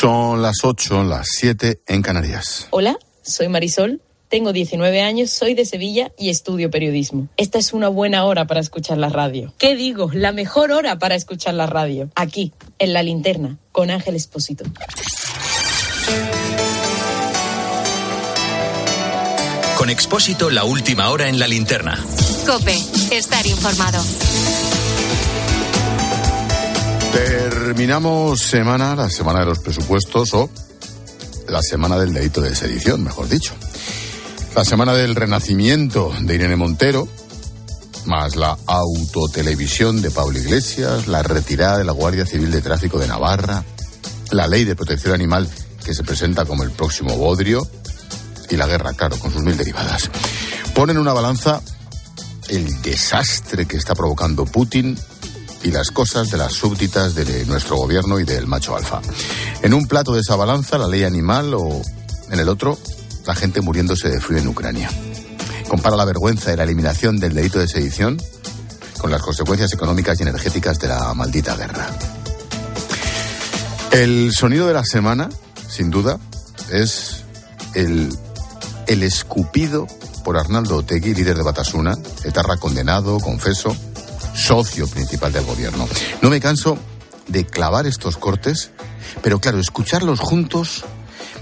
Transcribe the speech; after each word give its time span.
Son 0.00 0.40
las 0.42 0.58
8, 0.62 1.02
las 1.02 1.26
7 1.28 1.80
en 1.88 2.02
Canarias. 2.02 2.68
Hola, 2.70 2.96
soy 3.22 3.48
Marisol. 3.48 4.00
Tengo 4.28 4.52
19 4.52 5.02
años, 5.02 5.30
soy 5.30 5.54
de 5.54 5.64
Sevilla 5.64 6.12
y 6.16 6.30
estudio 6.30 6.70
periodismo. 6.70 7.26
Esta 7.36 7.58
es 7.58 7.72
una 7.72 7.88
buena 7.88 8.24
hora 8.24 8.46
para 8.46 8.60
escuchar 8.60 8.96
la 8.98 9.08
radio. 9.08 9.52
¿Qué 9.58 9.74
digo? 9.74 10.08
La 10.12 10.30
mejor 10.30 10.70
hora 10.70 11.00
para 11.00 11.16
escuchar 11.16 11.54
la 11.54 11.66
radio. 11.66 12.10
Aquí, 12.14 12.52
en 12.78 12.92
la 12.92 13.02
linterna, 13.02 13.58
con 13.72 13.90
Ángel 13.90 14.14
Espósito. 14.14 14.64
Con 19.76 19.90
Expósito, 19.90 20.48
la 20.48 20.62
última 20.62 21.10
hora 21.10 21.28
en 21.28 21.40
la 21.40 21.48
linterna. 21.48 21.98
Cope, 22.46 22.78
estar 23.10 23.44
informado. 23.48 24.00
Terminamos 27.12 28.40
semana, 28.40 28.94
la 28.94 29.08
semana 29.08 29.40
de 29.40 29.46
los 29.46 29.58
presupuestos 29.60 30.34
o 30.34 30.50
la 31.48 31.62
semana 31.62 31.98
del 31.98 32.12
delito 32.12 32.40
de 32.40 32.54
sedición, 32.54 33.02
mejor 33.02 33.28
dicho. 33.28 33.54
La 34.54 34.64
semana 34.64 34.92
del 34.94 35.14
renacimiento 35.14 36.12
de 36.20 36.34
Irene 36.34 36.56
Montero, 36.56 37.08
más 38.06 38.36
la 38.36 38.56
autotelevisión 38.66 40.02
de 40.02 40.10
Pablo 40.10 40.38
Iglesias, 40.38 41.06
la 41.06 41.22
retirada 41.22 41.78
de 41.78 41.84
la 41.84 41.92
Guardia 41.92 42.26
Civil 42.26 42.50
de 42.50 42.60
Tráfico 42.60 42.98
de 42.98 43.06
Navarra, 43.06 43.64
la 44.30 44.46
ley 44.46 44.64
de 44.64 44.76
protección 44.76 45.14
animal 45.14 45.48
que 45.84 45.94
se 45.94 46.04
presenta 46.04 46.44
como 46.44 46.64
el 46.64 46.70
próximo 46.70 47.16
bodrio 47.16 47.66
y 48.50 48.56
la 48.56 48.66
guerra, 48.66 48.92
claro, 48.94 49.18
con 49.18 49.32
sus 49.32 49.42
mil 49.42 49.56
derivadas. 49.56 50.10
Ponen 50.74 50.96
en 50.96 51.02
una 51.02 51.12
balanza 51.12 51.62
el 52.48 52.82
desastre 52.82 53.66
que 53.66 53.76
está 53.76 53.94
provocando 53.94 54.44
Putin 54.44 54.98
y 55.62 55.70
las 55.70 55.90
cosas 55.90 56.30
de 56.30 56.38
las 56.38 56.52
súbditas 56.52 57.14
de 57.14 57.44
nuestro 57.46 57.76
gobierno 57.76 58.18
y 58.18 58.24
del 58.24 58.46
macho 58.46 58.76
alfa. 58.76 59.00
En 59.62 59.74
un 59.74 59.86
plato 59.86 60.12
de 60.14 60.20
esa 60.20 60.36
balanza, 60.36 60.78
la 60.78 60.86
ley 60.86 61.04
animal 61.04 61.54
o 61.54 61.82
en 62.30 62.38
el 62.38 62.48
otro, 62.48 62.78
la 63.26 63.34
gente 63.34 63.60
muriéndose 63.60 64.08
de 64.08 64.20
frío 64.20 64.38
en 64.38 64.48
Ucrania. 64.48 64.90
Compara 65.68 65.96
la 65.96 66.04
vergüenza 66.04 66.50
de 66.50 66.56
la 66.56 66.64
eliminación 66.64 67.18
del 67.18 67.34
delito 67.34 67.58
de 67.58 67.68
sedición 67.68 68.20
con 68.98 69.10
las 69.10 69.22
consecuencias 69.22 69.72
económicas 69.72 70.18
y 70.18 70.22
energéticas 70.22 70.78
de 70.78 70.88
la 70.88 71.14
maldita 71.14 71.56
guerra. 71.56 71.88
El 73.90 74.32
sonido 74.32 74.66
de 74.66 74.74
la 74.74 74.84
semana, 74.84 75.28
sin 75.68 75.90
duda, 75.90 76.18
es 76.70 77.24
el, 77.74 78.08
el 78.86 79.02
escupido 79.02 79.86
por 80.24 80.36
Arnaldo 80.36 80.76
Otegui, 80.76 81.14
líder 81.14 81.36
de 81.36 81.42
Batasuna, 81.42 81.96
etarra 82.24 82.58
condenado, 82.58 83.18
confeso, 83.18 83.74
socio 84.38 84.86
principal 84.86 85.32
del 85.32 85.44
gobierno. 85.44 85.88
No 86.22 86.30
me 86.30 86.40
canso 86.40 86.78
de 87.26 87.44
clavar 87.44 87.86
estos 87.86 88.16
cortes, 88.16 88.70
pero 89.22 89.40
claro, 89.40 89.58
escucharlos 89.58 90.20
juntos, 90.20 90.84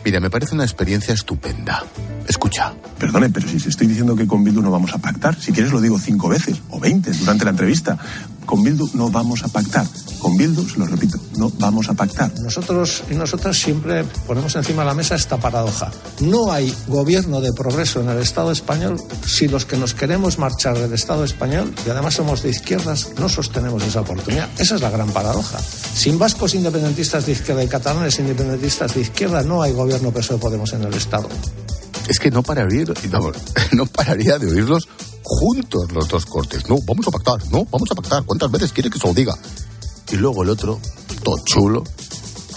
mira, 0.04 0.18
me 0.18 0.30
parece 0.30 0.54
una 0.54 0.64
experiencia 0.64 1.14
estupenda. 1.14 1.84
Escucha. 2.26 2.72
Perdone, 2.98 3.28
pero 3.28 3.46
si 3.46 3.60
se 3.60 3.68
estoy 3.68 3.86
diciendo 3.86 4.16
que 4.16 4.26
con 4.26 4.42
Bildu 4.42 4.62
no 4.62 4.70
vamos 4.70 4.94
a 4.94 4.98
pactar, 4.98 5.38
si 5.38 5.52
quieres 5.52 5.72
lo 5.72 5.80
digo 5.80 5.98
cinco 5.98 6.28
veces 6.28 6.60
o 6.70 6.80
veinte 6.80 7.12
durante 7.12 7.44
la 7.44 7.50
entrevista. 7.50 7.98
Con 8.46 8.62
Bildu 8.62 8.88
no 8.94 9.10
vamos 9.10 9.42
a 9.42 9.48
pactar. 9.48 9.86
Con 10.20 10.36
Bildu, 10.36 10.66
se 10.68 10.78
lo 10.78 10.86
repito, 10.86 11.18
no 11.36 11.50
vamos 11.58 11.88
a 11.88 11.94
pactar. 11.94 12.32
Nosotros 12.40 13.02
y 13.10 13.14
nosotras 13.14 13.58
siempre 13.58 14.04
ponemos 14.26 14.54
encima 14.54 14.82
de 14.82 14.86
la 14.86 14.94
mesa 14.94 15.16
esta 15.16 15.36
paradoja. 15.36 15.90
No 16.20 16.52
hay 16.52 16.72
gobierno 16.86 17.40
de 17.40 17.52
progreso 17.52 18.00
en 18.00 18.08
el 18.08 18.18
Estado 18.18 18.52
español 18.52 19.00
si 19.26 19.48
los 19.48 19.66
que 19.66 19.76
nos 19.76 19.94
queremos 19.94 20.38
marchar 20.38 20.78
del 20.78 20.92
Estado 20.92 21.24
español, 21.24 21.74
y 21.84 21.90
además 21.90 22.14
somos 22.14 22.42
de 22.42 22.50
izquierdas, 22.50 23.10
no 23.18 23.28
sostenemos 23.28 23.82
esa 23.82 24.00
oportunidad. 24.00 24.48
Esa 24.58 24.76
es 24.76 24.80
la 24.80 24.90
gran 24.90 25.10
paradoja. 25.10 25.58
Sin 25.58 26.18
vascos 26.18 26.54
independentistas 26.54 27.26
de 27.26 27.32
izquierda 27.32 27.64
y 27.64 27.68
catalanes 27.68 28.18
independentistas 28.18 28.94
de 28.94 29.00
izquierda, 29.00 29.42
no 29.42 29.62
hay 29.62 29.72
gobierno 29.72 30.12
PSOE 30.12 30.38
Podemos 30.38 30.72
en 30.72 30.84
el 30.84 30.94
Estado. 30.94 31.28
Es 32.08 32.20
que 32.20 32.30
no 32.30 32.42
pararía, 32.44 32.84
vamos, 33.10 33.36
no 33.72 33.86
pararía 33.86 34.38
de 34.38 34.46
oírlos 34.46 34.88
juntos 35.26 35.90
los 35.92 36.08
dos 36.08 36.24
cortes. 36.24 36.68
No, 36.68 36.78
vamos 36.86 37.06
a 37.08 37.10
pactar, 37.10 37.44
no, 37.50 37.64
vamos 37.64 37.90
a 37.90 37.94
pactar. 37.96 38.22
¿Cuántas 38.24 38.50
veces 38.50 38.72
quiere 38.72 38.90
que 38.90 38.98
se 38.98 39.06
lo 39.06 39.12
diga? 39.12 39.34
Y 40.10 40.16
luego 40.16 40.44
el 40.44 40.50
otro, 40.50 40.80
todo 41.22 41.42
chulo, 41.44 41.82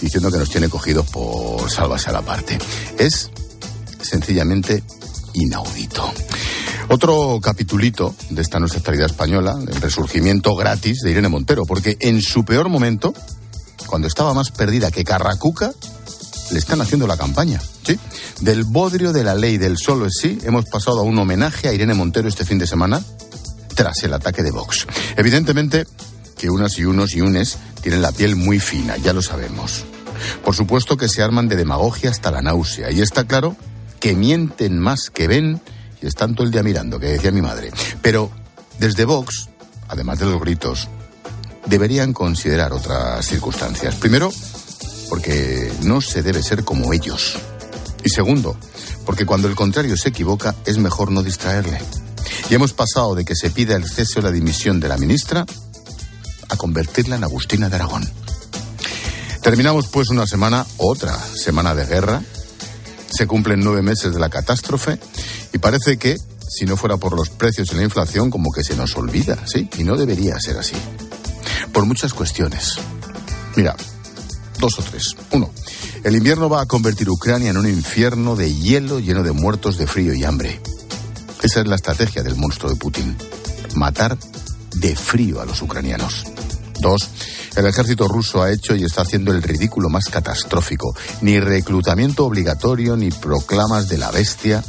diciendo 0.00 0.30
que 0.30 0.38
nos 0.38 0.50
tiene 0.50 0.68
cogidos 0.68 1.06
por 1.10 1.68
salvarse 1.68 2.10
a 2.10 2.12
la 2.12 2.22
parte. 2.22 2.58
Es 2.96 3.30
sencillamente 4.00 4.84
inaudito. 5.34 6.12
Otro 6.88 7.40
capitulito 7.42 8.14
de 8.30 8.42
esta 8.42 8.60
nuestra 8.60 8.78
actualidad 8.78 9.06
española, 9.06 9.58
el 9.60 9.80
resurgimiento 9.80 10.54
gratis 10.54 11.00
de 11.02 11.10
Irene 11.10 11.28
Montero, 11.28 11.66
porque 11.66 11.96
en 12.00 12.22
su 12.22 12.44
peor 12.44 12.68
momento, 12.68 13.12
cuando 13.86 14.06
estaba 14.06 14.32
más 14.32 14.50
perdida 14.50 14.90
que 14.90 15.04
Carracuca, 15.04 15.72
le 16.50 16.58
están 16.58 16.80
haciendo 16.80 17.06
la 17.06 17.16
campaña. 17.16 17.60
¿sí? 17.86 17.98
Del 18.40 18.64
bodrio 18.64 19.12
de 19.12 19.24
la 19.24 19.34
ley 19.34 19.58
del 19.58 19.78
solo 19.78 20.06
es 20.06 20.14
sí, 20.20 20.38
hemos 20.44 20.66
pasado 20.66 21.00
a 21.00 21.02
un 21.02 21.18
homenaje 21.18 21.68
a 21.68 21.72
Irene 21.72 21.94
Montero 21.94 22.28
este 22.28 22.44
fin 22.44 22.58
de 22.58 22.66
semana 22.66 23.02
tras 23.74 24.02
el 24.02 24.12
ataque 24.12 24.42
de 24.42 24.50
Vox. 24.50 24.86
Evidentemente 25.16 25.86
que 26.36 26.50
unas 26.50 26.78
y 26.78 26.84
unos 26.84 27.14
y 27.14 27.20
unes 27.20 27.58
tienen 27.82 28.02
la 28.02 28.12
piel 28.12 28.36
muy 28.36 28.60
fina, 28.60 28.96
ya 28.96 29.12
lo 29.12 29.22
sabemos. 29.22 29.84
Por 30.44 30.54
supuesto 30.54 30.96
que 30.96 31.08
se 31.08 31.22
arman 31.22 31.48
de 31.48 31.56
demagogia 31.56 32.10
hasta 32.10 32.30
la 32.30 32.42
náusea, 32.42 32.90
y 32.90 33.00
está 33.00 33.24
claro 33.24 33.56
que 34.00 34.14
mienten 34.14 34.78
más 34.78 35.10
que 35.10 35.28
ven 35.28 35.60
y 36.02 36.06
están 36.06 36.34
todo 36.34 36.46
el 36.46 36.52
día 36.52 36.62
mirando, 36.62 36.98
que 36.98 37.06
decía 37.06 37.30
mi 37.30 37.42
madre. 37.42 37.70
Pero 38.00 38.30
desde 38.78 39.04
Vox, 39.04 39.48
además 39.88 40.18
de 40.18 40.26
los 40.26 40.40
gritos, 40.40 40.88
deberían 41.66 42.12
considerar 42.12 42.72
otras 42.72 43.26
circunstancias. 43.26 43.94
Primero, 43.96 44.32
porque 45.10 45.70
no 45.82 46.00
se 46.00 46.22
debe 46.22 46.40
ser 46.40 46.64
como 46.64 46.92
ellos. 46.94 47.36
Y 48.04 48.08
segundo, 48.08 48.56
porque 49.04 49.26
cuando 49.26 49.48
el 49.48 49.56
contrario 49.56 49.96
se 49.96 50.10
equivoca 50.10 50.54
es 50.64 50.78
mejor 50.78 51.10
no 51.10 51.24
distraerle. 51.24 51.80
Y 52.48 52.54
hemos 52.54 52.72
pasado 52.72 53.16
de 53.16 53.24
que 53.24 53.34
se 53.34 53.50
pida 53.50 53.74
el 53.74 53.90
cese 53.90 54.20
o 54.20 54.22
la 54.22 54.30
dimisión 54.30 54.78
de 54.78 54.88
la 54.88 54.96
ministra 54.96 55.44
a 56.48 56.56
convertirla 56.56 57.16
en 57.16 57.24
Agustina 57.24 57.68
de 57.68 57.74
Aragón. 57.74 58.08
Terminamos 59.42 59.88
pues 59.88 60.10
una 60.10 60.28
semana, 60.28 60.64
otra 60.76 61.18
semana 61.18 61.74
de 61.74 61.86
guerra. 61.86 62.22
Se 63.10 63.26
cumplen 63.26 63.60
nueve 63.60 63.82
meses 63.82 64.14
de 64.14 64.20
la 64.20 64.30
catástrofe 64.30 65.00
y 65.52 65.58
parece 65.58 65.98
que, 65.98 66.16
si 66.48 66.66
no 66.66 66.76
fuera 66.76 66.98
por 66.98 67.16
los 67.16 67.30
precios 67.30 67.72
y 67.72 67.74
la 67.74 67.82
inflación, 67.82 68.30
como 68.30 68.52
que 68.52 68.62
se 68.62 68.76
nos 68.76 68.96
olvida, 68.96 69.44
¿sí? 69.46 69.68
Y 69.76 69.82
no 69.82 69.96
debería 69.96 70.38
ser 70.38 70.56
así. 70.56 70.76
Por 71.72 71.84
muchas 71.84 72.14
cuestiones. 72.14 72.76
Mira, 73.56 73.74
dos 74.60 74.78
o 74.78 74.82
tres. 74.82 75.16
Uno, 75.32 75.50
el 76.04 76.14
invierno 76.14 76.48
va 76.48 76.62
a 76.62 76.66
convertir 76.66 77.08
Ucrania 77.08 77.50
en 77.50 77.56
un 77.56 77.68
infierno 77.68 78.36
de 78.36 78.54
hielo 78.54 79.00
lleno 79.00 79.22
de 79.22 79.32
muertos 79.32 79.78
de 79.78 79.86
frío 79.86 80.14
y 80.14 80.24
hambre. 80.24 80.60
Esa 81.42 81.60
es 81.60 81.66
la 81.66 81.76
estrategia 81.76 82.22
del 82.22 82.36
monstruo 82.36 82.70
de 82.70 82.76
Putin. 82.76 83.16
Matar 83.74 84.18
de 84.74 84.94
frío 84.94 85.40
a 85.40 85.46
los 85.46 85.62
ucranianos. 85.62 86.26
Dos, 86.80 87.08
el 87.56 87.66
ejército 87.66 88.06
ruso 88.08 88.42
ha 88.42 88.52
hecho 88.52 88.74
y 88.74 88.84
está 88.84 89.02
haciendo 89.02 89.32
el 89.32 89.42
ridículo 89.42 89.88
más 89.88 90.04
catastrófico. 90.06 90.94
Ni 91.22 91.40
reclutamiento 91.40 92.26
obligatorio, 92.26 92.96
ni 92.96 93.10
proclamas 93.10 93.88
de 93.88 93.98
la 93.98 94.10
bestia. 94.10 94.62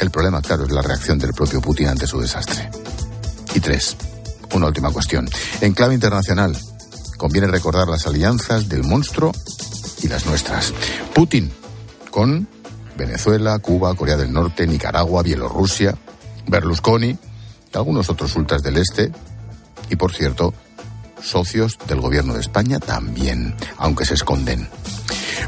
El 0.00 0.10
problema, 0.10 0.40
claro, 0.40 0.64
es 0.64 0.70
la 0.70 0.82
reacción 0.82 1.18
del 1.18 1.32
propio 1.32 1.60
Putin 1.60 1.88
ante 1.88 2.06
su 2.06 2.20
desastre. 2.20 2.70
Y 3.54 3.60
tres, 3.60 3.96
una 4.54 4.66
última 4.66 4.90
cuestión. 4.90 5.28
En 5.60 5.72
clave 5.74 5.94
internacional, 5.94 6.56
conviene 7.18 7.48
recordar 7.48 7.88
las 7.88 8.06
alianzas 8.06 8.70
del 8.70 8.84
monstruo 8.84 9.32
y 10.02 10.08
las 10.08 10.24
nuestras. 10.24 10.72
Putin 11.14 11.52
con 12.10 12.48
Venezuela, 12.96 13.58
Cuba, 13.58 13.94
Corea 13.94 14.16
del 14.16 14.32
Norte, 14.32 14.66
Nicaragua, 14.66 15.22
Bielorrusia, 15.22 15.94
Berlusconi 16.46 17.18
algunos 17.78 18.10
otros 18.10 18.34
ultras 18.36 18.62
del 18.62 18.76
este. 18.76 19.12
Y 19.90 19.96
por 19.96 20.14
cierto, 20.14 20.54
socios 21.22 21.76
del 21.86 22.00
gobierno 22.00 22.34
de 22.34 22.40
España 22.40 22.78
también, 22.78 23.54
aunque 23.76 24.04
se 24.04 24.14
esconden. 24.14 24.68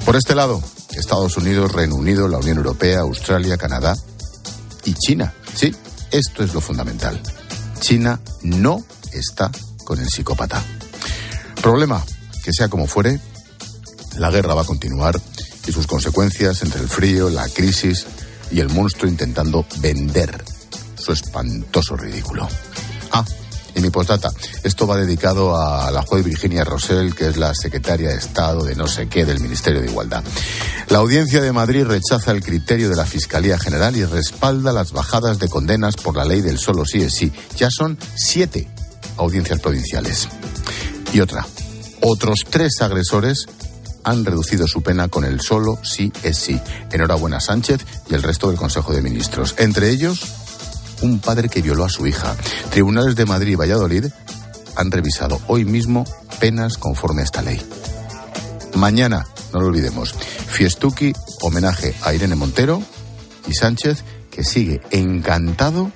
Por 0.04 0.16
este 0.16 0.34
lado, 0.34 0.62
Estados 0.92 1.36
Unidos, 1.36 1.72
Reino 1.72 1.97
Unido, 1.97 2.28
la 2.28 2.39
Unión 2.39 2.59
Europea, 2.59 3.00
Australia, 3.00 3.56
Canadá 3.56 3.94
y 4.84 4.94
China. 4.94 5.33
Sí, 5.54 5.74
esto 6.10 6.42
es 6.42 6.54
lo 6.54 6.60
fundamental. 6.60 7.21
China 7.80 8.21
no 8.42 8.84
está 9.12 9.50
con 9.84 9.98
el 9.98 10.09
psicópata. 10.09 10.62
Problema, 11.62 12.03
que 12.42 12.53
sea 12.53 12.68
como 12.68 12.86
fuere, 12.86 13.21
la 14.16 14.30
guerra 14.30 14.54
va 14.54 14.62
a 14.62 14.66
continuar 14.66 15.21
y 15.66 15.72
sus 15.72 15.86
consecuencias 15.86 16.62
entre 16.62 16.80
el 16.80 16.89
frío, 16.89 17.28
la 17.28 17.48
crisis 17.48 18.07
y 18.51 18.60
el 18.60 18.71
monstruo 18.71 19.10
intentando 19.10 19.66
vender 19.78 20.42
su 20.97 21.12
espantoso 21.12 21.97
ridículo. 21.97 22.48
Ah, 23.12 23.24
y 23.74 23.80
mi 23.80 23.91
postdata, 23.91 24.30
esto 24.65 24.86
va 24.86 24.97
dedicado 24.97 25.60
a 25.60 25.91
la 25.91 26.03
juez 26.03 26.24
Virginia 26.24 26.65
Rosell, 26.65 27.15
que 27.15 27.28
es 27.28 27.36
la 27.36 27.54
secretaria 27.54 28.09
de 28.09 28.16
Estado 28.16 28.65
de 28.65 28.74
no 28.74 28.89
sé 28.89 29.09
qué 29.09 29.24
del 29.24 29.41
Ministerio 29.41 29.80
de 29.80 29.91
Igualdad. 29.91 30.24
La 30.89 30.98
audiencia 30.98 31.41
de 31.41 31.53
Madrid 31.53 31.84
rechaza 31.84 32.33
el 32.33 32.42
criterio 32.42 32.89
de 32.89 32.97
la 32.97 33.06
Fiscalía 33.06 33.59
General 33.59 33.95
y 33.97 34.04
respalda 34.04 34.72
las 34.72 34.92
bajadas 34.92 35.39
de 35.39 35.48
condenas 35.48 35.97
por 35.97 36.16
la 36.16 36.24
ley 36.24 36.41
del 36.41 36.59
solo 36.59 36.84
sí 36.84 37.03
es 37.03 37.15
sí. 37.15 37.33
Ya 37.56 37.68
son 37.71 37.98
siete 38.16 38.68
audiencias 39.16 39.60
provinciales. 39.60 40.28
Y 41.12 41.21
otra, 41.21 41.47
otros 42.01 42.41
tres 42.48 42.80
agresores 42.80 43.47
han 44.04 44.24
reducido 44.24 44.66
su 44.66 44.83
pena 44.83 45.09
con 45.09 45.24
el 45.24 45.41
solo 45.41 45.78
sí 45.83 46.12
es 46.22 46.39
sí. 46.39 46.60
Enhorabuena 46.91 47.41
Sánchez 47.41 47.84
y 48.09 48.15
el 48.15 48.22
resto 48.22 48.48
del 48.48 48.57
Consejo 48.57 48.92
de 48.92 49.03
Ministros. 49.03 49.54
Entre 49.59 49.91
ellos, 49.91 50.21
un 51.03 51.18
padre 51.18 51.48
que 51.48 51.62
violó 51.62 51.84
a 51.84 51.89
su 51.89 52.07
hija. 52.07 52.36
Tribunales 52.71 53.16
de 53.16 53.27
Madrid 53.27 53.53
y 53.53 53.57
Valladolid 53.57 54.07
han 54.77 54.91
revisado 54.91 55.41
hoy 55.48 55.65
mismo 55.65 56.04
penas 56.39 56.78
conforme 56.78 57.22
a 57.22 57.24
esta 57.24 57.42
ley. 57.42 57.60
Mañana, 58.74 59.27
no 59.53 59.60
lo 59.60 59.66
olvidemos, 59.66 60.15
Fiestuki, 60.15 61.13
homenaje 61.42 61.95
a 62.03 62.15
Irene 62.15 62.36
Montero 62.36 62.83
y 63.48 63.54
Sánchez, 63.54 64.04
que 64.30 64.45
sigue 64.45 64.80
encantado 64.91 65.91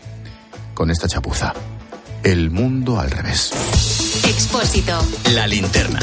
con 0.75 0.90
esta 0.90 1.08
chapuza. 1.08 1.55
El 2.22 2.50
mundo 2.50 2.99
al 2.99 3.10
revés. 3.10 3.52
Expósito. 4.34 4.98
La 5.32 5.46
linterna. 5.46 6.00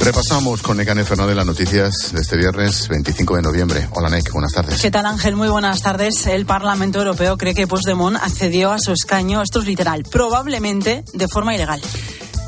Repasamos 0.00 0.60
con 0.60 0.76
Necane 0.76 1.04
Fernández 1.04 1.36
las 1.36 1.46
noticias 1.46 2.10
de 2.12 2.20
este 2.20 2.36
viernes 2.36 2.88
25 2.88 3.36
de 3.36 3.42
noviembre. 3.42 3.88
Hola 3.92 4.08
Nec, 4.10 4.32
buenas 4.32 4.52
tardes. 4.52 4.82
¿Qué 4.82 4.90
tal 4.90 5.06
Ángel? 5.06 5.36
Muy 5.36 5.48
buenas 5.48 5.80
tardes. 5.80 6.26
El 6.26 6.46
Parlamento 6.46 6.98
Europeo 6.98 7.36
cree 7.38 7.54
que 7.54 7.68
Puigdemont 7.68 8.16
accedió 8.16 8.72
a 8.72 8.80
su 8.80 8.90
escaño, 8.90 9.40
esto 9.40 9.60
es 9.60 9.66
literal, 9.66 10.02
probablemente 10.02 11.04
de 11.12 11.28
forma 11.28 11.54
ilegal. 11.54 11.80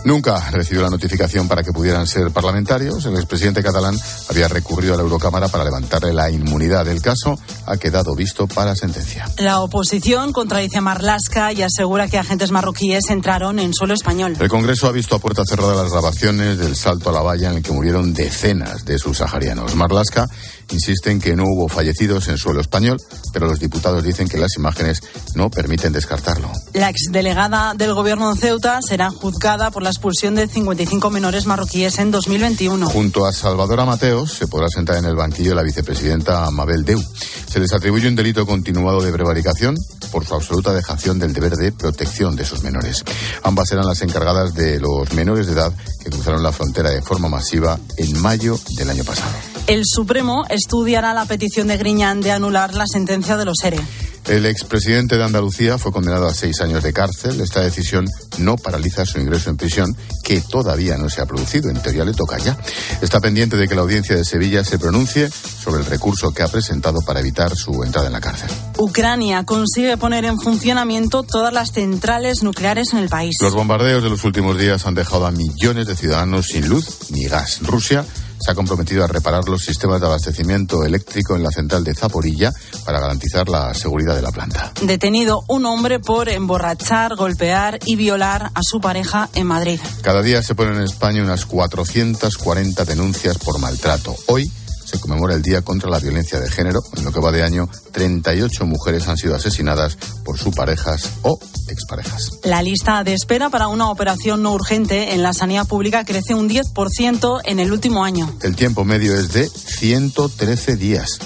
Nunca 0.04 0.50
recibió 0.50 0.82
la 0.82 0.90
notificación 0.90 1.46
para 1.46 1.62
que 1.62 1.72
pudieran 1.72 2.06
ser 2.06 2.30
parlamentarios. 2.30 3.04
El 3.06 3.14
expresidente 3.14 3.62
catalán 3.62 3.96
había 4.28 4.48
recurrido 4.48 4.94
a 4.94 4.96
la 4.96 5.02
Eurocámara 5.02 5.48
para 5.48 5.64
levantarle 5.64 6.12
la 6.12 6.30
inmunidad. 6.30 6.88
El 6.88 7.00
caso 7.00 7.38
ha 7.66 7.76
quedado 7.76 8.14
visto 8.14 8.46
para 8.48 8.74
sentencia. 8.74 9.28
La 9.38 9.60
oposición 9.60 10.32
contradice 10.32 10.78
a 10.78 10.80
Marlaska 10.80 11.52
y 11.52 11.62
asegura 11.62 12.08
que 12.08 12.18
agentes 12.18 12.50
marroquíes 12.50 13.10
entraron 13.10 13.58
en 13.58 13.72
suelo 13.74 13.94
español. 13.94 14.36
El 14.40 14.48
Congreso 14.48 14.88
ha 14.88 14.92
visto 14.92 15.14
a 15.14 15.18
puerta 15.20 15.44
cerrada 15.44 15.82
las 15.82 15.92
grabaciones 15.92 16.58
del 16.58 16.76
salto 16.76 17.10
a 17.10 17.12
la 17.12 17.22
valla 17.22 17.50
en 17.50 17.58
el 17.58 17.62
que 17.62 17.72
murieron 17.72 18.12
decenas 18.12 18.84
de 18.84 18.98
subsaharianos. 18.98 19.74
Marlaska 19.76 20.28
insiste 20.70 21.10
en 21.10 21.20
que 21.20 21.36
no 21.36 21.44
hubo 21.44 21.68
fallecidos 21.68 22.28
en 22.28 22.38
suelo 22.38 22.60
español, 22.60 23.00
pero 23.32 23.46
los 23.46 23.58
diputados 23.58 24.02
dicen 24.02 24.28
que 24.28 24.38
las 24.38 24.56
imágenes 24.56 25.00
no 25.34 25.50
permiten 25.50 25.92
descartarlo. 25.92 26.50
La 26.72 26.88
exdelegada 26.88 27.74
del 27.74 27.94
gobierno 27.94 28.34
de 28.34 28.40
Ceuta 28.40 28.80
será 28.80 29.10
juzgada 29.10 29.70
por 29.70 29.82
la 29.82 29.90
expulsión 29.90 30.34
de 30.34 30.48
55 30.48 31.10
menores 31.10 31.46
marroquíes 31.46 31.98
en 31.98 32.10
2021. 32.10 32.86
Junto 32.86 33.26
a 33.26 33.32
Salvador 33.32 33.84
Mateos 33.86 34.32
se 34.32 34.46
podrá 34.46 34.68
sentar 34.68 34.96
en 34.96 35.06
el 35.06 35.16
banquillo 35.16 35.54
la 35.54 35.62
vicepresidenta 35.62 36.50
Mabel 36.50 36.84
Deu. 36.84 37.02
Se 37.46 37.58
les 37.58 37.72
atribuye 37.72 38.08
un 38.08 38.16
delito 38.16 38.46
continuado 38.46 39.02
de 39.02 39.12
prevaricación 39.12 39.76
por 40.10 40.26
su 40.26 40.34
absoluta 40.34 40.72
dejación 40.72 41.18
del 41.18 41.32
deber 41.32 41.56
de 41.56 41.72
protección 41.72 42.36
de 42.36 42.44
sus 42.44 42.62
menores. 42.62 43.04
Ambas 43.42 43.72
eran 43.72 43.86
las 43.86 44.02
encargadas 44.02 44.54
de 44.54 44.78
los 44.78 45.12
menores 45.12 45.46
de 45.46 45.54
edad 45.54 45.72
que 46.02 46.10
cruzaron 46.10 46.42
la 46.42 46.52
frontera 46.52 46.90
de 46.90 47.02
forma 47.02 47.28
masiva 47.28 47.78
en 47.96 48.20
mayo 48.20 48.58
del 48.76 48.90
año 48.90 49.04
pasado. 49.04 49.51
El 49.68 49.82
Supremo 49.84 50.44
estudiará 50.48 51.14
la 51.14 51.24
petición 51.24 51.68
de 51.68 51.76
Griñán 51.76 52.20
de 52.20 52.32
anular 52.32 52.74
la 52.74 52.84
sentencia 52.86 53.36
de 53.36 53.44
los 53.44 53.62
ERE. 53.62 53.78
El 54.26 54.46
expresidente 54.46 55.16
de 55.16 55.24
Andalucía 55.24 55.78
fue 55.78 55.92
condenado 55.92 56.26
a 56.26 56.34
seis 56.34 56.60
años 56.60 56.82
de 56.82 56.92
cárcel. 56.92 57.40
Esta 57.40 57.60
decisión 57.60 58.06
no 58.38 58.56
paraliza 58.56 59.04
su 59.04 59.20
ingreso 59.20 59.50
en 59.50 59.56
prisión, 59.56 59.96
que 60.24 60.40
todavía 60.40 60.96
no 60.96 61.08
se 61.08 61.20
ha 61.20 61.26
producido. 61.26 61.70
En 61.70 61.80
teoría 61.80 62.04
le 62.04 62.12
toca 62.12 62.38
ya. 62.38 62.56
Está 63.00 63.20
pendiente 63.20 63.56
de 63.56 63.66
que 63.66 63.74
la 63.74 63.82
audiencia 63.82 64.16
de 64.16 64.24
Sevilla 64.24 64.64
se 64.64 64.78
pronuncie 64.78 65.28
sobre 65.28 65.80
el 65.80 65.86
recurso 65.86 66.32
que 66.32 66.42
ha 66.42 66.48
presentado 66.48 67.00
para 67.02 67.20
evitar 67.20 67.54
su 67.56 67.82
entrada 67.84 68.08
en 68.08 68.12
la 68.12 68.20
cárcel. 68.20 68.50
Ucrania 68.78 69.44
consigue 69.44 69.96
poner 69.96 70.24
en 70.24 70.40
funcionamiento 70.40 71.22
todas 71.22 71.52
las 71.52 71.70
centrales 71.72 72.42
nucleares 72.42 72.92
en 72.92 72.98
el 72.98 73.08
país. 73.08 73.34
Los 73.40 73.54
bombardeos 73.54 74.02
de 74.02 74.10
los 74.10 74.24
últimos 74.24 74.58
días 74.58 74.86
han 74.86 74.94
dejado 74.94 75.26
a 75.26 75.32
millones 75.32 75.86
de 75.86 75.96
ciudadanos 75.96 76.46
sin 76.46 76.68
luz 76.68 77.10
ni 77.10 77.24
gas. 77.24 77.60
Rusia 77.62 78.04
se 78.42 78.50
ha 78.50 78.54
comprometido 78.54 79.04
a 79.04 79.06
reparar 79.06 79.48
los 79.48 79.62
sistemas 79.62 80.00
de 80.00 80.06
abastecimiento 80.06 80.84
eléctrico 80.84 81.36
en 81.36 81.42
la 81.42 81.50
central 81.50 81.84
de 81.84 81.94
Zaporilla 81.94 82.52
para 82.84 83.00
garantizar 83.00 83.48
la 83.48 83.72
seguridad 83.74 84.14
de 84.14 84.22
la 84.22 84.32
planta. 84.32 84.72
Detenido 84.82 85.44
un 85.48 85.64
hombre 85.66 86.00
por 86.00 86.28
emborrachar, 86.28 87.14
golpear 87.14 87.78
y 87.86 87.96
violar 87.96 88.50
a 88.54 88.60
su 88.62 88.80
pareja 88.80 89.28
en 89.34 89.46
Madrid. 89.46 89.80
Cada 90.02 90.22
día 90.22 90.42
se 90.42 90.54
ponen 90.54 90.76
en 90.76 90.82
España 90.82 91.22
unas 91.22 91.46
440 91.46 92.84
denuncias 92.84 93.38
por 93.38 93.58
maltrato. 93.58 94.16
Hoy 94.26 94.50
se 94.92 95.00
conmemora 95.00 95.34
el 95.34 95.42
Día 95.42 95.62
contra 95.62 95.88
la 95.88 95.98
Violencia 95.98 96.38
de 96.38 96.50
Género. 96.50 96.80
En 96.96 97.04
lo 97.04 97.12
que 97.12 97.20
va 97.20 97.32
de 97.32 97.42
año, 97.42 97.68
38 97.92 98.66
mujeres 98.66 99.08
han 99.08 99.16
sido 99.16 99.34
asesinadas 99.34 99.96
por 100.24 100.38
sus 100.38 100.54
parejas 100.54 101.10
o 101.22 101.38
exparejas. 101.68 102.30
La 102.44 102.62
lista 102.62 103.02
de 103.04 103.14
espera 103.14 103.48
para 103.48 103.68
una 103.68 103.90
operación 103.90 104.42
no 104.42 104.52
urgente 104.52 105.14
en 105.14 105.22
la 105.22 105.32
sanidad 105.32 105.66
pública 105.66 106.04
crece 106.04 106.34
un 106.34 106.48
10% 106.48 107.40
en 107.44 107.58
el 107.58 107.72
último 107.72 108.04
año. 108.04 108.30
El 108.42 108.54
tiempo 108.56 108.84
medio 108.84 109.14
es 109.14 109.32
de 109.32 109.48
113 109.48 110.76
días. 110.76 111.18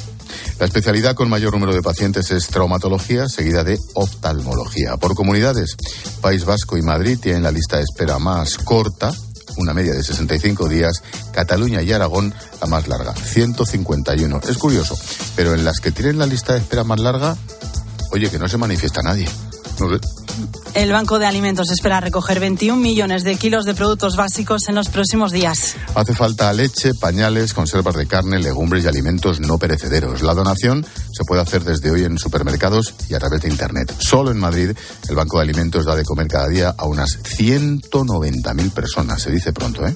La 0.58 0.64
especialidad 0.64 1.14
con 1.14 1.28
mayor 1.28 1.52
número 1.52 1.74
de 1.74 1.82
pacientes 1.82 2.30
es 2.30 2.46
traumatología, 2.46 3.28
seguida 3.28 3.62
de 3.62 3.78
oftalmología. 3.92 4.96
Por 4.96 5.14
comunidades, 5.14 5.76
País 6.22 6.46
Vasco 6.46 6.78
y 6.78 6.82
Madrid 6.82 7.18
tienen 7.20 7.42
la 7.42 7.50
lista 7.50 7.76
de 7.76 7.82
espera 7.82 8.18
más 8.18 8.56
corta, 8.56 9.12
una 9.56 9.74
media 9.74 9.94
de 9.94 10.02
65 10.02 10.68
días, 10.68 11.02
Cataluña 11.32 11.82
y 11.82 11.92
Aragón 11.92 12.34
la 12.60 12.66
más 12.66 12.88
larga, 12.88 13.14
151. 13.14 14.40
Es 14.48 14.58
curioso, 14.58 14.98
pero 15.34 15.54
en 15.54 15.64
las 15.64 15.80
que 15.80 15.92
tienen 15.92 16.18
la 16.18 16.26
lista 16.26 16.54
de 16.54 16.60
espera 16.60 16.84
más 16.84 17.00
larga, 17.00 17.36
oye, 18.12 18.30
que 18.30 18.38
no 18.38 18.48
se 18.48 18.58
manifiesta 18.58 19.02
nadie. 19.02 19.28
No 19.78 19.90
sé. 19.90 20.25
El 20.74 20.92
Banco 20.92 21.18
de 21.18 21.26
Alimentos 21.26 21.70
espera 21.70 22.00
recoger 22.00 22.40
21 22.40 22.80
millones 22.80 23.24
de 23.24 23.36
kilos 23.36 23.64
de 23.64 23.74
productos 23.74 24.16
básicos 24.16 24.68
en 24.68 24.74
los 24.74 24.88
próximos 24.88 25.32
días. 25.32 25.76
Hace 25.94 26.14
falta 26.14 26.52
leche, 26.52 26.92
pañales, 26.94 27.54
conservas 27.54 27.94
de 27.96 28.06
carne, 28.06 28.38
legumbres 28.38 28.84
y 28.84 28.88
alimentos 28.88 29.40
no 29.40 29.58
perecederos. 29.58 30.22
La 30.22 30.34
donación 30.34 30.84
se 30.84 31.24
puede 31.24 31.42
hacer 31.42 31.64
desde 31.64 31.90
hoy 31.90 32.04
en 32.04 32.18
supermercados 32.18 32.94
y 33.08 33.14
a 33.14 33.18
través 33.18 33.40
de 33.42 33.48
Internet. 33.48 33.94
Solo 33.98 34.30
en 34.30 34.38
Madrid, 34.38 34.72
el 35.08 35.14
Banco 35.14 35.38
de 35.38 35.44
Alimentos 35.44 35.84
da 35.84 35.96
de 35.96 36.04
comer 36.04 36.28
cada 36.28 36.48
día 36.48 36.74
a 36.76 36.86
unas 36.86 37.18
190.000 37.22 38.70
personas. 38.72 39.22
Se 39.22 39.30
dice 39.30 39.52
pronto, 39.52 39.86
¿eh? 39.86 39.94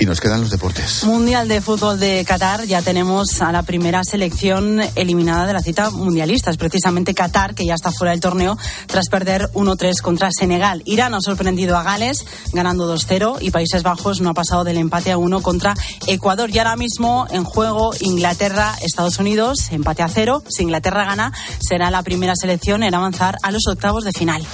Y 0.00 0.06
nos 0.06 0.20
quedan 0.20 0.40
los 0.40 0.50
deportes. 0.50 1.02
Mundial 1.04 1.48
de 1.48 1.60
Fútbol 1.60 1.98
de 1.98 2.24
Qatar, 2.24 2.64
ya 2.66 2.82
tenemos 2.82 3.42
a 3.42 3.50
la 3.50 3.62
primera 3.62 4.04
selección 4.04 4.80
eliminada 4.94 5.46
de 5.46 5.52
la 5.52 5.60
cita 5.60 5.90
mundialista. 5.90 6.50
Es 6.50 6.56
precisamente 6.56 7.14
Qatar, 7.14 7.54
que 7.54 7.66
ya 7.66 7.74
está 7.74 7.90
fuera 7.90 8.12
del 8.12 8.20
torneo 8.20 8.56
tras 8.86 9.08
perder 9.08 9.50
1-3 9.54 10.00
contra 10.00 10.30
Senegal. 10.30 10.82
Irán 10.84 11.14
ha 11.14 11.20
sorprendido 11.20 11.76
a 11.76 11.82
Gales, 11.82 12.24
ganando 12.52 12.94
2-0, 12.94 13.38
y 13.40 13.50
Países 13.50 13.82
Bajos 13.82 14.20
no 14.20 14.30
ha 14.30 14.34
pasado 14.34 14.62
del 14.62 14.78
empate 14.78 15.10
a 15.10 15.18
1 15.18 15.42
contra 15.42 15.74
Ecuador. 16.06 16.50
Y 16.50 16.58
ahora 16.58 16.76
mismo 16.76 17.26
en 17.30 17.42
juego 17.42 17.90
Inglaterra, 18.00 18.76
Estados 18.80 19.18
Unidos, 19.18 19.72
empate 19.72 20.02
a 20.02 20.08
0. 20.08 20.44
Si 20.48 20.62
Inglaterra 20.62 21.04
gana, 21.04 21.32
será 21.60 21.90
la 21.90 22.02
primera 22.02 22.34
selección 22.36 22.84
en 22.84 22.94
avanzar 22.94 23.36
a 23.42 23.50
los 23.50 23.66
octavos 23.66 24.04
de 24.04 24.12
final. 24.12 24.46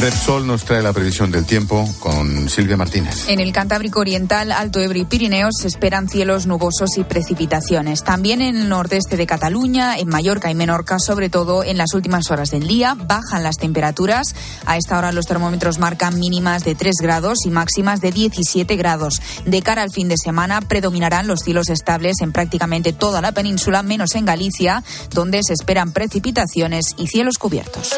Red 0.00 0.14
Sol 0.14 0.46
nos 0.46 0.64
trae 0.64 0.80
la 0.80 0.94
previsión 0.94 1.30
del 1.30 1.44
tiempo 1.44 1.86
con 1.98 2.48
Silvia 2.48 2.78
Martínez. 2.78 3.28
En 3.28 3.38
el 3.38 3.52
Cantábrico 3.52 4.00
Oriental, 4.00 4.50
Alto 4.50 4.80
Ebro 4.80 4.98
y 4.98 5.04
Pirineos 5.04 5.56
se 5.60 5.68
esperan 5.68 6.08
cielos 6.08 6.46
nubosos 6.46 6.96
y 6.96 7.04
precipitaciones. 7.04 8.02
También 8.02 8.40
en 8.40 8.56
el 8.56 8.70
nordeste 8.70 9.18
de 9.18 9.26
Cataluña, 9.26 9.98
en 9.98 10.08
Mallorca 10.08 10.50
y 10.50 10.54
Menorca, 10.54 10.98
sobre 10.98 11.28
todo 11.28 11.64
en 11.64 11.76
las 11.76 11.92
últimas 11.92 12.30
horas 12.30 12.50
del 12.50 12.66
día, 12.66 12.94
bajan 12.94 13.42
las 13.42 13.58
temperaturas. 13.58 14.34
A 14.64 14.78
esta 14.78 14.96
hora 14.96 15.12
los 15.12 15.26
termómetros 15.26 15.78
marcan 15.78 16.18
mínimas 16.18 16.64
de 16.64 16.74
3 16.74 16.94
grados 17.02 17.44
y 17.44 17.50
máximas 17.50 18.00
de 18.00 18.10
17 18.10 18.76
grados. 18.76 19.20
De 19.44 19.60
cara 19.60 19.82
al 19.82 19.90
fin 19.90 20.08
de 20.08 20.16
semana 20.16 20.62
predominarán 20.62 21.26
los 21.26 21.40
cielos 21.40 21.68
estables 21.68 22.22
en 22.22 22.32
prácticamente 22.32 22.94
toda 22.94 23.20
la 23.20 23.32
península, 23.32 23.82
menos 23.82 24.14
en 24.14 24.24
Galicia, 24.24 24.82
donde 25.10 25.42
se 25.42 25.52
esperan 25.52 25.92
precipitaciones 25.92 26.94
y 26.96 27.08
cielos 27.08 27.36
cubiertos. 27.36 27.90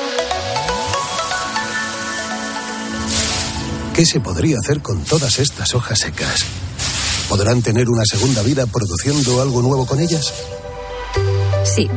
¿Qué 3.94 4.06
se 4.06 4.20
podría 4.20 4.56
hacer 4.58 4.80
con 4.80 5.04
todas 5.04 5.38
estas 5.38 5.74
hojas 5.74 5.98
secas? 5.98 6.46
¿Podrán 7.28 7.60
tener 7.60 7.90
una 7.90 8.04
segunda 8.06 8.42
vida 8.42 8.64
produciendo 8.64 9.42
algo 9.42 9.60
nuevo 9.60 9.84
con 9.84 10.00
ellas? 10.00 10.32
Sí, 11.64 11.90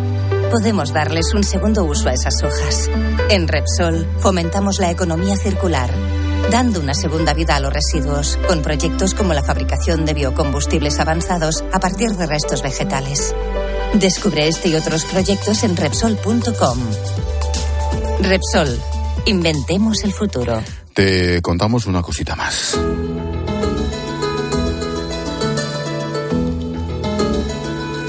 podemos 0.51 0.91
darles 0.91 1.33
un 1.33 1.45
segundo 1.45 1.85
uso 1.85 2.09
a 2.09 2.13
esas 2.13 2.43
hojas. 2.43 2.89
En 3.29 3.47
Repsol 3.47 4.05
fomentamos 4.19 4.79
la 4.79 4.91
economía 4.91 5.37
circular, 5.37 5.89
dando 6.51 6.81
una 6.81 6.93
segunda 6.93 7.33
vida 7.33 7.55
a 7.55 7.59
los 7.61 7.71
residuos, 7.71 8.37
con 8.45 8.61
proyectos 8.61 9.13
como 9.13 9.33
la 9.33 9.43
fabricación 9.43 10.03
de 10.03 10.15
biocombustibles 10.15 10.99
avanzados 10.99 11.63
a 11.71 11.79
partir 11.79 12.09
de 12.11 12.25
restos 12.25 12.61
vegetales. 12.61 13.33
Descubre 13.93 14.49
este 14.49 14.67
y 14.67 14.75
otros 14.75 15.05
proyectos 15.05 15.63
en 15.63 15.77
Repsol.com. 15.77 16.79
Repsol, 18.19 18.81
inventemos 19.27 20.03
el 20.03 20.11
futuro. 20.11 20.61
Te 20.95 21.41
contamos 21.41 21.87
una 21.87 22.01
cosita 22.01 22.37
más. 22.37 22.79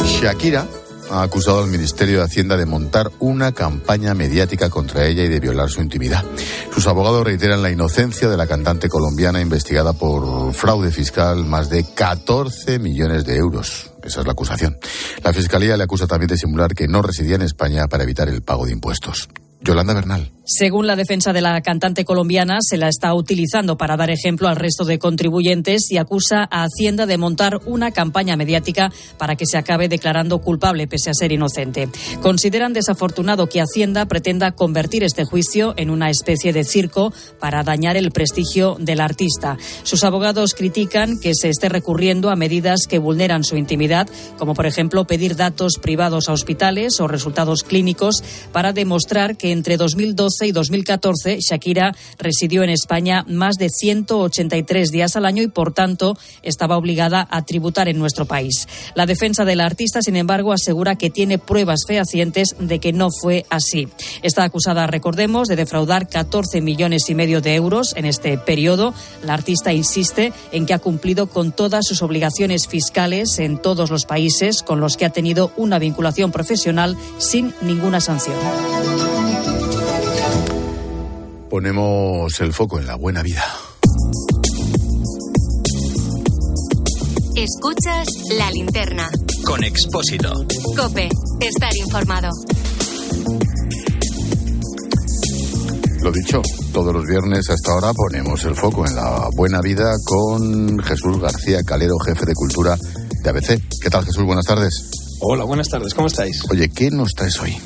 Shakira 0.04 0.68
ha 1.10 1.22
acusado 1.22 1.64
al 1.64 1.68
Ministerio 1.68 2.18
de 2.18 2.26
Hacienda 2.26 2.56
de 2.56 2.64
montar 2.64 3.10
una 3.18 3.50
campaña 3.50 4.14
mediática 4.14 4.70
contra 4.70 5.04
ella 5.04 5.24
y 5.24 5.28
de 5.28 5.40
violar 5.40 5.68
su 5.68 5.82
intimidad. 5.82 6.24
Sus 6.72 6.86
abogados 6.86 7.24
reiteran 7.24 7.60
la 7.60 7.72
inocencia 7.72 8.28
de 8.28 8.36
la 8.36 8.46
cantante 8.46 8.88
colombiana 8.88 9.40
investigada 9.40 9.92
por 9.92 10.54
fraude 10.54 10.92
fiscal 10.92 11.44
más 11.44 11.68
de 11.68 11.84
14 11.92 12.78
millones 12.78 13.24
de 13.24 13.36
euros. 13.36 13.90
Esa 14.04 14.20
es 14.20 14.26
la 14.26 14.32
acusación. 14.32 14.78
La 15.24 15.32
Fiscalía 15.32 15.76
le 15.76 15.82
acusa 15.82 16.06
también 16.06 16.28
de 16.28 16.36
simular 16.36 16.72
que 16.72 16.86
no 16.86 17.02
residía 17.02 17.34
en 17.34 17.42
España 17.42 17.88
para 17.88 18.04
evitar 18.04 18.28
el 18.28 18.42
pago 18.42 18.64
de 18.64 18.70
impuestos. 18.70 19.28
Yolanda 19.60 19.94
Bernal. 19.94 20.32
Según 20.48 20.86
la 20.86 20.94
defensa 20.94 21.32
de 21.32 21.40
la 21.40 21.60
cantante 21.60 22.04
colombiana, 22.04 22.58
se 22.60 22.76
la 22.76 22.88
está 22.88 23.12
utilizando 23.14 23.76
para 23.76 23.96
dar 23.96 24.10
ejemplo 24.10 24.46
al 24.46 24.54
resto 24.54 24.84
de 24.84 25.00
contribuyentes 25.00 25.90
y 25.90 25.96
acusa 25.96 26.46
a 26.48 26.62
Hacienda 26.62 27.04
de 27.04 27.18
montar 27.18 27.58
una 27.66 27.90
campaña 27.90 28.36
mediática 28.36 28.92
para 29.18 29.34
que 29.34 29.44
se 29.44 29.58
acabe 29.58 29.88
declarando 29.88 30.40
culpable 30.40 30.86
pese 30.86 31.10
a 31.10 31.14
ser 31.14 31.32
inocente. 31.32 31.88
Consideran 32.22 32.72
desafortunado 32.72 33.48
que 33.48 33.60
Hacienda 33.60 34.06
pretenda 34.06 34.52
convertir 34.52 35.02
este 35.02 35.24
juicio 35.24 35.74
en 35.76 35.90
una 35.90 36.10
especie 36.10 36.52
de 36.52 36.62
circo 36.62 37.12
para 37.40 37.64
dañar 37.64 37.96
el 37.96 38.12
prestigio 38.12 38.76
del 38.78 39.00
artista. 39.00 39.58
Sus 39.82 40.04
abogados 40.04 40.54
critican 40.54 41.18
que 41.18 41.34
se 41.34 41.48
esté 41.48 41.68
recurriendo 41.68 42.30
a 42.30 42.36
medidas 42.36 42.86
que 42.88 43.00
vulneran 43.00 43.42
su 43.42 43.56
intimidad, 43.56 44.08
como 44.38 44.54
por 44.54 44.66
ejemplo 44.66 45.08
pedir 45.08 45.34
datos 45.34 45.78
privados 45.82 46.28
a 46.28 46.34
hospitales 46.34 47.00
o 47.00 47.08
resultados 47.08 47.64
clínicos 47.64 48.22
para 48.52 48.72
demostrar 48.72 49.36
que 49.36 49.45
entre 49.52 49.76
2012 49.76 50.46
y 50.46 50.52
2014 50.52 51.38
Shakira 51.40 51.94
residió 52.18 52.62
en 52.62 52.70
España 52.70 53.24
más 53.28 53.56
de 53.56 53.68
183 53.68 54.90
días 54.90 55.16
al 55.16 55.26
año 55.26 55.42
y, 55.42 55.48
por 55.48 55.72
tanto, 55.72 56.16
estaba 56.42 56.76
obligada 56.76 57.26
a 57.30 57.44
tributar 57.44 57.88
en 57.88 57.98
nuestro 57.98 58.26
país. 58.26 58.68
La 58.94 59.06
defensa 59.06 59.44
del 59.44 59.60
artista, 59.60 60.02
sin 60.02 60.16
embargo, 60.16 60.52
asegura 60.52 60.96
que 60.96 61.10
tiene 61.10 61.38
pruebas 61.38 61.84
fehacientes 61.86 62.56
de 62.58 62.78
que 62.78 62.92
no 62.92 63.08
fue 63.10 63.46
así. 63.50 63.88
Está 64.22 64.44
acusada, 64.44 64.86
recordemos, 64.86 65.48
de 65.48 65.56
defraudar 65.56 66.08
14 66.08 66.60
millones 66.60 67.08
y 67.08 67.14
medio 67.14 67.40
de 67.40 67.54
euros 67.54 67.94
en 67.96 68.04
este 68.04 68.38
periodo. 68.38 68.94
La 69.22 69.34
artista 69.34 69.72
insiste 69.72 70.32
en 70.52 70.66
que 70.66 70.74
ha 70.74 70.78
cumplido 70.78 71.28
con 71.28 71.52
todas 71.52 71.86
sus 71.86 72.02
obligaciones 72.02 72.68
fiscales 72.68 73.38
en 73.38 73.58
todos 73.58 73.90
los 73.90 74.04
países 74.04 74.62
con 74.62 74.80
los 74.80 74.96
que 74.96 75.04
ha 75.04 75.10
tenido 75.10 75.52
una 75.56 75.78
vinculación 75.78 76.32
profesional 76.32 76.96
sin 77.18 77.54
ninguna 77.62 78.00
sanción. 78.00 78.36
Ponemos 81.50 82.40
el 82.40 82.52
foco 82.52 82.78
en 82.78 82.86
la 82.86 82.96
buena 82.96 83.22
vida. 83.22 83.44
Escuchas 87.36 88.08
la 88.36 88.50
linterna. 88.50 89.08
Con 89.44 89.62
Expósito. 89.62 90.32
Cope, 90.76 91.08
estar 91.40 91.70
informado. 91.76 92.30
Lo 96.02 96.12
dicho, 96.12 96.42
todos 96.72 96.92
los 96.92 97.04
viernes 97.04 97.48
hasta 97.48 97.72
ahora 97.72 97.92
ponemos 97.94 98.44
el 98.44 98.56
foco 98.56 98.86
en 98.86 98.96
la 98.96 99.28
buena 99.36 99.60
vida 99.60 99.94
con 100.04 100.78
Jesús 100.80 101.20
García 101.20 101.62
Calero, 101.64 101.96
jefe 102.04 102.26
de 102.26 102.34
cultura 102.34 102.76
de 103.22 103.30
ABC. 103.30 103.60
¿Qué 103.82 103.90
tal 103.90 104.04
Jesús? 104.04 104.24
Buenas 104.24 104.46
tardes. 104.46 104.90
Hola, 105.20 105.44
buenas 105.44 105.68
tardes, 105.68 105.94
¿cómo 105.94 106.08
estáis? 106.08 106.42
Oye, 106.50 106.68
¿qué 106.68 106.90
nos 106.90 107.12
traes 107.12 107.40
hoy? 107.40 107.56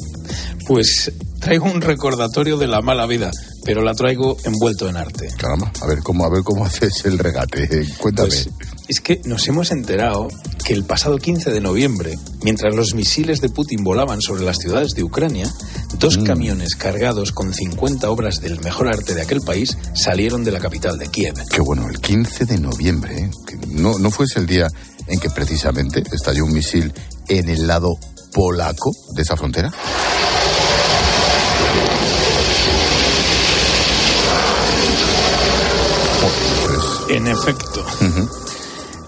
Pues 0.66 1.12
traigo 1.40 1.66
un 1.66 1.80
recordatorio 1.80 2.56
de 2.56 2.68
la 2.68 2.80
mala 2.80 3.06
vida, 3.06 3.30
pero 3.70 3.84
la 3.84 3.94
traigo 3.94 4.36
envuelto 4.42 4.88
en 4.88 4.96
arte. 4.96 5.28
Caramba, 5.38 5.70
a 5.80 5.86
ver 5.86 6.00
cómo, 6.02 6.24
a 6.24 6.28
ver 6.28 6.42
cómo 6.42 6.64
haces 6.66 7.04
el 7.04 7.20
regate. 7.20 7.68
Cuéntame. 7.98 8.26
Pues, 8.30 8.50
es 8.88 9.00
que 9.00 9.20
nos 9.26 9.46
hemos 9.46 9.70
enterado 9.70 10.26
que 10.64 10.72
el 10.72 10.82
pasado 10.82 11.18
15 11.18 11.52
de 11.52 11.60
noviembre, 11.60 12.18
mientras 12.42 12.74
los 12.74 12.94
misiles 12.94 13.40
de 13.40 13.48
Putin 13.48 13.84
volaban 13.84 14.22
sobre 14.22 14.42
las 14.42 14.56
ciudades 14.58 14.94
de 14.96 15.04
Ucrania, 15.04 15.48
dos 16.00 16.18
Mm. 16.18 16.24
camiones 16.24 16.74
cargados 16.74 17.30
con 17.30 17.54
50 17.54 18.10
obras 18.10 18.40
del 18.40 18.58
mejor 18.58 18.88
arte 18.88 19.14
de 19.14 19.22
aquel 19.22 19.40
país 19.40 19.78
salieron 19.94 20.42
de 20.42 20.50
la 20.50 20.58
capital 20.58 20.98
de 20.98 21.06
Kiev. 21.06 21.34
Qué 21.48 21.60
bueno, 21.60 21.88
el 21.88 22.00
15 22.00 22.46
de 22.46 22.58
noviembre, 22.58 23.20
¿eh? 23.20 23.30
No, 23.68 24.00
no 24.00 24.10
fuese 24.10 24.40
el 24.40 24.48
día 24.48 24.66
en 25.06 25.20
que 25.20 25.30
precisamente 25.30 26.02
estalló 26.10 26.44
un 26.44 26.54
misil 26.54 26.92
en 27.28 27.48
el 27.48 27.68
lado 27.68 27.96
polaco 28.34 28.90
de 29.14 29.22
esa 29.22 29.36
frontera. 29.36 29.70
En 37.10 37.26
efecto. 37.26 37.84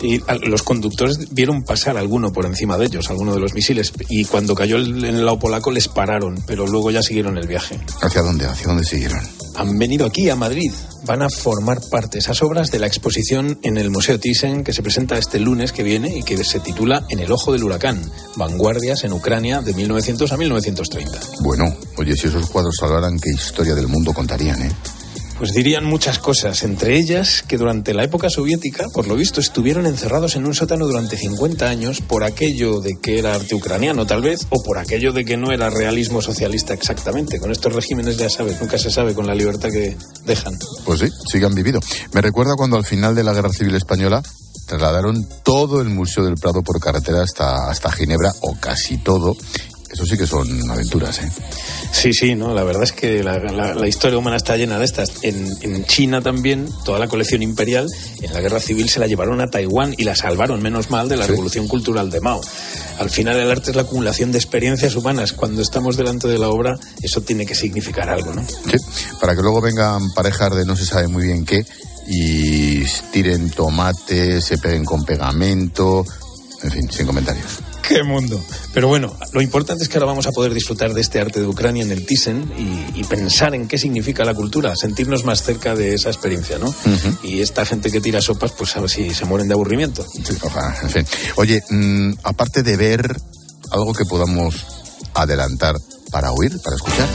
Y 0.01 0.21
los 0.49 0.65
conductores 0.65 1.33
vieron 1.33 1.63
pasar 1.63 1.97
alguno 1.97 2.33
por 2.33 2.45
encima 2.45 2.77
de 2.77 2.87
ellos, 2.87 3.09
alguno 3.09 3.35
de 3.35 3.39
los 3.41 3.55
misiles, 3.55 3.93
y 4.09 4.25
cuando 4.25 4.55
cayó 4.57 4.75
el- 4.77 5.05
en 5.05 5.15
el 5.15 5.25
lado 5.25 5.39
polaco 5.39 5.71
les 5.71 5.87
pararon, 5.87 6.43
pero 6.45 6.67
luego 6.67 6.91
ya 6.91 7.03
siguieron 7.05 7.39
el 7.39 7.47
viaje. 7.47 7.79
¿Hacia 8.01 8.23
dónde? 8.23 8.47
¿Hacia 8.47 8.67
dónde 8.67 8.85
siguieron? 8.85 9.21
Han 9.55 9.79
venido 9.79 10.05
aquí, 10.05 10.29
a 10.29 10.35
Madrid. 10.35 10.73
Van 11.05 11.23
a 11.23 11.29
formar 11.31 11.79
parte 11.91 12.19
esas 12.19 12.43
obras 12.43 12.71
de 12.73 12.81
la 12.81 12.89
exposición 12.89 13.61
en 13.63 13.77
el 13.77 13.91
Museo 13.91 14.19
Thyssen 14.19 14.65
que 14.65 14.73
se 14.73 14.83
presenta 14.83 15.19
este 15.19 15.39
lunes 15.39 15.71
que 15.73 15.83
viene 15.85 16.17
y 16.17 16.23
que 16.25 16.43
se 16.43 16.59
titula 16.59 17.05
En 17.11 17.21
el 17.21 17.31
ojo 17.31 17.53
del 17.53 17.63
huracán, 17.63 18.03
vanguardias 18.37 19.05
en 19.05 19.13
Ucrania 19.13 19.61
de 19.61 19.73
1900 19.75 20.33
a 20.33 20.37
1930. 20.37 21.21
Bueno, 21.45 21.77
oye, 21.97 22.17
si 22.17 22.27
esos 22.27 22.47
cuadros 22.51 22.75
salvaran, 22.81 23.19
¿qué 23.21 23.31
historia 23.31 23.75
del 23.77 23.87
mundo 23.89 24.13
contarían, 24.13 24.63
eh? 24.63 24.73
Pues 25.43 25.55
dirían 25.55 25.85
muchas 25.85 26.21
cosas, 26.21 26.63
entre 26.63 26.97
ellas 26.97 27.43
que 27.43 27.59
durante 27.59 27.95
la 27.95 28.05
época 28.05 28.31
soviética, 28.31 28.87
por 28.95 29.09
lo 29.09 29.17
visto, 29.17 29.41
estuvieron 29.41 29.87
encerrados 29.87 30.37
en 30.37 30.47
un 30.47 30.55
sótano 30.55 30.87
durante 30.87 31.17
50 31.17 31.69
años 31.69 32.01
por 32.01 32.23
aquello 32.23 32.79
de 32.81 33.01
que 33.03 33.19
era 33.19 33.35
arte 33.35 33.57
ucraniano, 33.57 34.07
tal 34.07 34.23
vez, 34.23 34.47
o 34.51 34.63
por 34.63 34.79
aquello 34.79 35.13
de 35.13 35.25
que 35.25 35.37
no 35.37 35.51
era 35.51 35.69
realismo 35.69 36.23
socialista 36.23 36.75
exactamente. 36.75 37.41
Con 37.41 37.51
estos 37.51 37.73
regímenes, 37.73 38.19
ya 38.19 38.31
sabes, 38.31 38.61
nunca 38.61 38.79
se 38.79 38.93
sabe 38.93 39.15
con 39.15 39.27
la 39.27 39.35
libertad 39.35 39.71
que 39.73 39.97
dejan. 40.25 40.57
Pues 40.85 41.01
sí, 41.01 41.09
sí 41.33 41.41
que 41.41 41.45
han 41.45 41.57
vivido. 41.57 41.81
Me 42.13 42.21
recuerda 42.21 42.55
cuando 42.57 42.77
al 42.77 42.85
final 42.85 43.17
de 43.17 43.25
la 43.25 43.33
Guerra 43.33 43.51
Civil 43.51 43.75
Española 43.75 44.23
trasladaron 44.69 45.27
todo 45.43 45.81
el 45.81 45.89
Museo 45.89 46.25
del 46.25 46.37
Prado 46.37 46.63
por 46.63 46.79
carretera 46.79 47.21
hasta, 47.21 47.69
hasta 47.69 47.91
Ginebra, 47.91 48.31
o 48.43 48.55
casi 48.61 48.99
todo. 48.99 49.37
Eso 49.93 50.07
sí 50.07 50.17
que 50.17 50.27
son 50.27 50.71
aventuras, 50.71 51.19
¿eh? 51.19 51.29
Sí, 51.93 52.15
sí, 52.15 52.35
no, 52.35 52.55
la 52.55 52.65
verdad 52.65 52.83
es 52.85 52.93
que 52.93 53.23
la, 53.23 53.39
la- 53.39 53.75
la 53.75 53.87
historia 53.89 54.17
humana 54.19 54.37
está 54.37 54.57
llena 54.57 54.79
de 54.79 54.87
estas. 54.87 55.11
En, 55.23 55.53
en 55.61 55.85
China 55.85 56.23
también, 56.23 56.67
toda 56.85 56.99
la 56.99 57.09
colección 57.09 57.43
imperial, 57.43 57.87
en 58.23 58.33
la 58.33 58.41
guerra 58.41 58.59
civil 58.59 58.89
se 58.89 59.01
la 59.01 59.07
llevaron 59.07 59.41
a 59.43 59.49
Taiwán 59.49 59.95
y 59.99 60.05
la 60.05 60.17
salvaron, 60.17 60.63
menos 60.63 60.89
mal, 60.89 61.11
de 61.11 61.17
la 61.19 61.27
revolución 61.27 61.69
cultural 61.69 62.11
de 62.11 62.21
Mao. 62.21 62.41
Al 62.99 63.11
final 63.11 63.37
el 63.39 63.51
arte 63.51 63.71
es 63.71 63.77
la 63.77 63.83
acumulación 63.83 64.33
de 64.33 64.39
experiencias 64.39 64.95
humanas. 64.97 65.35
Cuando 65.35 65.61
estamos 65.61 65.97
delante 65.99 66.27
de 66.27 66.39
la 66.39 66.49
obra, 66.49 66.79
eso 67.03 67.21
tiene 67.21 67.45
que 67.45 67.55
significar 67.55 68.09
algo, 68.09 68.33
¿no? 68.33 68.43
Sí, 68.49 68.79
para 69.21 69.35
que 69.37 69.43
luego 69.43 69.61
vengan 69.61 70.11
parejas 70.15 70.55
de 70.57 70.65
no 70.65 70.75
se 70.75 70.87
sabe 70.87 71.09
muy 71.09 71.25
bien 71.25 71.45
qué 71.45 71.67
y 72.09 72.83
tiren 73.13 73.51
tomate, 73.51 74.41
se 74.41 74.57
peguen 74.59 74.85
con 74.85 75.05
pegamento, 75.05 76.05
en 76.63 76.71
fin, 76.71 76.91
sin 76.91 77.07
comentarios. 77.07 77.59
¡Qué 77.87 78.03
mundo! 78.03 78.43
Pero 78.73 78.89
bueno, 78.89 79.17
lo 79.33 79.43
importante 79.43 79.83
es 79.83 79.89
que 79.89 79.99
ahora 79.99 80.07
vamos 80.07 80.27
a 80.27 80.33
poder 80.33 80.55
disfrutar 80.55 80.95
de 80.95 81.01
este 81.01 81.21
arte 81.21 81.41
de 81.41 81.47
Ucrania 81.47 81.83
en 81.83 81.91
el 81.91 82.07
Thyssen 82.07 82.53
y, 82.57 83.01
y 83.01 83.05
pensar 83.05 83.55
en 83.55 83.69
qué 83.69 83.79
significa 83.79 84.25
la 84.25 84.35
cultura, 84.35 84.75
sentirnos 84.77 85.25
más 85.25 85.43
cerca 85.43 85.75
de 85.75 85.95
esa 85.95 86.09
experiencia, 86.09 86.59
¿no? 86.59 86.75
Y 87.23 87.41
esta 87.41 87.67
gente 87.67 87.91
que 87.91 88.01
tira 88.01 88.21
sopas, 88.21 88.53
pues 88.53 88.77
a 88.77 88.81
ver 88.81 88.91
si 88.91 89.13
se 89.13 89.25
mueren 89.25 89.49
de 89.49 89.55
aburrimiento. 89.55 90.07
Sí, 90.11 90.37
ojalá, 90.43 90.77
en 90.83 90.91
fin. 90.91 91.07
Oye, 91.37 91.63
mm, 91.69 92.13
aparte 92.23 92.63
de 92.63 92.77
ver 92.77 93.17
algo 93.71 93.93
que 93.93 94.05
podamos 94.05 94.67
adelantar 95.15 95.77
para 96.11 96.33
oír, 96.33 96.53
para 96.63 96.77
escuchar. 96.77 97.09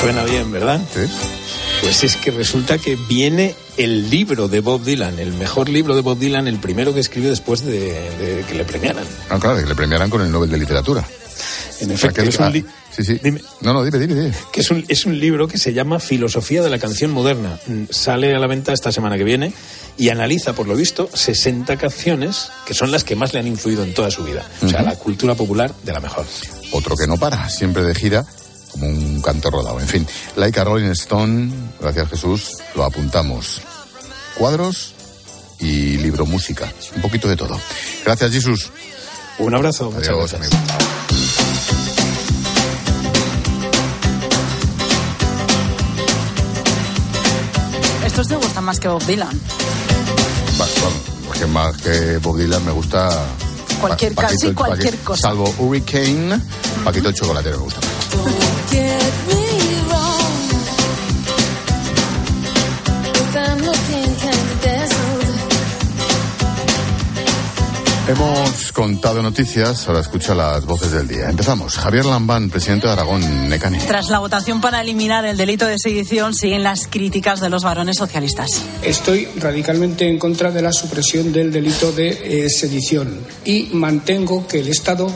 Suena 0.00 0.24
bien, 0.24 0.50
¿verdad? 0.50 0.80
Sí. 0.94 1.39
Pues 1.80 2.04
es 2.04 2.16
que 2.16 2.30
resulta 2.30 2.78
que 2.78 2.96
viene 2.96 3.54
el 3.76 4.10
libro 4.10 4.48
de 4.48 4.60
Bob 4.60 4.84
Dylan, 4.84 5.18
el 5.18 5.32
mejor 5.32 5.68
libro 5.68 5.94
de 5.94 6.02
Bob 6.02 6.18
Dylan, 6.18 6.46
el 6.46 6.58
primero 6.58 6.92
que 6.92 7.00
escribió 7.00 7.30
después 7.30 7.64
de, 7.64 7.80
de 8.18 8.44
que 8.46 8.54
le 8.54 8.64
premiaran. 8.64 9.04
Ah, 9.30 9.38
claro, 9.40 9.58
que 9.58 9.66
le 9.66 9.74
premiarán 9.74 10.10
con 10.10 10.20
el 10.20 10.30
Nobel 10.30 10.50
de 10.50 10.58
Literatura. 10.58 11.04
En 11.80 11.90
efecto, 11.90 12.20
es 12.20 12.38
un 12.38 12.52
sí, 12.90 13.04
sí. 13.04 13.20
No, 13.62 13.72
no, 13.72 13.82
dime, 13.82 13.98
dime, 13.98 14.14
dime. 14.14 14.34
que 14.52 14.60
es 14.60 14.70
un, 14.70 14.84
es 14.88 15.06
un 15.06 15.18
libro 15.18 15.48
que 15.48 15.56
se 15.56 15.72
llama 15.72 15.98
Filosofía 15.98 16.62
de 16.62 16.68
la 16.68 16.78
canción 16.78 17.10
moderna. 17.10 17.58
Mm, 17.66 17.84
Sale 17.88 18.34
a 18.34 18.38
la 18.38 18.46
venta 18.46 18.74
esta 18.74 18.92
semana 18.92 19.16
que 19.16 19.24
viene 19.24 19.52
y 19.96 20.10
analiza, 20.10 20.52
por 20.52 20.68
lo 20.68 20.76
visto, 20.76 21.08
60 21.12 21.78
canciones 21.78 22.50
que 22.66 22.74
son 22.74 22.90
las 22.90 23.04
que 23.04 23.16
más 23.16 23.32
le 23.32 23.40
han 23.40 23.46
influido 23.46 23.82
en 23.82 23.94
toda 23.94 24.10
su 24.10 24.22
vida. 24.24 24.46
O 24.62 24.68
sea, 24.68 24.82
la 24.82 24.96
cultura 24.96 25.34
popular 25.34 25.74
de 25.82 25.92
la 25.92 26.00
mejor. 26.00 26.26
Otro 26.72 26.94
que 26.96 27.06
no 27.06 27.16
para, 27.16 27.48
siempre 27.48 27.82
de 27.82 27.94
gira, 27.94 28.26
como 28.72 28.86
un 28.86 29.20
canto 29.22 29.50
rodado. 29.50 29.80
En 29.80 29.88
fin, 29.88 30.06
like 30.36 30.58
a 30.60 30.64
Rolling 30.64 30.90
Stone, 30.90 31.52
gracias 31.80 32.08
Jesús, 32.08 32.50
lo 32.74 32.84
apuntamos. 32.84 33.60
Cuadros 34.36 34.94
y 35.58 35.96
libro 35.98 36.24
música, 36.26 36.72
un 36.96 37.02
poquito 37.02 37.28
de 37.28 37.36
todo. 37.36 37.58
Gracias 38.04 38.30
Jesús. 38.32 38.70
Un 39.38 39.54
abrazo. 39.54 39.90
muchas 39.90 40.08
Adiós, 40.08 40.32
gracias. 40.32 40.52
amigo. 40.52 41.60
Estos 48.04 48.28
te 48.28 48.36
gustan 48.36 48.64
más 48.64 48.80
que 48.80 48.88
Bob 48.88 49.04
Dylan. 49.06 49.28
Va, 50.60 50.66
vamos, 50.82 51.38
que 51.38 51.46
más 51.46 51.76
que 51.78 52.18
Bob 52.18 52.38
Dylan 52.38 52.64
me 52.64 52.72
gusta... 52.72 53.24
Cualquier 53.80 54.14
Pa- 54.14 54.22
casi 54.22 54.48
Paquito- 54.48 54.54
cualquier 54.54 54.94
Paquito- 54.94 55.04
cosa. 55.04 55.22
Salvo 55.22 55.54
Hurricane, 55.58 56.38
Paquito 56.84 57.08
el 57.08 57.14
Chocolatero 57.14 57.58
me 57.58 57.64
gusta. 57.64 57.80
Hemos 68.10 68.72
contado 68.72 69.22
noticias, 69.22 69.86
ahora 69.86 70.00
escucha 70.00 70.34
las 70.34 70.64
voces 70.66 70.90
del 70.90 71.06
día. 71.06 71.30
Empezamos. 71.30 71.78
Javier 71.78 72.06
Lambán, 72.06 72.50
presidente 72.50 72.88
de 72.88 72.92
Aragón, 72.92 73.48
Necane. 73.48 73.78
Tras 73.86 74.10
la 74.10 74.18
votación 74.18 74.60
para 74.60 74.80
eliminar 74.80 75.24
el 75.26 75.36
delito 75.36 75.64
de 75.64 75.76
sedición, 75.78 76.34
siguen 76.34 76.64
las 76.64 76.88
críticas 76.88 77.38
de 77.38 77.50
los 77.50 77.62
varones 77.62 77.98
socialistas. 77.98 78.62
Estoy 78.82 79.28
radicalmente 79.36 80.08
en 80.08 80.18
contra 80.18 80.50
de 80.50 80.60
la 80.60 80.72
supresión 80.72 81.32
del 81.32 81.52
delito 81.52 81.92
de 81.92 82.08
eh, 82.46 82.50
sedición 82.50 83.20
y 83.44 83.68
mantengo 83.74 84.48
que 84.48 84.58
el 84.58 84.66
Estado, 84.66 85.06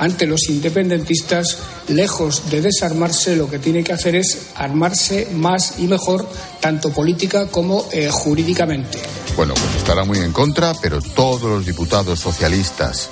ante 0.00 0.26
los 0.26 0.48
independentistas, 0.48 1.58
lejos 1.88 2.50
de 2.50 2.62
desarmarse, 2.62 3.36
lo 3.36 3.50
que 3.50 3.58
tiene 3.58 3.84
que 3.84 3.92
hacer 3.92 4.16
es 4.16 4.46
armarse 4.56 5.28
más 5.34 5.74
y 5.78 5.86
mejor, 5.86 6.26
tanto 6.58 6.90
política 6.90 7.48
como 7.48 7.86
eh, 7.92 8.08
jurídicamente. 8.10 8.98
Bueno, 9.36 9.52
pues 9.52 9.76
estará 9.76 10.04
muy 10.04 10.18
en 10.18 10.32
contra, 10.32 10.72
pero 10.80 11.02
todos 11.02 11.42
los 11.42 11.66
diputados 11.66 12.18
socialistas 12.18 13.10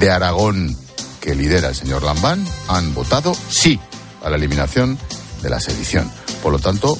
de 0.00 0.10
Aragón 0.10 0.76
que 1.20 1.36
lidera 1.36 1.68
el 1.68 1.76
señor 1.76 2.02
Lambán 2.02 2.44
han 2.66 2.92
votado 2.92 3.32
sí 3.48 3.78
a 4.24 4.30
la 4.30 4.36
eliminación 4.36 4.98
de 5.42 5.50
la 5.50 5.60
sedición. 5.60 6.10
Por 6.42 6.50
lo 6.50 6.58
tanto, 6.58 6.98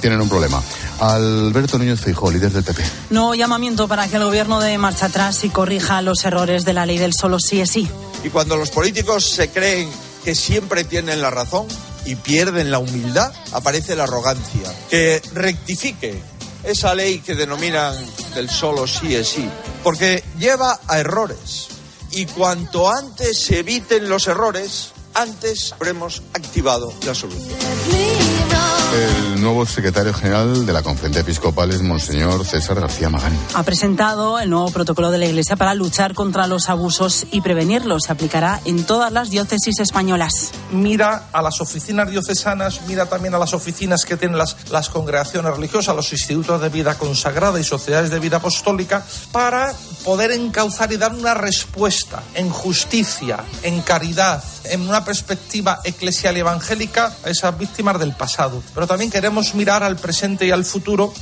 tienen 0.00 0.20
un 0.20 0.30
problema. 0.30 0.62
Alberto 1.00 1.76
Núñez 1.76 2.00
Feijóo, 2.00 2.30
líder 2.30 2.52
del 2.52 2.64
PP. 2.64 2.82
Nuevo 3.10 3.34
llamamiento 3.34 3.86
para 3.86 4.08
que 4.08 4.16
el 4.16 4.24
gobierno 4.24 4.60
dé 4.60 4.78
marcha 4.78 5.06
atrás 5.06 5.44
y 5.44 5.50
corrija 5.50 6.00
los 6.00 6.24
errores 6.24 6.64
de 6.64 6.72
la 6.72 6.86
ley 6.86 6.96
del 6.96 7.12
solo 7.12 7.38
sí 7.38 7.60
es 7.60 7.70
sí. 7.70 7.86
Y 8.24 8.30
cuando 8.30 8.56
los 8.56 8.70
políticos 8.70 9.28
se 9.30 9.50
creen 9.50 9.88
que 10.24 10.34
siempre 10.34 10.84
tienen 10.84 11.22
la 11.22 11.30
razón 11.30 11.66
y 12.04 12.16
pierden 12.16 12.70
la 12.70 12.78
humildad, 12.78 13.32
aparece 13.52 13.96
la 13.96 14.04
arrogancia. 14.04 14.72
Que 14.90 15.22
rectifique 15.34 16.20
esa 16.64 16.94
ley 16.94 17.20
que 17.20 17.34
denominan 17.34 17.94
del 18.34 18.50
solo 18.50 18.86
sí 18.86 19.14
es 19.14 19.28
sí, 19.28 19.48
porque 19.82 20.22
lleva 20.38 20.80
a 20.86 20.98
errores. 20.98 21.68
Y 22.10 22.26
cuanto 22.26 22.90
antes 22.90 23.38
se 23.38 23.60
eviten 23.60 24.08
los 24.08 24.26
errores, 24.26 24.90
antes 25.14 25.72
habremos 25.72 26.22
activado 26.34 26.92
la 27.04 27.14
solución. 27.14 27.56
El 28.94 29.42
nuevo 29.42 29.66
secretario 29.66 30.14
general 30.14 30.64
de 30.64 30.72
la 30.72 30.82
Conferencia 30.82 31.20
Episcopal 31.20 31.70
es 31.70 31.82
Monseñor 31.82 32.46
César 32.46 32.80
García 32.80 33.10
Magán. 33.10 33.36
Ha 33.54 33.62
presentado 33.62 34.38
el 34.38 34.48
nuevo 34.48 34.70
protocolo 34.70 35.10
de 35.10 35.18
la 35.18 35.26
Iglesia 35.26 35.56
para 35.56 35.74
luchar 35.74 36.14
contra 36.14 36.46
los 36.46 36.70
abusos 36.70 37.26
y 37.30 37.42
prevenirlos. 37.42 38.04
Se 38.04 38.12
aplicará 38.12 38.60
en 38.64 38.84
todas 38.84 39.12
las 39.12 39.28
diócesis 39.28 39.80
españolas. 39.80 40.52
mira 40.70 41.28
a 41.32 41.42
las 41.42 41.60
oficinas 41.60 42.08
diocesanas, 42.08 42.82
mira 42.86 43.06
también 43.06 43.34
a 43.34 43.38
las 43.38 43.52
oficinas 43.52 44.04
que 44.04 44.16
tienen 44.16 44.38
las, 44.38 44.56
las 44.70 44.88
congregaciones 44.88 45.54
religiosas, 45.54 45.94
los 45.94 46.12
institutos 46.12 46.60
de 46.60 46.68
vida 46.68 46.96
consagrada 46.96 47.60
y 47.60 47.64
sociedades 47.64 48.10
de 48.10 48.20
vida 48.20 48.38
apostólica, 48.38 49.04
para 49.32 49.74
poder 50.04 50.30
encauzar 50.30 50.92
y 50.92 50.96
dar 50.96 51.12
una 51.12 51.34
respuesta 51.34 52.22
en 52.34 52.48
justicia, 52.48 53.44
en 53.62 53.82
caridad, 53.82 54.42
en 54.64 54.82
una 54.82 55.04
perspectiva 55.04 55.80
eclesial 55.84 56.36
y 56.36 56.40
evangélica 56.40 57.12
a 57.24 57.28
esas 57.28 57.58
víctimas 57.58 57.98
del 57.98 58.12
pasado. 58.12 58.62
Pero 58.74 58.85
también 58.86 59.10
queremos 59.10 59.54
mirar 59.54 59.82
al 59.82 59.96
presente 59.96 60.46
y 60.46 60.50
al 60.50 60.64
futuro 60.64 61.12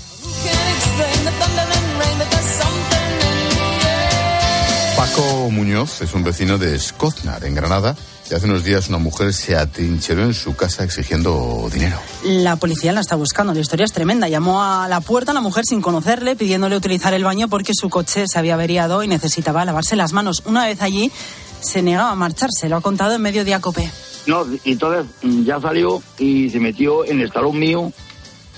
Paco 4.96 5.50
Muñoz 5.50 6.00
es 6.02 6.14
un 6.14 6.22
vecino 6.22 6.56
de 6.56 6.78
Scotnar, 6.78 7.44
en 7.44 7.54
Granada, 7.54 7.96
y 8.30 8.34
hace 8.34 8.46
unos 8.46 8.64
días 8.64 8.88
una 8.88 8.98
mujer 8.98 9.34
se 9.34 9.56
atrincheró 9.56 10.22
en 10.22 10.34
su 10.34 10.56
casa 10.56 10.84
exigiendo 10.84 11.68
dinero. 11.72 11.98
La 12.24 12.56
policía 12.56 12.92
la 12.92 13.00
está 13.00 13.16
buscando. 13.16 13.52
La 13.52 13.60
historia 13.60 13.84
es 13.84 13.92
tremenda. 13.92 14.28
Llamó 14.28 14.62
a 14.62 14.88
la 14.88 15.00
puerta 15.00 15.32
a 15.32 15.34
la 15.34 15.40
mujer 15.40 15.64
sin 15.66 15.82
conocerle, 15.82 16.36
pidiéndole 16.36 16.76
utilizar 16.76 17.12
el 17.12 17.24
baño 17.24 17.48
porque 17.48 17.72
su 17.74 17.90
coche 17.90 18.24
se 18.26 18.38
había 18.38 18.54
averiado 18.54 19.02
y 19.02 19.08
necesitaba 19.08 19.64
lavarse 19.64 19.94
las 19.94 20.12
manos. 20.12 20.42
Una 20.46 20.64
vez 20.64 20.80
allí, 20.80 21.12
se 21.60 21.82
negaba 21.82 22.10
a 22.10 22.14
marcharse. 22.14 22.68
Lo 22.68 22.76
ha 22.76 22.80
contado 22.80 23.14
en 23.14 23.22
medio 23.22 23.44
de 23.44 23.54
Acope. 23.54 23.90
No, 24.26 24.46
y 24.64 24.72
entonces 24.72 25.06
mm, 25.22 25.44
ya 25.44 25.60
salió 25.60 26.02
y 26.18 26.48
se 26.50 26.60
metió 26.60 27.04
en 27.04 27.20
el 27.20 27.30
salón 27.32 27.58
mío. 27.58 27.92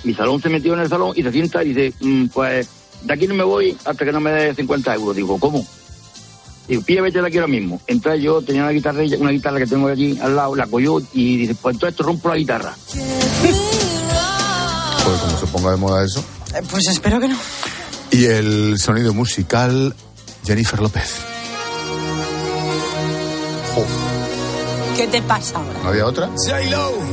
Mi 0.05 0.15
salón 0.15 0.41
se 0.41 0.49
metió 0.49 0.75
en 0.75 0.81
el 0.81 0.89
salón 0.89 1.13
y 1.17 1.23
se 1.23 1.33
sienta 1.33 1.65
y 1.65 1.73
dice, 1.75 1.93
mm, 2.01 2.27
pues 2.29 2.69
de 3.03 3.13
aquí 3.13 3.27
no 3.27 3.35
me 3.35 3.45
voy 3.45 3.77
hasta 3.85 4.05
que 4.05 4.13
no 4.13 4.21
me 4.21 4.31
dé 4.33 4.55
50 4.55 4.95
euros. 4.95 5.17
Digo, 5.17 5.39
¿cómo? 5.39 5.67
Digo, 6.69 6.83
pilla, 6.83 7.03
vete 7.03 7.21
de 7.21 7.27
aquí 7.29 7.37
ahora 7.39 7.49
mismo. 7.49 7.81
Entonces 7.87 8.23
yo 8.23 8.43
tenía 8.43 8.63
una 8.63 8.73
guitarra, 8.73 9.03
una 9.19 9.31
guitarra 9.31 9.59
que 9.59 9.67
tengo 9.67 9.89
allí 9.89 10.19
al 10.21 10.35
lado, 10.37 10.55
la 10.55 10.67
cogió 10.67 11.01
y 11.13 11.39
dice, 11.39 11.55
pues 11.61 11.75
entonces 11.75 11.97
te 11.97 12.03
rompo 12.03 12.29
la 12.29 12.37
guitarra. 12.37 12.75
Pues 15.05 15.21
como 15.21 15.39
se 15.39 15.47
ponga 15.47 15.71
de 15.73 15.77
moda 15.77 16.05
eso. 16.05 16.25
Eh, 16.55 16.63
Pues 16.71 16.87
espero 16.89 17.21
que 17.21 17.29
no. 17.29 17.37
Y 18.11 18.25
el 18.27 18.79
sonido 18.79 19.13
musical, 19.15 19.95
Jennifer 20.45 20.81
López. 20.81 21.15
¿Qué 24.97 25.07
te 25.07 25.21
pasa 25.21 25.59
ahora? 25.59 25.79
¿No 25.83 25.89
había 25.91 26.07
otra? 26.07 26.31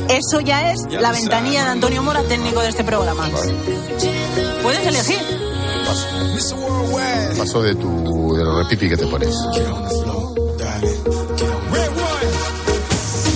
Eso 0.08 0.40
ya 0.40 0.72
es 0.72 0.80
la 0.90 1.12
ventanilla 1.12 1.64
de 1.64 1.70
Antonio 1.70 2.02
Mora, 2.02 2.22
técnico 2.22 2.60
de 2.60 2.70
este 2.70 2.82
programa. 2.82 3.28
Puedes 4.62 4.86
elegir. 4.86 5.18
Paso 7.36 7.62
de 7.62 7.74
tu 7.74 8.34
de 8.36 8.44
lo 8.44 8.62
repipi 8.62 8.88
que 8.88 8.96
te 8.96 9.06
pones. 9.06 9.36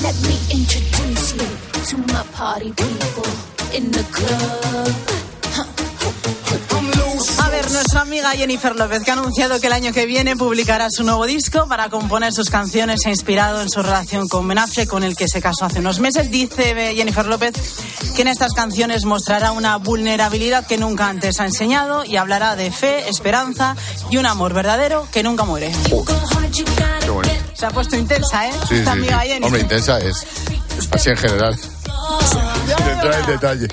Let 0.02 0.14
me 0.22 0.38
introduce 0.50 1.34
you 1.34 1.46
to 1.90 1.96
my 2.12 2.22
party 2.32 2.72
people 2.72 3.30
in 3.74 3.90
the 3.90 4.02
club. 4.10 5.27
Nuestra 7.72 8.00
amiga 8.00 8.30
Jennifer 8.30 8.74
López, 8.74 9.02
que 9.04 9.10
ha 9.10 9.14
anunciado 9.14 9.60
que 9.60 9.66
el 9.66 9.72
año 9.72 9.92
que 9.92 10.06
viene 10.06 10.36
publicará 10.36 10.88
su 10.90 11.04
nuevo 11.04 11.26
disco 11.26 11.68
para 11.68 11.88
componer 11.90 12.32
sus 12.32 12.50
canciones, 12.50 13.00
se 13.02 13.08
ha 13.08 13.12
inspirado 13.12 13.60
en 13.60 13.68
su 13.68 13.82
relación 13.82 14.26
con 14.28 14.48
Ben 14.48 14.58
Affleck, 14.58 14.88
con 14.88 15.04
el 15.04 15.16
que 15.16 15.28
se 15.28 15.40
casó 15.40 15.66
hace 15.66 15.80
unos 15.80 16.00
meses. 16.00 16.30
Dice 16.30 16.94
Jennifer 16.94 17.26
López 17.26 17.54
que 18.16 18.22
en 18.22 18.28
estas 18.28 18.52
canciones 18.52 19.04
mostrará 19.04 19.52
una 19.52 19.76
vulnerabilidad 19.76 20.66
que 20.66 20.76
nunca 20.78 21.08
antes 21.08 21.38
ha 21.40 21.44
enseñado 21.44 22.04
y 22.04 22.16
hablará 22.16 22.56
de 22.56 22.70
fe, 22.72 23.08
esperanza 23.08 23.76
y 24.10 24.16
un 24.16 24.26
amor 24.26 24.54
verdadero 24.54 25.06
que 25.12 25.22
nunca 25.22 25.44
muere. 25.44 25.70
Qué 25.84 27.10
bueno. 27.10 27.30
Se 27.54 27.66
ha 27.66 27.70
puesto 27.70 27.96
intensa, 27.96 28.48
¿eh? 28.48 28.52
Sí, 28.68 28.76
Esta 28.76 28.92
sí, 28.92 28.98
amiga 28.98 29.20
sí. 29.22 29.28
Jennifer. 29.28 29.44
Hombre, 29.44 29.60
intensa 29.60 29.98
es. 29.98 30.26
Así 30.90 31.10
en 31.10 31.16
general. 31.16 31.58
Sin 31.58 32.88
entrar 32.88 33.20
en 33.20 33.26
detalle. 33.26 33.68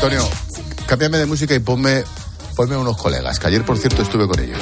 Antonio, 0.00 0.30
cámbiame 0.86 1.18
de 1.18 1.26
música 1.26 1.54
y 1.56 1.58
ponme, 1.58 2.04
ponme 2.54 2.76
unos 2.76 2.96
colegas, 2.96 3.40
que 3.40 3.48
ayer, 3.48 3.64
por 3.64 3.76
cierto, 3.78 4.02
estuve 4.02 4.28
con 4.28 4.38
ellos. 4.38 4.60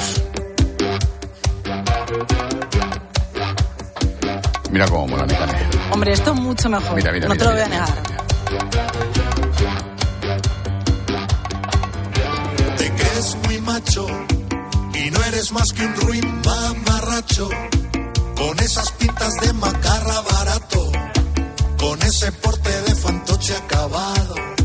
Mira 4.71 4.87
cómo 4.87 5.07
mola 5.09 5.27
mi 5.27 5.35
canela. 5.35 5.69
Hombre, 5.91 6.13
esto 6.13 6.33
mucho 6.33 6.69
mejor. 6.69 6.95
Mira, 6.95 7.11
mira, 7.11 7.27
no 7.27 7.35
mira, 7.35 7.45
te 7.45 7.51
lo 7.51 7.51
voy 7.51 7.61
a 7.61 7.67
mira, 7.67 7.85
negar. 7.85 8.03
Te 12.77 12.91
crees 12.93 13.37
muy 13.45 13.61
macho 13.61 14.07
y 14.95 15.11
no 15.11 15.23
eres 15.23 15.51
más 15.51 15.71
que 15.71 15.85
un 15.85 15.95
ruin 15.97 16.41
mamarracho. 16.43 17.47
Con 18.35 18.59
esas 18.59 18.91
pintas 18.93 19.33
de 19.41 19.53
macarra 19.53 20.19
barato, 20.21 20.91
con 21.79 22.01
ese 22.01 22.31
porte 22.31 22.81
de 22.81 22.95
fantoche 22.95 23.55
acabado, 23.55 24.56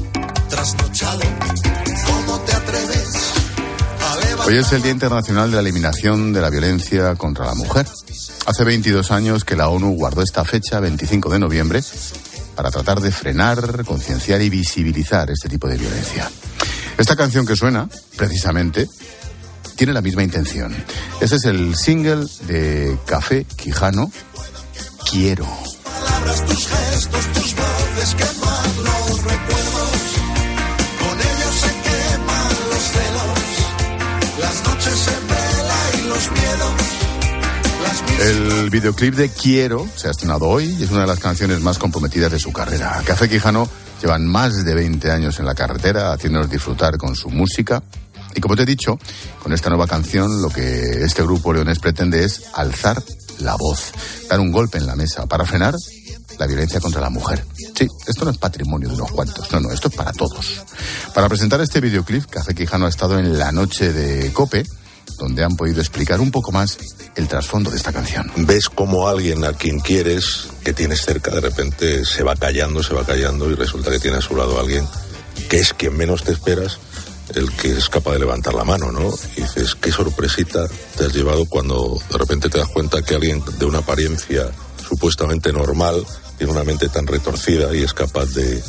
trasnochado. 0.53 1.21
¿Cómo 2.07 2.38
te 2.41 2.53
atreves? 2.53 3.33
Hoy 4.47 4.57
es 4.59 4.71
el 4.73 4.83
Día 4.83 4.93
Internacional 4.93 5.51
de 5.51 5.57
la 5.57 5.62
Eliminación 5.62 6.35
de 6.35 6.43
la 6.43 6.51
Violencia 6.51 7.15
contra 7.15 7.47
la 7.47 7.55
Mujer. 7.55 7.87
Hace 8.45 8.65
22 8.65 9.11
años 9.12 9.45
que 9.45 9.57
la 9.57 9.69
ONU 9.69 9.95
guardó 9.95 10.21
esta 10.21 10.45
fecha, 10.45 10.79
25 10.79 11.31
de 11.31 11.38
noviembre, 11.38 11.81
para 12.55 12.71
tratar 12.71 13.01
de 13.01 13.11
frenar, 13.11 13.83
concienciar 13.87 14.43
y 14.43 14.51
visibilizar 14.51 15.31
este 15.31 15.49
tipo 15.49 15.69
de 15.69 15.79
violencia. 15.79 16.31
Esta 16.99 17.17
canción 17.17 17.47
que 17.47 17.57
suena, 17.57 17.88
precisamente, 18.19 18.91
tiene 19.75 19.95
la 19.95 20.03
misma 20.03 20.23
intención. 20.23 20.77
Este 21.23 21.37
es 21.37 21.45
el 21.47 21.75
single 21.77 22.27
de 22.47 22.99
Café 23.07 23.47
Quijano, 23.57 24.12
Quiero. 25.11 25.47
palabras, 25.83 26.45
tus 26.45 26.67
gestos, 26.67 27.27
tus 27.33 27.55
voces 27.57 28.15
queman 28.17 28.41
El 38.23 38.71
videoclip 38.71 39.17
de 39.17 39.31
Quiero 39.31 39.85
se 39.97 40.07
ha 40.07 40.13
estrenado 40.13 40.47
hoy 40.47 40.77
y 40.79 40.85
es 40.85 40.91
una 40.93 41.01
de 41.01 41.09
las 41.09 41.19
canciones 41.19 41.61
más 41.61 41.77
comprometidas 41.77 42.31
de 42.31 42.39
su 42.39 42.53
carrera. 42.53 43.03
Café 43.05 43.29
Quijano 43.29 43.69
llevan 44.01 44.29
más 44.29 44.65
de 44.65 44.75
20 44.77 45.11
años 45.11 45.41
en 45.41 45.45
la 45.45 45.57
carretera 45.57 46.13
haciéndonos 46.13 46.49
disfrutar 46.49 46.99
con 46.99 47.17
su 47.17 47.31
música. 47.31 47.83
Y 48.37 48.41
como 48.41 48.55
te 48.55 48.63
he 48.63 48.67
dicho, 48.67 48.97
con 49.43 49.53
esta 49.53 49.71
nueva 49.71 49.89
canción 49.89 50.41
lo 50.41 50.51
que 50.51 51.03
este 51.03 51.25
grupo 51.25 51.53
leonés 51.53 51.81
pretende 51.81 52.23
es 52.23 52.45
alzar 52.55 53.03
la 53.41 53.57
voz, 53.57 53.91
dar 54.31 54.39
un 54.39 54.53
golpe 54.53 54.79
en 54.79 54.87
la 54.87 54.95
mesa 54.95 55.27
para 55.27 55.45
frenar 55.45 55.75
la 56.39 56.47
violencia 56.47 56.79
contra 56.79 57.01
la 57.01 57.11
mujer. 57.11 57.45
Sí, 57.77 57.89
esto 58.07 58.25
no 58.25 58.31
es 58.31 58.39
patrimonio 58.39 58.89
de 58.89 58.95
unos 58.95 59.11
cuantos, 59.11 59.51
no, 59.51 59.59
no, 59.59 59.73
esto 59.73 59.89
es 59.89 59.97
para 59.97 60.13
todos. 60.13 60.63
Para 61.13 61.29
presentar 61.29 61.61
este 61.61 61.81
videoclip, 61.81 62.27
Café 62.27 62.55
Quijano 62.55 62.87
ha 62.87 62.89
estado 62.89 63.19
en 63.19 63.37
la 63.37 63.51
noche 63.51 63.93
de 63.93 64.33
Cope, 64.33 64.65
donde 65.16 65.44
han 65.44 65.57
podido 65.57 65.81
explicar 65.81 66.20
un 66.20 66.31
poco 66.31 66.53
más 66.53 66.79
el 67.16 67.29
trasfondo 67.29 67.70
de 67.70 67.77
esta 67.77 67.92
canción. 67.92 68.31
ves 68.37 68.68
como 68.68 69.09
alguien 69.09 69.44
a 69.44 69.53
quien 69.53 69.81
quieres, 69.81 70.48
que 70.64 70.72
tienes 70.72 71.03
cerca, 71.05 71.31
de 71.31 71.40
repente 71.40 72.05
se 72.05 72.22
va 72.22 72.37
callando, 72.37 72.83
se 72.83 72.94
va 72.94 73.05
callando 73.05 73.51
y 73.51 73.55
resulta 73.55 73.90
que 73.90 73.98
tiene 73.98 74.18
a 74.18 74.20
su 74.20 74.37
lado 74.37 74.59
a 74.59 74.61
alguien 74.61 74.87
que 75.48 75.59
es 75.59 75.75
quien 75.75 75.96
menos 75.96 76.25
te 76.25 76.33
esperas, 76.33 76.79
el 77.35 77.51
que 77.53 77.72
es 77.72 77.88
capaz 77.88 78.12
de 78.12 78.20
levantar 78.20 78.55
la 78.55 78.64
mano, 78.64 78.92
¿no? 78.92 79.11
Y 79.37 79.42
dices, 79.42 79.75
qué 79.75 79.90
sorpresita 79.90 80.66
te 80.96 81.07
has 81.07 81.14
llevado 81.14 81.46
cuando 81.46 82.01
de 82.11 82.18
repente 82.18 82.48
te 82.48 82.59
das 82.59 82.68
cuenta 82.68 83.03
que 83.03 83.14
alguien 83.14 83.42
de 83.59 83.64
una 83.64 83.79
apariencia 83.79 84.51
supuestamente 84.88 85.53
normal 85.53 86.05
tiene 86.38 86.53
una 86.53 86.64
mente 86.64 86.88
tan 86.88 87.07
retorcida 87.07 87.75
y 87.75 87.83
es 87.83 87.94
capaz 87.94 88.27
de, 88.27 88.62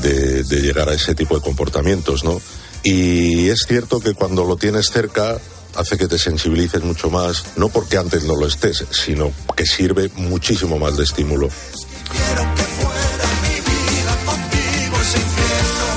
de, 0.00 0.44
de 0.44 0.60
llegar 0.60 0.88
a 0.88 0.94
ese 0.94 1.14
tipo 1.14 1.34
de 1.34 1.40
comportamientos, 1.40 2.24
¿no? 2.24 2.40
Y 2.84 3.48
es 3.48 3.64
cierto 3.66 4.00
que 4.00 4.14
cuando 4.14 4.44
lo 4.44 4.56
tienes 4.56 4.90
cerca 4.90 5.38
hace 5.76 5.96
que 5.96 6.08
te 6.08 6.18
sensibilices 6.18 6.82
mucho 6.82 7.10
más, 7.10 7.44
no 7.56 7.68
porque 7.68 7.96
antes 7.96 8.24
no 8.24 8.34
lo 8.36 8.46
estés, 8.46 8.84
sino 8.90 9.32
que 9.56 9.66
sirve 9.66 10.10
muchísimo 10.16 10.78
más 10.78 10.96
de 10.96 11.04
estímulo. 11.04 11.48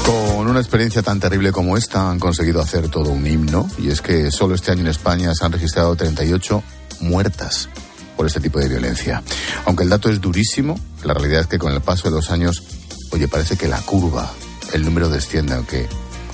Con 0.06 0.48
una 0.48 0.60
experiencia 0.60 1.02
tan 1.02 1.20
terrible 1.20 1.52
como 1.52 1.78
esta 1.78 2.10
han 2.10 2.20
conseguido 2.20 2.62
hacer 2.62 2.90
todo 2.90 3.10
un 3.10 3.26
himno 3.26 3.70
y 3.78 3.90
es 3.90 4.02
que 4.02 4.32
solo 4.32 4.56
este 4.56 4.72
año 4.72 4.82
en 4.82 4.88
España 4.88 5.34
se 5.34 5.46
han 5.46 5.52
registrado 5.52 5.96
38 5.96 6.64
muertas 7.02 7.70
por 8.18 8.28
este 8.28 8.40
tipo 8.40 8.60
de 8.60 8.68
violencia. 8.68 9.24
Aunque 9.66 9.84
el 9.84 9.90
dato 9.90 10.10
es 10.10 10.22
durísimo, 10.22 10.80
la 11.04 11.14
realidad 11.14 11.42
es 11.42 11.48
que 11.48 11.60
con 11.60 11.74
el 11.74 11.82
paso 11.82 12.10
de 12.10 12.16
los 12.16 12.30
años, 12.30 12.64
oye, 13.12 13.28
parece 13.28 13.58
que 13.58 13.68
la 13.68 13.82
curva, 13.82 14.32
el 14.74 14.84
número 14.84 15.10
desciende, 15.10 15.56
aunque 15.56 15.88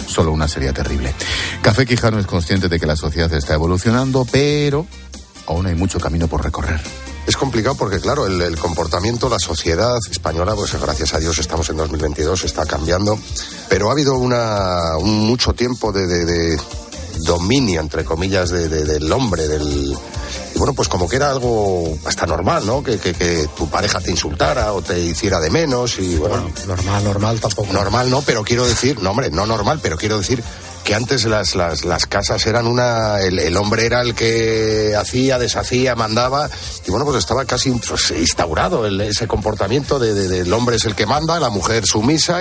solo 0.08 0.32
una 0.32 0.48
sería 0.48 0.74
terrible. 0.74 1.14
Café 1.62 1.86
Quijano 1.86 2.20
es 2.20 2.26
consciente 2.26 2.70
de 2.70 2.80
que 2.80 2.86
la 2.86 2.96
sociedad 2.96 3.32
está 3.34 3.54
evolucionando, 3.54 4.26
pero 4.32 4.88
aún 5.46 5.68
hay 5.68 5.76
mucho 5.76 6.00
camino 6.00 6.28
por 6.28 6.44
recorrer. 6.44 6.82
Es 7.28 7.36
complicado 7.36 7.76
porque, 7.76 8.00
claro, 8.00 8.26
el, 8.26 8.58
comportamiento, 8.58 9.28
la 9.28 9.40
sociedad 9.40 9.98
española, 10.10 10.56
pues 10.56 10.80
gracias 10.80 11.14
a 11.14 11.20
Dios 11.20 11.38
estamos 11.40 11.70
en 11.70 11.76
2022, 11.76 12.46
está 12.46 12.66
cambiando, 12.66 13.20
pero 13.68 13.90
ha 13.90 13.92
habido 13.92 14.16
una, 14.16 14.96
un 14.98 15.28
mucho 15.28 15.52
tiempo 15.54 15.92
de 15.92 16.58
dominio, 17.24 17.82
entre 17.82 18.04
comillas, 18.06 18.50
de- 18.50 18.68
de- 18.70 18.86
del 18.86 19.12
hombre, 19.12 19.48
del... 19.48 19.96
Y 20.56 20.58
bueno, 20.60 20.74
pues 20.74 20.88
como 20.88 21.08
que 21.08 21.16
era 21.18 21.30
algo 21.30 21.98
hasta 22.06 22.26
normal, 22.26 22.66
¿no? 22.66 22.84
Que, 22.84 22.98
que- 23.00 23.14
que 23.14 23.48
tu 23.56 23.70
pareja 23.70 24.00
te 24.00 24.12
insultara 24.12 24.74
o 24.74 24.82
te 24.82 25.00
hiciera 25.00 25.40
de 25.40 25.50
menos 25.50 26.00
y 26.00 26.16
bueno... 26.16 26.50
normal, 26.68 27.04
normal 27.04 27.40
tampoco. 27.40 27.72
Normal 27.74 28.10
no, 28.10 28.22
pero 28.22 28.44
quiero 28.44 28.66
decir, 28.68 29.00
no 29.02 29.12
hombre, 29.12 29.30
no 29.30 29.46
normal, 29.46 29.80
pero 29.82 29.98
quiero 29.98 30.18
decir 30.18 30.44
que 30.84 30.96
antes 30.96 31.26
las, 31.26 31.54
las, 31.56 31.84
las 31.86 32.06
casas 32.06 32.46
eran 32.48 32.66
una... 32.66 33.20
El, 33.22 33.40
el 33.40 33.58
hombre 33.58 33.86
era 33.86 34.02
el 34.02 34.16
que 34.16 34.96
hacía, 34.98 35.38
deshacía, 35.38 35.96
mandaba 35.96 36.50
y 36.88 36.92
bueno, 36.92 37.06
pues 37.06 37.18
estaba 37.18 37.44
casi 37.46 37.72
pues, 37.72 38.12
instaurado 38.12 38.86
el- 38.86 39.02
ese 39.02 39.28
comportamiento 39.28 40.00
de, 40.00 40.14
de- 40.14 40.28
del 40.28 40.52
hombre 40.54 40.78
es 40.78 40.86
el 40.86 40.96
que 40.96 41.06
manda, 41.06 41.40
la 41.40 41.50
mujer 41.50 41.86
sumisa. 41.86 42.40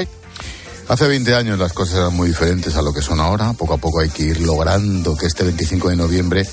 Hace 0.89 1.09
20 1.09 1.35
años 1.35 1.59
las 1.59 1.73
cosas 1.73 1.97
eran 1.97 2.15
muy 2.15 2.29
diferentes 2.29 2.77
a 2.77 2.83
lo 2.83 2.93
que 2.93 3.03
son 3.03 3.19
ahora. 3.19 3.53
Poco 3.55 3.75
a 3.75 3.79
poco 3.79 4.01
hay 4.01 4.09
que 4.09 4.23
ir 4.23 4.41
logrando 4.41 5.17
que 5.17 5.27
este 5.27 5.43
25 5.43 5.91
de 5.91 5.97
noviembre 5.97 6.49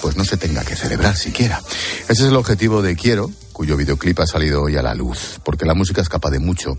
pues 0.00 0.16
no 0.16 0.24
se 0.24 0.38
tenga 0.38 0.64
que 0.64 0.76
celebrar 0.76 1.14
siquiera. 1.14 1.60
Ese 2.08 2.22
es 2.22 2.28
el 2.28 2.36
objetivo 2.36 2.80
de 2.80 2.96
Quiero, 2.96 3.30
cuyo 3.52 3.76
videoclip 3.76 4.18
ha 4.20 4.26
salido 4.26 4.62
hoy 4.62 4.76
a 4.76 4.82
la 4.82 4.94
luz, 4.94 5.40
porque 5.44 5.66
la 5.66 5.74
música 5.74 6.00
escapa 6.00 6.30
de 6.30 6.38
mucho 6.38 6.78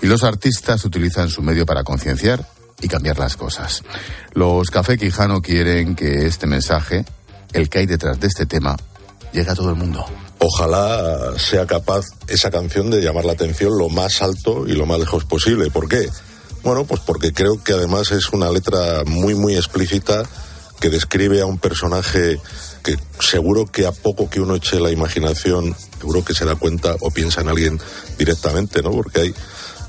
y 0.00 0.06
los 0.06 0.24
artistas 0.24 0.82
utilizan 0.86 1.28
su 1.28 1.42
medio 1.42 1.66
para 1.66 1.84
concienciar 1.84 2.48
y 2.80 2.88
cambiar 2.88 3.18
las 3.18 3.36
cosas. 3.36 3.82
Los 4.32 4.70
Café 4.70 4.96
Quijano 4.96 5.42
quieren 5.42 5.94
que 5.94 6.26
este 6.26 6.46
mensaje, 6.46 7.04
el 7.52 7.68
que 7.68 7.80
hay 7.80 7.86
detrás 7.86 8.18
de 8.18 8.28
este 8.28 8.46
tema, 8.46 8.76
llegue 9.32 9.50
a 9.50 9.54
todo 9.54 9.68
el 9.68 9.76
mundo. 9.76 10.06
Ojalá 10.42 11.38
sea 11.38 11.66
capaz 11.66 12.06
esa 12.26 12.50
canción 12.50 12.90
de 12.90 13.02
llamar 13.02 13.26
la 13.26 13.32
atención 13.32 13.76
lo 13.76 13.90
más 13.90 14.22
alto 14.22 14.66
y 14.66 14.72
lo 14.72 14.86
más 14.86 14.98
lejos 14.98 15.26
posible. 15.26 15.70
¿Por 15.70 15.86
qué? 15.86 16.08
Bueno, 16.62 16.86
pues 16.86 17.02
porque 17.04 17.32
creo 17.32 17.62
que 17.62 17.74
además 17.74 18.10
es 18.10 18.30
una 18.30 18.50
letra 18.50 19.04
muy, 19.04 19.34
muy 19.34 19.54
explícita 19.54 20.22
que 20.80 20.88
describe 20.88 21.42
a 21.42 21.46
un 21.46 21.58
personaje 21.58 22.40
que 22.82 22.96
seguro 23.18 23.66
que 23.66 23.86
a 23.86 23.92
poco 23.92 24.30
que 24.30 24.40
uno 24.40 24.54
eche 24.54 24.80
la 24.80 24.90
imaginación, 24.90 25.76
seguro 25.98 26.24
que 26.24 26.32
se 26.32 26.46
da 26.46 26.54
cuenta 26.54 26.96
o 27.00 27.10
piensa 27.10 27.42
en 27.42 27.48
alguien 27.48 27.78
directamente, 28.18 28.82
¿no? 28.82 28.92
Porque 28.92 29.20
hay, 29.20 29.34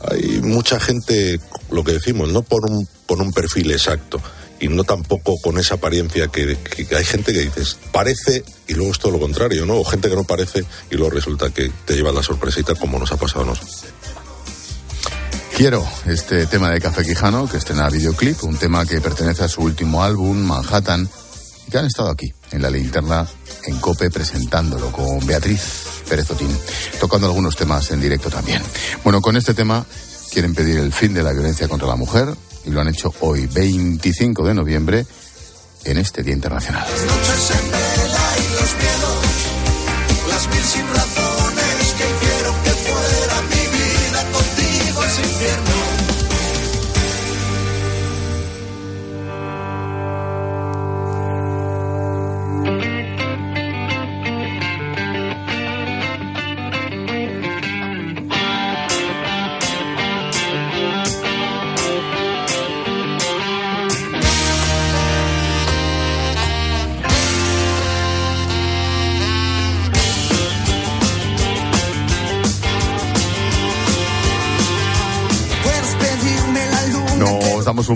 hay 0.09 0.41
mucha 0.41 0.81
gente, 0.81 1.39
lo 1.69 1.85
que 1.85 1.93
decimos, 1.93 2.27
no 2.27 2.41
por 2.41 2.69
un, 2.69 2.85
por 3.05 3.21
un 3.21 3.31
perfil 3.31 3.71
exacto 3.71 4.21
y 4.62 4.67
no 4.67 4.84
tampoco 4.84 5.41
con 5.41 5.58
esa 5.58 5.76
apariencia 5.76 6.28
que, 6.28 6.56
que 6.56 6.95
hay 6.95 7.04
gente 7.04 7.34
que 7.34 7.39
dices, 7.39 7.78
parece 7.91 8.43
y 8.67 8.76
luego 8.76 8.91
es 8.91 9.00
todo 9.00 9.13
lo 9.13 9.19
contrario, 9.19 9.65
¿no? 9.65 9.78
O 9.78 9.84
gente 9.84 10.08
que 10.08 10.15
no 10.15 10.24
parece 10.24 10.63
y 10.89 10.95
luego 10.95 11.10
resulta 11.10 11.50
que 11.50 11.71
te 11.86 11.95
lleva 11.95 12.12
la 12.12 12.24
sorpresita 12.24 12.76
como 12.76 13.00
nos 13.00 13.12
ha 13.12 13.17
pasado 13.17 13.41
a 13.41 13.47
nosotros. 13.47 13.86
Quiero 15.58 15.86
este 16.06 16.45
tema 16.45 16.69
de 16.69 16.80
Café 16.80 17.04
Quijano, 17.04 17.50
que 17.50 17.58
estrena 17.58 17.89
videoclip, 17.89 18.43
un 18.43 18.58
tema 18.58 18.86
que 18.86 19.02
pertenece 19.02 19.43
a 19.43 19.47
su 19.47 19.62
último 19.62 20.04
álbum, 20.04 20.38
Manhattan, 20.38 21.10
y 21.67 21.71
que 21.71 21.78
han 21.78 21.86
estado 21.86 22.10
aquí, 22.10 22.32
en 22.52 22.62
la 22.62 22.69
linterna, 22.69 23.28
en 23.65 23.80
Cope, 23.80 24.10
presentándolo 24.10 24.91
con 24.91 25.26
Beatriz 25.26 25.62
Pérez 26.08 26.30
Otín, 26.32 26.56
tocando 27.00 27.28
algunos 27.28 27.56
temas 27.56 27.91
en 27.91 28.02
directo 28.02 28.30
también. 28.30 28.62
Bueno, 29.04 29.21
con 29.21 29.38
este 29.38 29.54
tema 29.54 29.86
quieren 30.32 30.54
pedir 30.56 30.78
el 30.78 30.93
fin 30.93 31.13
de 31.13 31.24
la 31.24 31.34
violencia 31.34 31.67
contra 31.67 31.88
la 31.88 31.95
mujer 31.95 32.34
y 32.65 32.69
lo 32.69 32.82
han 32.82 32.89
hecho 32.89 33.13
hoy, 33.21 33.47
25 33.47 34.45
de 34.45 34.54
noviembre, 34.54 35.06
en 35.86 35.97
este 35.97 36.24
Día 36.24 36.34
Internacional. 36.34 36.86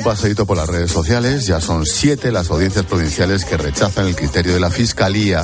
Paseíto 0.05 0.45
por 0.45 0.55
las 0.55 0.69
redes 0.69 0.91
sociales. 0.91 1.47
Ya 1.47 1.59
son 1.59 1.83
siete 1.83 2.31
las 2.31 2.51
audiencias 2.51 2.85
provinciales 2.85 3.43
que 3.43 3.57
rechazan 3.57 4.05
el 4.05 4.15
criterio 4.15 4.53
de 4.53 4.59
la 4.59 4.69
Fiscalía 4.69 5.41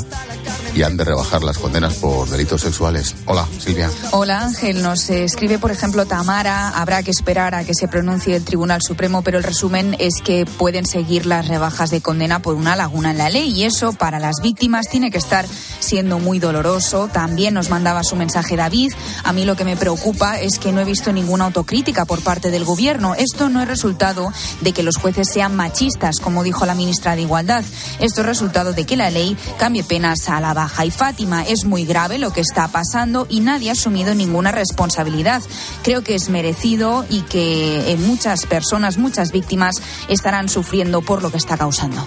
y 0.73 0.83
han 0.83 0.97
de 0.97 1.03
rebajar 1.03 1.43
las 1.43 1.57
condenas 1.57 1.95
por 1.95 2.29
delitos 2.29 2.61
sexuales. 2.61 3.15
Hola, 3.25 3.47
Silvia. 3.59 3.89
Hola 4.11 4.41
Ángel, 4.41 4.81
nos 4.81 5.09
escribe 5.09 5.59
por 5.59 5.71
ejemplo 5.71 6.05
Tamara, 6.05 6.69
habrá 6.69 7.03
que 7.03 7.11
esperar 7.11 7.55
a 7.55 7.63
que 7.63 7.73
se 7.73 7.87
pronuncie 7.87 8.35
el 8.35 8.45
Tribunal 8.45 8.81
Supremo, 8.81 9.21
pero 9.21 9.37
el 9.37 9.43
resumen 9.43 9.95
es 9.99 10.21
que 10.23 10.45
pueden 10.45 10.85
seguir 10.85 11.25
las 11.25 11.47
rebajas 11.47 11.89
de 11.89 12.01
condena 12.01 12.41
por 12.41 12.55
una 12.55 12.75
laguna 12.75 13.11
en 13.11 13.17
la 13.17 13.29
ley 13.29 13.49
y 13.49 13.63
eso 13.63 13.93
para 13.93 14.19
las 14.19 14.41
víctimas 14.41 14.87
tiene 14.89 15.11
que 15.11 15.17
estar 15.17 15.45
siendo 15.79 16.19
muy 16.19 16.39
doloroso. 16.39 17.09
También 17.11 17.53
nos 17.53 17.69
mandaba 17.69 18.03
su 18.03 18.15
mensaje 18.15 18.55
David, 18.55 18.93
a 19.23 19.33
mí 19.33 19.45
lo 19.45 19.55
que 19.55 19.65
me 19.65 19.77
preocupa 19.77 20.39
es 20.39 20.59
que 20.59 20.71
no 20.71 20.81
he 20.81 20.85
visto 20.85 21.11
ninguna 21.11 21.45
autocrítica 21.45 22.05
por 22.05 22.23
parte 22.23 22.51
del 22.51 22.65
gobierno. 22.65 23.15
Esto 23.15 23.49
no 23.49 23.61
es 23.61 23.67
resultado 23.67 24.31
de 24.61 24.73
que 24.73 24.83
los 24.83 24.97
jueces 24.97 25.27
sean 25.31 25.55
machistas, 25.55 26.19
como 26.19 26.43
dijo 26.43 26.65
la 26.65 26.75
ministra 26.75 27.15
de 27.15 27.23
Igualdad. 27.23 27.63
Esto 27.99 28.21
es 28.21 28.27
resultado 28.27 28.73
de 28.73 28.85
que 28.85 28.97
la 28.97 29.09
ley 29.09 29.37
cambie 29.57 29.83
penas 29.83 30.29
a 30.29 30.39
la 30.39 30.53
Y 30.85 30.91
Fátima, 30.91 31.43
es 31.43 31.65
muy 31.65 31.85
grave 31.85 32.17
lo 32.17 32.31
que 32.33 32.41
está 32.41 32.67
pasando 32.67 33.25
y 33.29 33.39
nadie 33.39 33.69
ha 33.69 33.73
asumido 33.73 34.13
ninguna 34.13 34.51
responsabilidad. 34.51 35.41
Creo 35.83 36.03
que 36.03 36.15
es 36.15 36.29
merecido 36.29 37.05
y 37.09 37.21
que 37.21 37.91
eh, 37.91 37.97
muchas 37.97 38.45
personas, 38.45 38.97
muchas 38.97 39.31
víctimas 39.31 39.75
estarán 40.07 40.49
sufriendo 40.49 41.01
por 41.01 41.21
lo 41.23 41.31
que 41.31 41.37
está 41.37 41.57
causando. 41.57 42.05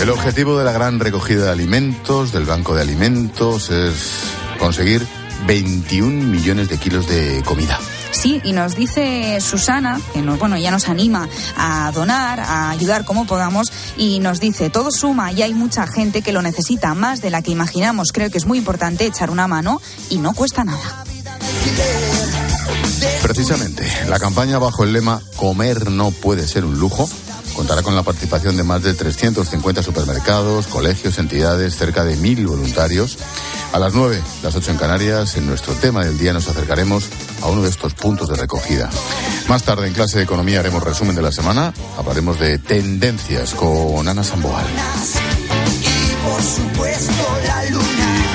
El 0.00 0.10
objetivo 0.10 0.58
de 0.58 0.64
la 0.64 0.72
gran 0.72 1.00
recogida 1.00 1.44
de 1.46 1.50
alimentos, 1.50 2.32
del 2.32 2.44
Banco 2.44 2.74
de 2.74 2.82
Alimentos, 2.82 3.70
es 3.70 4.22
conseguir 4.58 5.06
21 5.46 6.24
millones 6.26 6.68
de 6.68 6.78
kilos 6.78 7.08
de 7.08 7.42
comida. 7.44 7.78
Sí, 8.10 8.40
y 8.44 8.52
nos 8.52 8.74
dice 8.74 9.40
Susana, 9.40 10.00
que 10.12 10.22
nos, 10.22 10.38
bueno, 10.38 10.56
ya 10.56 10.70
nos 10.70 10.88
anima 10.88 11.28
a 11.56 11.90
donar, 11.92 12.40
a 12.40 12.70
ayudar 12.70 13.04
como 13.04 13.26
podamos, 13.26 13.72
y 13.96 14.20
nos 14.20 14.40
dice, 14.40 14.70
todo 14.70 14.90
suma 14.90 15.32
y 15.32 15.42
hay 15.42 15.54
mucha 15.54 15.86
gente 15.86 16.22
que 16.22 16.32
lo 16.32 16.42
necesita 16.42 16.94
más 16.94 17.20
de 17.20 17.30
la 17.30 17.42
que 17.42 17.50
imaginamos. 17.50 18.12
Creo 18.12 18.30
que 18.30 18.38
es 18.38 18.46
muy 18.46 18.58
importante 18.58 19.06
echar 19.06 19.30
una 19.30 19.46
mano 19.46 19.80
y 20.10 20.18
no 20.18 20.34
cuesta 20.34 20.64
nada. 20.64 21.04
Precisamente, 23.22 23.86
la 24.08 24.18
campaña 24.18 24.58
bajo 24.58 24.84
el 24.84 24.92
lema 24.92 25.22
Comer 25.36 25.90
no 25.90 26.10
puede 26.10 26.46
ser 26.48 26.64
un 26.64 26.78
lujo 26.78 27.08
contará 27.58 27.82
con 27.82 27.96
la 27.96 28.04
participación 28.04 28.56
de 28.56 28.62
más 28.62 28.84
de 28.84 28.94
350 28.94 29.82
supermercados, 29.82 30.68
colegios, 30.68 31.18
entidades, 31.18 31.76
cerca 31.76 32.04
de 32.04 32.14
mil 32.14 32.46
voluntarios. 32.46 33.18
A 33.72 33.80
las 33.80 33.94
9, 33.94 34.22
las 34.44 34.54
8 34.54 34.70
en 34.70 34.76
Canarias, 34.76 35.36
en 35.36 35.48
nuestro 35.48 35.74
tema 35.74 36.04
del 36.04 36.16
día 36.18 36.32
nos 36.32 36.46
acercaremos 36.46 37.08
a 37.42 37.48
uno 37.48 37.62
de 37.62 37.68
estos 37.68 37.94
puntos 37.94 38.28
de 38.28 38.36
recogida. 38.36 38.88
Más 39.48 39.64
tarde 39.64 39.88
en 39.88 39.92
clase 39.92 40.18
de 40.18 40.24
economía 40.24 40.60
haremos 40.60 40.84
resumen 40.84 41.16
de 41.16 41.22
la 41.22 41.32
semana, 41.32 41.74
hablaremos 41.98 42.38
de 42.38 42.58
tendencias 42.58 43.54
con 43.54 44.06
Ana 44.06 44.22
Samboal. 44.22 44.64
Por 46.24 46.40
supuesto. 46.40 47.12
Y 47.44 47.47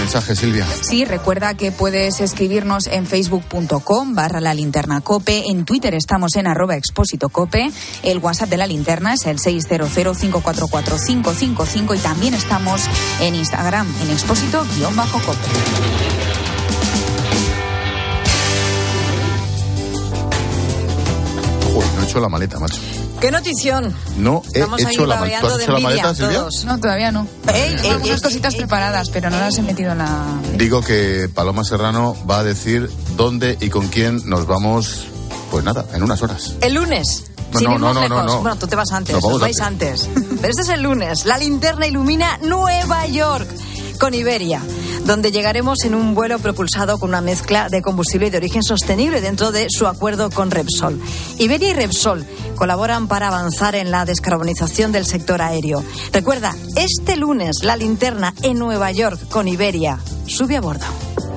mensaje, 0.03 0.35
Silvia. 0.35 0.67
Sí, 0.81 1.05
recuerda 1.05 1.53
que 1.53 1.71
puedes 1.71 2.19
escribirnos 2.19 2.87
en 2.87 3.07
facebook.com 3.07 4.13
barra 4.13 4.41
la 4.41 4.53
linterna 4.53 4.99
cope, 4.99 5.45
en 5.49 5.63
Twitter 5.63 5.95
estamos 5.95 6.35
en 6.35 6.45
arroba 6.45 6.75
expósito 6.75 7.29
cope, 7.29 7.71
el 8.03 8.17
WhatsApp 8.17 8.49
de 8.49 8.57
la 8.57 8.67
linterna 8.67 9.13
es 9.13 9.25
el 9.25 9.39
600544555 9.39 11.95
y 11.95 11.99
también 11.99 12.33
estamos 12.33 12.81
en 13.21 13.35
Instagram 13.35 13.87
en 14.03 14.11
expósito 14.11 14.65
guion 14.75 14.93
bajo 14.93 15.19
cope. 15.19 15.39
Joder, 21.73 21.93
no 21.93 22.01
he 22.01 22.05
hecho 22.05 22.19
la 22.19 22.27
maleta, 22.27 22.59
macho. 22.59 22.81
¡Qué 23.23 23.31
notición! 23.31 23.95
No 24.17 24.41
he 24.53 24.59
Estamos 24.59 24.83
ahí 24.83 24.95
hecho 24.95 25.05
la 25.05 25.15
maleta. 25.15 25.39
¿Tú 25.39 25.47
has 25.47 25.55
de 25.55 25.63
hecho 25.63 25.71
la 25.71 25.79
maleta, 25.79 26.13
Silvia? 26.13 26.45
No, 26.65 26.77
todavía 26.77 27.09
no. 27.13 27.25
Ey, 27.53 27.69
Tengo 27.69 27.83
ey, 27.83 27.89
algunas 27.91 28.17
ey, 28.17 28.21
cositas 28.21 28.55
preparadas, 28.55 29.09
pero 29.11 29.29
no 29.29 29.39
las 29.39 29.57
he 29.57 29.61
metido 29.61 29.93
en 29.93 29.99
la... 29.99 30.25
Digo 30.57 30.81
que 30.81 31.29
Paloma 31.33 31.63
Serrano 31.63 32.17
va 32.29 32.39
a 32.39 32.43
decir 32.43 32.89
dónde 33.15 33.57
y 33.61 33.69
con 33.69 33.87
quién 33.87 34.19
nos 34.25 34.45
vamos, 34.45 35.05
pues 35.51 35.63
nada, 35.63 35.85
en 35.93 36.03
unas 36.03 36.21
horas. 36.21 36.55
El 36.59 36.73
lunes. 36.73 37.23
No, 37.53 37.59
sin 37.59 37.69
no, 37.69 37.75
ir 37.75 37.79
no, 37.79 37.85
más 37.85 37.95
no, 37.95 38.01
no, 38.09 38.15
lejos. 38.15 38.25
no. 38.25 38.41
Bueno, 38.41 38.57
tú 38.57 38.67
te 38.67 38.75
vas 38.75 38.91
antes, 38.91 39.15
Nos 39.15 39.39
vais 39.39 39.61
antes. 39.61 40.09
Pero 40.13 40.49
este 40.49 40.63
es 40.63 40.67
el 40.69 40.81
lunes. 40.81 41.23
La 41.25 41.37
linterna 41.37 41.87
ilumina 41.87 42.39
Nueva 42.41 43.07
York 43.07 43.47
con 44.01 44.13
Iberia, 44.13 44.59
donde 45.05 45.31
llegaremos 45.31 45.83
en 45.83 45.95
un 45.95 46.13
vuelo 46.13 46.39
propulsado 46.39 46.97
con 46.97 47.09
una 47.09 47.21
mezcla 47.21 47.69
de 47.69 47.81
combustible 47.81 48.31
de 48.31 48.37
origen 48.37 48.63
sostenible 48.63 49.21
dentro 49.21 49.51
de 49.51 49.67
su 49.69 49.87
acuerdo 49.87 50.29
con 50.29 50.51
Repsol. 50.51 50.99
Iberia 51.37 51.71
y 51.71 51.73
Repsol 51.73 52.25
colaboran 52.55 53.07
para 53.07 53.27
avanzar 53.27 53.75
en 53.75 53.91
la 53.91 54.05
descarbonización 54.05 54.91
del 54.91 55.05
sector 55.05 55.41
aéreo. 55.41 55.83
Recuerda, 56.11 56.55
este 56.75 57.15
lunes 57.15 57.57
la 57.63 57.75
linterna 57.75 58.33
en 58.41 58.57
Nueva 58.57 58.91
York 58.91 59.27
con 59.29 59.47
Iberia. 59.47 59.99
Sube 60.27 60.57
a 60.57 60.61
bordo. 60.61 60.85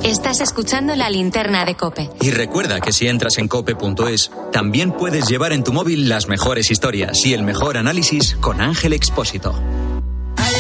Estás 0.02 0.40
escuchando 0.40 0.94
la 0.94 1.11
linterna 1.11 1.64
de 1.64 1.74
Cope. 1.74 2.11
Y 2.20 2.31
recuerda 2.31 2.81
que 2.81 2.92
si 2.92 3.09
entras 3.09 3.38
en 3.38 3.48
cope.es, 3.48 4.31
también 4.52 4.92
puedes 4.92 5.26
llevar 5.26 5.52
en 5.52 5.64
tu 5.64 5.72
móvil 5.72 6.09
las 6.09 6.29
mejores 6.29 6.70
historias 6.70 7.24
y 7.24 7.35
el 7.35 7.42
mejor 7.42 7.76
análisis 7.76 8.37
con 8.40 8.61
Ángel 8.61 8.92
Expósito. 8.92 9.55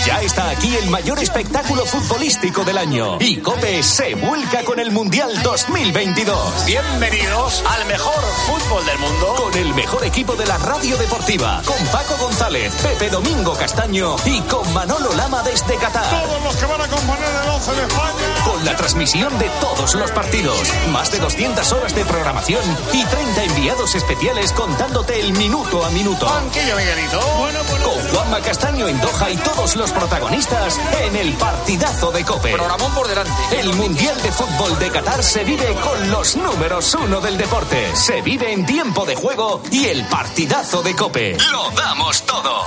Ya 0.06 0.22
está 0.22 0.50
aquí 0.50 0.72
el 0.76 0.88
mayor 0.88 1.18
espectáculo 1.18 1.84
futbolístico 1.84 2.64
del 2.64 2.78
año. 2.78 3.18
Y 3.18 3.38
Cope 3.38 3.82
se 3.82 4.14
vuelca 4.14 4.62
con 4.62 4.78
el 4.78 4.92
Mundial 4.92 5.42
2022. 5.42 6.64
Bienvenidos 6.64 7.64
al 7.68 7.84
mejor 7.86 8.14
fútbol 8.46 8.86
del 8.86 8.98
mundo. 9.00 9.34
Con 9.36 9.54
el 9.58 9.74
mejor 9.74 10.04
equipo 10.04 10.36
de 10.36 10.46
la 10.46 10.58
radio 10.58 10.96
deportiva. 10.96 11.60
Con 11.66 11.84
Paco 11.88 12.16
González, 12.20 12.72
Pepe 12.76 13.10
Domingo 13.10 13.54
Castaño 13.54 14.14
y 14.24 14.40
con 14.42 14.72
Manolo 14.72 15.12
Lama 15.14 15.42
desde 15.42 15.74
Qatar. 15.74 16.08
Todos 16.08 16.42
los 16.44 16.54
que 16.54 16.66
van 16.66 16.80
a 16.82 16.86
componer 16.86 17.28
el 17.42 17.50
11 17.50 17.72
de 17.72 17.82
España. 17.82 18.44
Con 18.44 18.64
la 18.64 18.76
transmisión 18.76 19.36
de 19.40 19.50
todos 19.60 19.92
los 19.96 20.12
partidos, 20.12 20.72
más 20.92 21.10
de 21.10 21.18
200 21.18 21.72
horas 21.72 21.96
de 21.96 22.04
programación 22.04 22.62
y 22.92 23.04
30 23.04 23.42
enviados 23.42 23.96
especiales 23.96 24.52
contándote 24.52 25.18
el 25.18 25.32
minuto 25.32 25.84
a 25.84 25.90
minuto. 25.90 26.26
Banquillo, 26.26 26.76
Miguelito. 26.76 27.20
Bueno, 27.38 27.58
Con 27.64 28.14
Juanma 28.14 28.40
Castaño 28.40 28.86
en 28.86 29.00
Doha 29.00 29.30
y 29.30 29.36
todos 29.38 29.74
los 29.74 29.95
protagonistas 29.98 30.78
en 31.02 31.16
el 31.16 31.32
partidazo 31.34 32.12
de 32.12 32.24
Cope. 32.24 32.52
Programón 32.52 32.92
por 32.94 33.08
delante. 33.08 33.32
El 33.58 33.72
Mundial 33.74 34.20
de 34.22 34.30
Fútbol 34.30 34.78
de 34.78 34.90
Qatar 34.90 35.22
se 35.22 35.42
vive 35.44 35.74
con 35.82 36.10
los 36.10 36.36
números 36.36 36.94
uno 36.94 37.20
del 37.20 37.38
deporte. 37.38 37.96
Se 37.96 38.20
vive 38.20 38.52
en 38.52 38.66
tiempo 38.66 39.04
de 39.06 39.16
juego 39.16 39.62
y 39.70 39.86
el 39.86 40.04
partidazo 40.06 40.82
de 40.82 40.94
Cope. 40.94 41.36
Lo 41.50 41.70
damos 41.70 42.22
todo. 42.26 42.62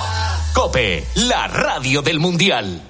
Cope, 0.54 1.06
la 1.14 1.46
radio 1.46 2.02
del 2.02 2.18
Mundial. 2.18 2.89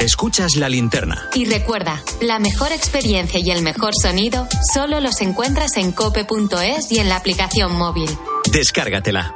Escuchas 0.00 0.54
la 0.54 0.68
linterna. 0.68 1.28
Y 1.34 1.44
recuerda, 1.44 2.02
la 2.20 2.38
mejor 2.38 2.70
experiencia 2.70 3.40
y 3.42 3.50
el 3.50 3.62
mejor 3.62 3.94
sonido 4.00 4.46
solo 4.72 5.00
los 5.00 5.20
encuentras 5.20 5.76
en 5.76 5.90
cope.es 5.90 6.92
y 6.92 7.00
en 7.00 7.08
la 7.08 7.16
aplicación 7.16 7.76
móvil. 7.76 8.08
Descárgatela. 8.52 9.34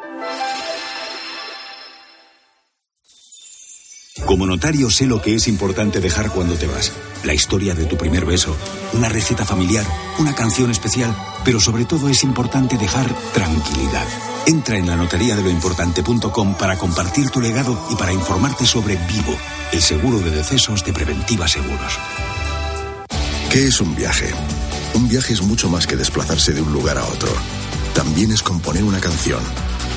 Como 4.25 4.47
notario 4.47 4.89
sé 4.89 5.07
lo 5.07 5.21
que 5.21 5.35
es 5.35 5.49
importante 5.49 6.01
dejar 6.01 6.31
cuando 6.31 6.55
te 6.55 6.69
vas. 6.69 6.93
La 7.25 7.35
historia 7.35 7.75
de 7.75 7.87
tu 7.87 7.97
primer 7.97 8.25
beso, 8.25 8.57
una 8.93 9.09
receta 9.09 9.45
familiar, 9.45 9.85
una 10.21 10.35
canción 10.35 10.71
especial, 10.71 11.13
pero 11.45 11.59
sobre 11.59 11.87
todo 11.87 12.09
es 12.09 12.23
importante 12.23 12.79
dejar 12.79 13.13
tranquilidad. 13.35 14.07
Entra 14.47 14.77
en 14.77 14.87
la 14.87 14.97
notaría 14.97 15.35
de 15.35 15.43
lo 15.43 15.51
importante.com 15.51 16.55
para 16.55 16.79
compartir 16.79 17.31
tu 17.31 17.41
legado 17.41 17.77
y 17.91 17.97
para 17.97 18.13
informarte 18.13 18.65
sobre 18.65 18.97
Vivo, 18.97 19.37
el 19.73 19.81
seguro 19.81 20.19
de 20.19 20.31
decesos 20.31 20.85
de 20.85 20.93
Preventiva 20.93 21.49
Seguros. 21.49 21.99
¿Qué 23.51 23.67
es 23.67 23.81
un 23.81 23.95
viaje? 23.95 24.31
Un 24.95 25.09
viaje 25.09 25.33
es 25.33 25.41
mucho 25.41 25.69
más 25.71 25.87
que 25.87 25.97
desplazarse 25.97 26.53
de 26.53 26.61
un 26.61 26.73
lugar 26.73 26.99
a 26.99 27.05
otro. 27.07 27.31
También 27.95 28.33
es 28.33 28.43
componer 28.43 28.85
una 28.85 29.01
canción. 29.01 29.41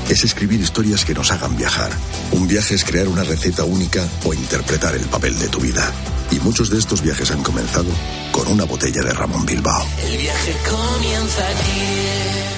Es 0.10 0.24
escribir 0.24 0.62
historias 0.62 1.04
que 1.04 1.14
nos 1.14 1.32
hagan 1.32 1.58
viajar. 1.58 1.92
Un 2.32 2.48
viaje 2.48 2.76
es 2.76 2.86
crear 2.86 3.08
una 3.08 3.24
receta 3.24 3.66
única 3.66 4.08
o 4.24 4.34
interpretar 4.34 4.96
el 4.96 5.06
papel 5.06 5.38
de 5.38 5.50
tu 5.50 5.60
vida. 5.60 5.92
Y 6.32 6.40
muchos 6.40 6.70
de 6.70 6.80
estos 6.80 7.02
viajes 7.02 7.32
han 7.32 7.44
comenzado 7.44 7.90
con 8.32 8.48
una 8.48 8.64
botella 8.64 9.02
de 9.02 9.14
Ramón 9.14 9.46
Bilbao. 9.46 9.86
El 10.06 10.18
viaje 10.18 10.56
comienza 10.70 11.48
aquí. 11.48 12.55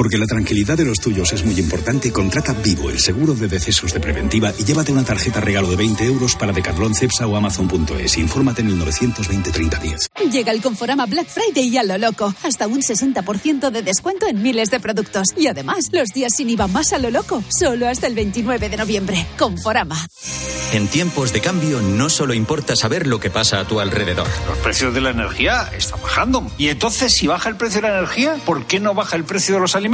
Porque 0.00 0.16
la 0.16 0.24
tranquilidad 0.24 0.78
de 0.78 0.86
los 0.86 0.98
tuyos 0.98 1.30
es 1.34 1.44
muy 1.44 1.60
importante, 1.60 2.10
contrata 2.10 2.54
Vivo, 2.54 2.88
el 2.88 2.98
seguro 2.98 3.34
de 3.34 3.48
decesos 3.48 3.92
de 3.92 4.00
preventiva, 4.00 4.50
y 4.58 4.64
llévate 4.64 4.92
una 4.92 5.04
tarjeta 5.04 5.42
regalo 5.42 5.68
de 5.68 5.76
20 5.76 6.06
euros 6.06 6.36
para 6.36 6.54
Decathlon, 6.54 6.94
Cepsa 6.94 7.26
o 7.26 7.36
Amazon.es. 7.36 8.16
Infórmate 8.16 8.62
en 8.62 8.68
el 8.68 8.78
920 8.78 9.50
3010. 9.50 10.10
Llega 10.32 10.52
el 10.52 10.62
Conforama 10.62 11.04
Black 11.04 11.26
Friday 11.26 11.76
a 11.76 11.82
lo 11.82 11.98
loco. 11.98 12.34
Hasta 12.42 12.66
un 12.66 12.80
60% 12.80 13.70
de 13.70 13.82
descuento 13.82 14.26
en 14.26 14.40
miles 14.40 14.70
de 14.70 14.80
productos. 14.80 15.28
Y 15.36 15.48
además, 15.48 15.90
los 15.92 16.08
días 16.14 16.32
sin 16.34 16.48
IVA 16.48 16.66
más 16.66 16.94
a 16.94 16.98
lo 16.98 17.10
loco. 17.10 17.44
Solo 17.50 17.86
hasta 17.86 18.06
el 18.06 18.14
29 18.14 18.70
de 18.70 18.76
noviembre. 18.78 19.26
Conforama. 19.38 20.06
En 20.72 20.86
tiempos 20.86 21.32
de 21.32 21.40
cambio 21.40 21.82
no 21.82 22.08
solo 22.08 22.32
importa 22.32 22.76
saber 22.76 23.08
lo 23.08 23.18
que 23.18 23.28
pasa 23.28 23.58
a 23.58 23.66
tu 23.66 23.80
alrededor. 23.80 24.28
Los 24.48 24.58
precios 24.58 24.94
de 24.94 25.00
la 25.00 25.10
energía 25.10 25.68
están 25.76 26.00
bajando. 26.00 26.50
Y 26.58 26.68
entonces, 26.68 27.12
si 27.12 27.26
baja 27.26 27.48
el 27.48 27.56
precio 27.56 27.82
de 27.82 27.88
la 27.88 27.98
energía, 27.98 28.36
¿por 28.46 28.64
qué 28.66 28.78
no 28.78 28.94
baja 28.94 29.16
el 29.16 29.24
precio 29.24 29.56
de 29.56 29.60
los 29.60 29.74
alimentos? 29.74 29.89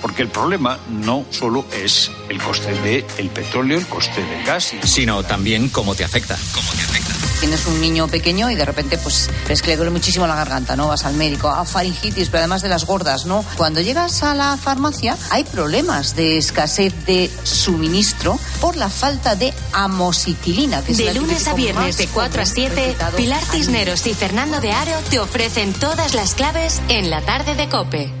Porque 0.00 0.22
el 0.22 0.28
problema 0.28 0.78
no 0.88 1.24
solo 1.30 1.64
es 1.72 2.10
el 2.28 2.40
coste 2.42 2.72
del 2.80 3.04
el 3.18 3.28
petróleo, 3.30 3.78
el 3.78 3.86
coste 3.86 4.22
del 4.24 4.44
gas, 4.44 4.72
y- 4.74 4.86
Sino 4.86 5.22
también 5.24 5.68
cómo 5.68 5.94
te 5.94 6.04
afecta. 6.04 6.36
Cómo 6.54 6.70
te 6.72 6.82
afecta. 6.82 7.14
Tienes 7.40 7.66
un 7.66 7.80
niño 7.80 8.06
pequeño 8.06 8.50
y 8.50 8.54
de 8.54 8.64
repente 8.66 8.98
pues 8.98 9.30
ves 9.48 9.62
que 9.62 9.68
le 9.68 9.76
duele 9.76 9.90
muchísimo 9.90 10.26
la 10.26 10.34
garganta, 10.36 10.76
¿no? 10.76 10.88
Vas 10.88 11.04
al 11.06 11.14
médico, 11.14 11.48
a 11.48 11.64
faringitis, 11.64 12.28
pero 12.28 12.40
además 12.40 12.60
de 12.60 12.68
las 12.68 12.84
gordas, 12.84 13.24
¿no? 13.24 13.42
Cuando 13.56 13.80
llegas 13.80 14.22
a 14.22 14.34
la 14.34 14.58
farmacia 14.58 15.16
hay 15.30 15.44
problemas 15.44 16.14
de 16.16 16.36
escasez 16.36 16.92
de 17.06 17.30
suministro 17.44 18.38
por 18.60 18.76
la 18.76 18.90
falta 18.90 19.36
de 19.36 19.54
amoxicilina, 19.72 20.82
que 20.82 20.92
es 20.92 20.98
De 20.98 21.14
lunes 21.14 21.46
a 21.48 21.54
viernes 21.54 21.82
más 21.86 21.96
de 21.96 22.08
4 22.08 22.42
a 22.42 22.46
7, 22.46 22.74
recetado 22.74 23.16
Pilar 23.16 23.42
Cisneros 23.50 24.06
y 24.06 24.12
Fernando 24.14 24.60
de 24.60 24.72
Aro 24.72 24.92
te 25.08 25.18
ofrecen 25.18 25.72
todas 25.72 26.14
las 26.14 26.34
claves 26.34 26.82
en 26.88 27.08
la 27.08 27.22
tarde 27.22 27.54
de 27.54 27.68
Cope. 27.70 28.19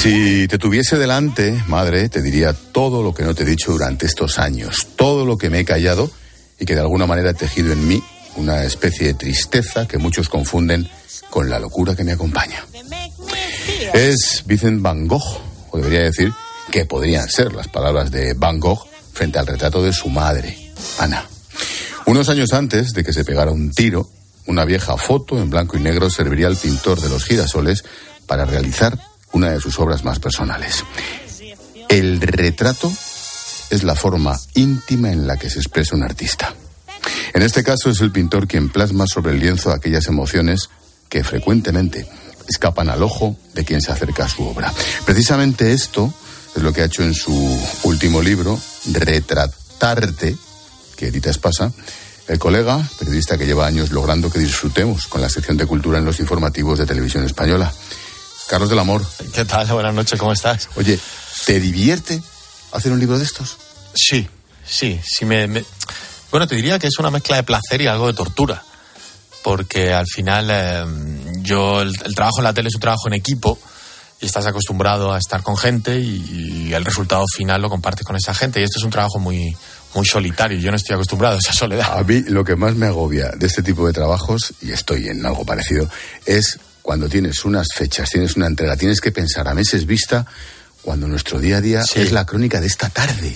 Si 0.00 0.46
te 0.46 0.58
tuviese 0.58 0.96
delante, 0.96 1.62
madre, 1.66 2.08
te 2.08 2.22
diría 2.22 2.52
todo 2.52 3.02
lo 3.02 3.12
que 3.12 3.24
no 3.24 3.34
te 3.34 3.42
he 3.42 3.46
dicho 3.46 3.72
durante 3.72 4.06
estos 4.06 4.38
años, 4.38 4.88
todo 4.96 5.24
lo 5.26 5.36
que 5.36 5.50
me 5.50 5.60
he 5.60 5.64
callado 5.64 6.10
y 6.58 6.64
que 6.64 6.74
de 6.74 6.80
alguna 6.80 7.06
manera 7.06 7.30
he 7.30 7.34
tejido 7.34 7.72
en 7.72 7.86
mí 7.86 8.02
una 8.36 8.64
especie 8.64 9.08
de 9.08 9.14
tristeza 9.14 9.88
que 9.88 9.98
muchos 9.98 10.28
confunden 10.28 10.88
con 11.30 11.50
la 11.50 11.58
locura 11.58 11.96
que 11.96 12.04
me 12.04 12.12
acompaña. 12.12 12.64
Es 13.92 14.44
Vincent 14.46 14.80
Van 14.80 15.06
Gogh, 15.06 15.40
o 15.70 15.76
debería 15.76 16.02
decir 16.02 16.32
que 16.70 16.84
podrían 16.84 17.28
ser 17.28 17.52
las 17.52 17.68
palabras 17.68 18.10
de 18.10 18.34
Van 18.34 18.60
Gogh 18.60 18.86
frente 19.12 19.38
al 19.38 19.46
retrato 19.46 19.82
de 19.82 19.92
su 19.92 20.08
madre, 20.08 20.56
Ana. 20.98 21.24
Unos 22.06 22.28
años 22.28 22.52
antes 22.52 22.92
de 22.92 23.04
que 23.04 23.12
se 23.12 23.24
pegara 23.24 23.50
un 23.50 23.72
tiro, 23.72 24.08
una 24.46 24.64
vieja 24.64 24.96
foto 24.96 25.38
en 25.38 25.50
blanco 25.50 25.76
y 25.76 25.80
negro 25.80 26.08
serviría 26.08 26.46
al 26.46 26.56
pintor 26.56 27.00
de 27.00 27.08
los 27.08 27.24
girasoles 27.24 27.84
para 28.26 28.44
realizar 28.44 28.98
una 29.32 29.50
de 29.50 29.60
sus 29.60 29.78
obras 29.78 30.04
más 30.04 30.18
personales. 30.18 30.84
El 31.88 32.20
retrato 32.20 32.92
es 33.70 33.82
la 33.82 33.94
forma 33.94 34.38
íntima 34.54 35.10
en 35.12 35.26
la 35.26 35.36
que 35.36 35.50
se 35.50 35.58
expresa 35.58 35.96
un 35.96 36.02
artista. 36.02 36.54
En 37.34 37.42
este 37.42 37.62
caso 37.62 37.90
es 37.90 38.00
el 38.00 38.10
pintor 38.10 38.46
quien 38.46 38.70
plasma 38.70 39.06
sobre 39.06 39.32
el 39.32 39.40
lienzo 39.40 39.70
aquellas 39.70 40.06
emociones 40.06 40.70
que 41.08 41.24
frecuentemente 41.24 42.06
escapan 42.48 42.88
al 42.88 43.02
ojo 43.02 43.36
de 43.54 43.64
quien 43.64 43.80
se 43.80 43.92
acerca 43.92 44.24
a 44.24 44.28
su 44.28 44.42
obra. 44.44 44.72
Precisamente 45.04 45.72
esto 45.72 46.12
es 46.56 46.62
lo 46.62 46.72
que 46.72 46.82
ha 46.82 46.86
hecho 46.86 47.02
en 47.02 47.14
su 47.14 47.32
último 47.84 48.22
libro, 48.22 48.58
Retratarte, 48.90 50.36
que 50.96 51.08
edita 51.08 51.30
Espasa, 51.30 51.72
el 52.26 52.38
colega, 52.38 52.86
periodista 52.98 53.38
que 53.38 53.46
lleva 53.46 53.66
años 53.66 53.90
logrando 53.90 54.30
que 54.30 54.38
disfrutemos 54.38 55.06
con 55.06 55.20
la 55.20 55.28
sección 55.28 55.56
de 55.56 55.66
cultura 55.66 55.98
en 55.98 56.04
los 56.04 56.20
informativos 56.20 56.78
de 56.78 56.86
televisión 56.86 57.24
española. 57.24 57.72
Carlos 58.48 58.70
del 58.70 58.78
Amor. 58.78 59.04
¿Qué 59.34 59.44
tal? 59.44 59.66
Buenas 59.68 59.94
noches, 59.94 60.18
¿cómo 60.18 60.32
estás? 60.32 60.68
Oye, 60.76 60.98
¿te 61.46 61.60
divierte 61.60 62.20
hacer 62.72 62.92
un 62.92 62.98
libro 63.00 63.18
de 63.18 63.24
estos? 63.24 63.56
Sí, 63.94 64.28
sí, 64.66 64.98
sí 65.04 65.24
me, 65.24 65.46
me- 65.46 65.64
Bueno, 66.30 66.46
te 66.46 66.54
diría 66.56 66.78
que 66.78 66.86
es 66.86 66.98
una 66.98 67.10
mezcla 67.10 67.36
de 67.36 67.42
placer 67.42 67.80
y 67.82 67.86
algo 67.86 68.06
de 68.06 68.14
tortura. 68.14 68.62
Porque 69.42 69.92
al 69.92 70.06
final 70.06 70.48
eh, 70.50 70.84
yo, 71.42 71.80
el, 71.82 71.94
el 72.04 72.14
trabajo 72.14 72.38
en 72.38 72.44
la 72.44 72.52
tele 72.52 72.68
es 72.68 72.74
un 72.74 72.80
trabajo 72.80 73.06
en 73.06 73.14
equipo 73.14 73.58
y 74.20 74.26
estás 74.26 74.46
acostumbrado 74.46 75.12
a 75.12 75.18
estar 75.18 75.42
con 75.42 75.56
gente 75.56 75.98
y, 75.98 76.66
y 76.68 76.74
el 76.74 76.84
resultado 76.84 77.24
final 77.34 77.62
lo 77.62 77.70
compartes 77.70 78.04
con 78.04 78.16
esa 78.16 78.34
gente. 78.34 78.60
Y 78.60 78.64
esto 78.64 78.78
es 78.78 78.84
un 78.84 78.90
trabajo 78.90 79.18
muy, 79.18 79.56
muy 79.94 80.04
solitario. 80.06 80.58
Yo 80.58 80.70
no 80.70 80.76
estoy 80.76 80.94
acostumbrado 80.94 81.36
a 81.36 81.38
esa 81.38 81.52
soledad. 81.52 81.96
A 81.98 82.02
mí 82.02 82.22
lo 82.26 82.44
que 82.44 82.56
más 82.56 82.74
me 82.74 82.86
agobia 82.86 83.30
de 83.36 83.46
este 83.46 83.62
tipo 83.62 83.86
de 83.86 83.92
trabajos, 83.92 84.54
y 84.60 84.72
estoy 84.72 85.06
en 85.08 85.24
algo 85.24 85.44
parecido, 85.46 85.88
es 86.26 86.58
cuando 86.88 87.06
tienes 87.06 87.44
unas 87.44 87.66
fechas, 87.76 88.08
tienes 88.08 88.34
una 88.36 88.46
entrega, 88.46 88.74
tienes 88.74 89.02
que 89.02 89.12
pensar 89.12 89.46
a 89.46 89.52
meses 89.52 89.84
vista 89.84 90.24
cuando 90.80 91.06
nuestro 91.06 91.38
día 91.38 91.58
a 91.58 91.60
día 91.60 91.82
es 92.00 92.12
la 92.12 92.24
crónica 92.24 92.62
de 92.62 92.66
esta 92.66 92.88
tarde. 92.88 93.34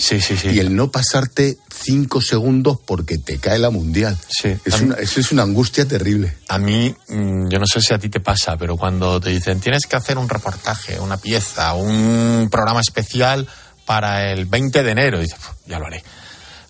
Y 0.54 0.58
el 0.58 0.74
no 0.74 0.90
pasarte 0.90 1.58
cinco 1.70 2.22
segundos 2.22 2.78
porque 2.82 3.18
te 3.18 3.36
cae 3.36 3.58
la 3.58 3.68
mundial. 3.68 4.16
Es 4.64 4.72
a 4.72 4.78
mí- 4.78 4.84
una, 4.86 4.94
eso 4.94 5.20
es 5.20 5.32
una 5.32 5.42
angustia 5.42 5.86
terrible. 5.86 6.34
A 6.48 6.56
mí, 6.58 6.94
mm, 7.08 7.48
yo 7.50 7.58
no 7.58 7.66
sé 7.66 7.82
si 7.82 7.92
a 7.92 7.98
ti 7.98 8.08
te 8.08 8.20
pasa, 8.20 8.56
pero 8.56 8.78
cuando 8.78 9.20
te 9.20 9.28
dicen 9.28 9.60
tienes 9.60 9.84
que 9.86 9.96
hacer 9.96 10.16
un 10.16 10.30
reportaje, 10.30 10.98
una 10.98 11.18
pieza, 11.18 11.74
un 11.74 12.48
programa 12.50 12.80
especial 12.80 13.46
para 13.84 14.32
el 14.32 14.46
20 14.46 14.82
de 14.82 14.90
enero, 14.92 15.20
dices, 15.20 15.36
"Puf, 15.38 15.56
ya 15.66 15.78
lo 15.78 15.84
haré. 15.88 16.02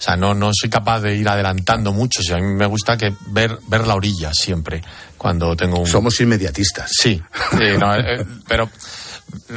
O 0.03 0.05
sea, 0.05 0.17
no, 0.17 0.35
no 0.35 0.51
soy 0.53 0.69
capaz 0.69 0.99
de 1.01 1.15
ir 1.15 1.29
adelantando 1.29 1.93
mucho. 1.93 2.23
O 2.23 2.25
sea, 2.25 2.39
a 2.39 2.41
mí 2.41 2.47
me 2.55 2.67
gusta 2.67 2.97
que 2.97 3.15
ver, 3.29 3.57
ver 3.69 3.87
la 3.87 3.95
orilla 3.95 4.35
siempre 4.35 4.83
cuando 5.17 5.55
tengo 5.55 5.79
un... 5.79 5.87
Somos 5.87 6.21
inmediatistas. 6.21 6.91
Sí, 6.93 7.23
sí, 7.53 7.65
no, 7.79 7.95
eh, 7.95 8.27
pero 8.49 8.69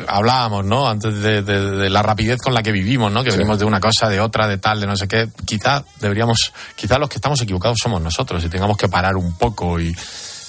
hablábamos, 0.08 0.64
¿no? 0.64 0.88
Antes 0.88 1.16
de, 1.22 1.42
de- 1.42 1.72
de 1.72 1.90
la 1.90 2.02
rapidez 2.04 2.40
con 2.42 2.54
la 2.54 2.62
que 2.62 2.72
vivimos, 2.72 3.12
¿no? 3.12 3.24
Que 3.24 3.32
Sí. 3.32 3.38
venimos 3.38 3.58
de 3.58 3.66
una 3.66 3.80
cosa, 3.80 4.08
de 4.08 4.20
otra, 4.20 4.48
de 4.48 4.58
tal, 4.60 4.80
de 4.80 4.86
no 4.88 4.96
sé 4.96 5.08
qué. 5.08 5.30
Quizá 5.46 5.84
deberíamos, 6.00 6.54
quizá 6.76 7.00
los 7.00 7.10
que 7.10 7.16
estamos 7.16 7.42
equivocados 7.42 7.80
somos 7.82 8.00
nosotros 8.02 8.44
y 8.44 8.50
tengamos 8.50 8.78
que 8.78 8.88
parar 8.88 9.16
un 9.18 9.36
poco 9.38 9.80
y, 9.80 9.96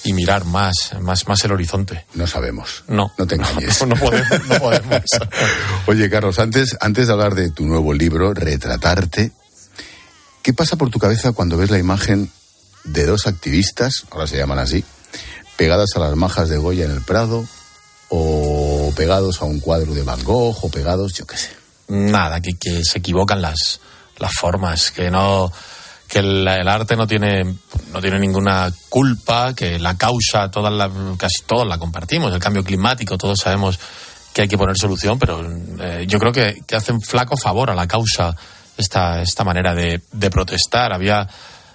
y 0.03 0.13
mirar 0.13 0.45
más, 0.45 0.91
más, 1.01 1.27
más 1.27 1.43
el 1.43 1.51
horizonte. 1.53 2.05
No 2.13 2.27
sabemos. 2.27 2.83
No. 2.87 3.11
No 3.17 3.25
te 3.25 3.35
engañes. 3.35 3.81
No, 3.87 3.95
podemos, 3.95 4.45
no 4.47 4.59
podemos. 4.59 5.01
Oye, 5.87 6.07
Carlos, 6.09 6.37
antes, 6.39 6.77
antes 6.79 7.07
de 7.07 7.13
hablar 7.13 7.33
de 7.33 7.49
tu 7.49 7.65
nuevo 7.65 7.93
libro, 7.93 8.33
Retratarte, 8.35 9.31
¿qué 10.47 10.53
pasa 10.53 10.77
por 10.77 10.89
tu 10.89 10.97
cabeza 10.97 11.33
cuando 11.33 11.57
ves 11.57 11.71
la 11.71 11.77
imagen 11.77 12.31
de 12.85 13.05
dos 13.05 13.27
activistas, 13.27 14.05
ahora 14.11 14.27
se 14.27 14.37
llaman 14.37 14.59
así, 14.59 14.81
pegadas 15.57 15.89
a 15.97 15.99
las 15.99 16.15
majas 16.15 16.47
de 16.47 16.55
Goya 16.55 16.85
en 16.85 16.91
el 16.91 17.01
Prado, 17.01 17.45
o 18.07 18.93
pegados 18.95 19.41
a 19.41 19.45
un 19.45 19.59
cuadro 19.59 19.93
de 19.93 20.03
Van 20.03 20.23
Gogh, 20.23 20.55
o 20.61 20.69
pegados, 20.69 21.11
yo 21.15 21.27
qué 21.27 21.35
sé? 21.35 21.49
Nada, 21.89 22.39
que, 22.39 22.55
se 22.81 22.99
equivocan 22.99 23.41
las, 23.41 23.81
las 24.19 24.31
formas, 24.39 24.91
que 24.91 25.11
no 25.11 25.51
que 26.07 26.19
el, 26.19 26.47
el 26.47 26.67
arte 26.69 26.95
no 26.95 27.07
tiene 27.07 27.43
no 27.91 27.99
tiene 27.99 28.17
ninguna 28.17 28.71
culpa, 28.87 29.53
que 29.53 29.77
la 29.77 29.97
causa 29.97 30.49
todas 30.49 30.71
la, 30.71 30.89
casi 31.17 31.41
todos 31.45 31.67
la 31.67 31.77
compartimos, 31.77 32.33
el 32.33 32.39
cambio 32.39 32.63
climático, 32.63 33.17
todos 33.17 33.37
sabemos 33.37 33.77
que 34.33 34.43
hay 34.43 34.47
que 34.47 34.57
poner 34.57 34.77
solución, 34.77 35.19
pero 35.19 35.45
eh, 35.81 36.05
yo 36.07 36.17
creo 36.19 36.31
que, 36.31 36.63
que 36.65 36.77
hacen 36.77 37.01
flaco 37.01 37.35
favor 37.35 37.69
a 37.69 37.75
la 37.75 37.85
causa 37.85 38.33
esta, 38.77 39.21
esta 39.21 39.43
manera 39.43 39.73
de, 39.73 40.01
de 40.11 40.29
protestar. 40.29 40.93
Había 40.93 41.27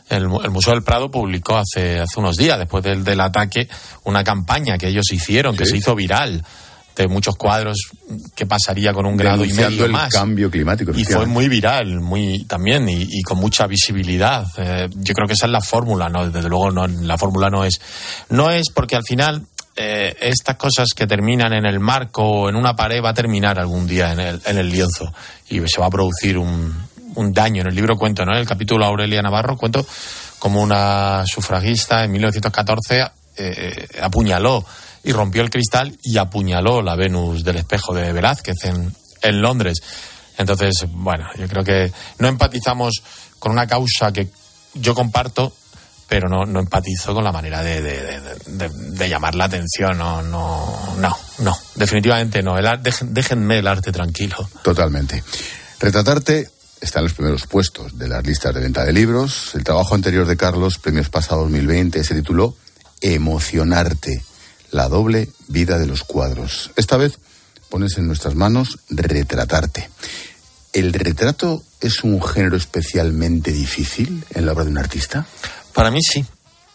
el, 0.08 0.24
el 0.24 0.50
Museo 0.50 0.74
del 0.74 0.82
Prado 0.82 1.10
publicó 1.10 1.56
hace, 1.56 2.00
hace 2.00 2.20
unos 2.20 2.36
días, 2.36 2.58
después 2.58 2.84
del, 2.84 3.04
del 3.04 3.20
ataque, 3.20 3.68
una 4.04 4.22
campaña 4.22 4.78
que 4.78 4.88
ellos 4.88 5.10
hicieron, 5.10 5.56
que 5.56 5.66
se 5.66 5.76
hizo 5.76 5.94
viral, 5.94 6.44
de 6.94 7.08
muchos 7.08 7.36
cuadros, 7.36 7.78
qué 8.34 8.44
pasaría 8.44 8.92
con 8.92 9.06
un 9.06 9.16
grado 9.16 9.44
y 9.44 9.52
medio 9.54 9.86
el 9.86 9.92
más. 9.92 10.12
cambio 10.12 10.50
climático. 10.50 10.92
Y 10.94 11.04
fue 11.04 11.24
muy 11.24 11.48
viral, 11.48 12.00
muy 12.00 12.44
también, 12.44 12.86
y, 12.88 13.06
y 13.08 13.22
con 13.22 13.38
mucha 13.38 13.66
visibilidad. 13.66 14.46
Eh, 14.58 14.88
yo 14.96 15.14
creo 15.14 15.26
que 15.26 15.32
esa 15.32 15.46
es 15.46 15.52
la 15.52 15.62
fórmula, 15.62 16.10
¿no? 16.10 16.28
Desde 16.28 16.48
luego 16.48 16.70
no, 16.70 16.86
la 16.86 17.16
fórmula 17.16 17.48
no 17.48 17.64
es. 17.64 17.80
No 18.28 18.50
es 18.50 18.68
porque 18.68 18.96
al 18.96 19.04
final 19.04 19.46
eh, 19.74 20.14
estas 20.20 20.56
cosas 20.56 20.88
que 20.94 21.06
terminan 21.06 21.54
en 21.54 21.64
el 21.64 21.80
marco 21.80 22.24
o 22.24 22.48
en 22.50 22.56
una 22.56 22.76
pared 22.76 23.02
va 23.02 23.10
a 23.10 23.14
terminar 23.14 23.58
algún 23.58 23.86
día 23.86 24.12
en 24.12 24.20
el, 24.20 24.42
en 24.44 24.58
el 24.58 24.68
lienzo 24.68 25.10
y 25.48 25.66
se 25.66 25.80
va 25.80 25.86
a 25.86 25.90
producir 25.90 26.36
un, 26.36 26.74
un 27.16 27.32
daño. 27.32 27.62
En 27.62 27.68
el 27.68 27.74
libro 27.74 27.96
cuento, 27.96 28.24
¿no? 28.24 28.32
En 28.32 28.38
el 28.38 28.46
capítulo 28.46 28.84
Aurelia 28.84 29.22
Navarro 29.22 29.56
cuento 29.56 29.86
como 30.38 30.60
una 30.62 31.24
sufragista 31.26 32.04
en 32.04 32.12
1914 32.12 33.04
eh, 33.36 33.86
apuñaló 34.02 34.64
y 35.04 35.12
rompió 35.12 35.42
el 35.42 35.50
cristal 35.50 35.96
y 36.02 36.18
apuñaló 36.18 36.82
la 36.82 36.94
Venus 36.96 37.42
del 37.44 37.56
espejo 37.56 37.94
de 37.94 38.12
Velázquez 38.12 38.64
en, 38.64 38.94
en 39.22 39.40
Londres. 39.42 39.78
Entonces, 40.38 40.84
bueno, 40.88 41.28
yo 41.38 41.46
creo 41.48 41.64
que 41.64 41.92
no 42.18 42.28
empatizamos 42.28 43.02
con 43.38 43.52
una 43.52 43.66
causa 43.66 44.12
que 44.12 44.28
yo 44.74 44.94
comparto, 44.94 45.52
pero 46.08 46.28
no, 46.28 46.44
no 46.44 46.60
empatizo 46.60 47.14
con 47.14 47.24
la 47.24 47.32
manera 47.32 47.62
de, 47.62 47.80
de- 47.80 48.20
de- 48.46 49.08
llamar 49.08 49.34
la 49.34 49.44
atención. 49.44 49.96
No, 49.98 50.22
no, 50.22 50.94
no, 50.98 51.16
no, 51.38 51.58
definitivamente 51.74 52.42
no. 52.42 52.58
El 52.58 52.66
déjenme 52.82 53.58
el 53.58 53.66
arte 53.66 53.92
tranquilo. 53.92 54.36
Totalmente. 54.62 55.22
Retratarte 55.80 56.48
está 56.82 56.98
en 56.98 57.04
los 57.04 57.14
primeros 57.14 57.46
puestos 57.46 57.98
de 57.98 58.08
las 58.08 58.26
listas 58.26 58.54
de 58.54 58.60
venta 58.60 58.84
de 58.84 58.92
libros. 58.92 59.52
El 59.54 59.64
trabajo 59.64 59.94
anterior 59.94 60.26
de 60.26 60.36
Carlos, 60.36 60.78
Premios 60.78 61.08
Pasa 61.08 61.36
2020, 61.36 62.02
se 62.04 62.14
tituló 62.14 62.56
Emocionarte, 63.00 64.22
la 64.72 64.88
doble 64.88 65.28
vida 65.48 65.78
de 65.78 65.86
los 65.86 66.02
cuadros. 66.04 66.70
Esta 66.76 66.96
vez 66.96 67.18
pones 67.70 67.96
en 67.98 68.06
nuestras 68.06 68.34
manos 68.34 68.78
retratarte. 68.90 69.88
¿El 70.72 70.92
retrato 70.92 71.62
es 71.80 72.02
un 72.04 72.22
género 72.22 72.56
especialmente 72.56 73.52
difícil 73.52 74.24
en 74.34 74.44
la 74.46 74.52
obra 74.52 74.64
de 74.64 74.70
un 74.70 74.78
artista? 74.78 75.26
Para 75.74 75.90
mí 75.90 76.00
sí. 76.02 76.24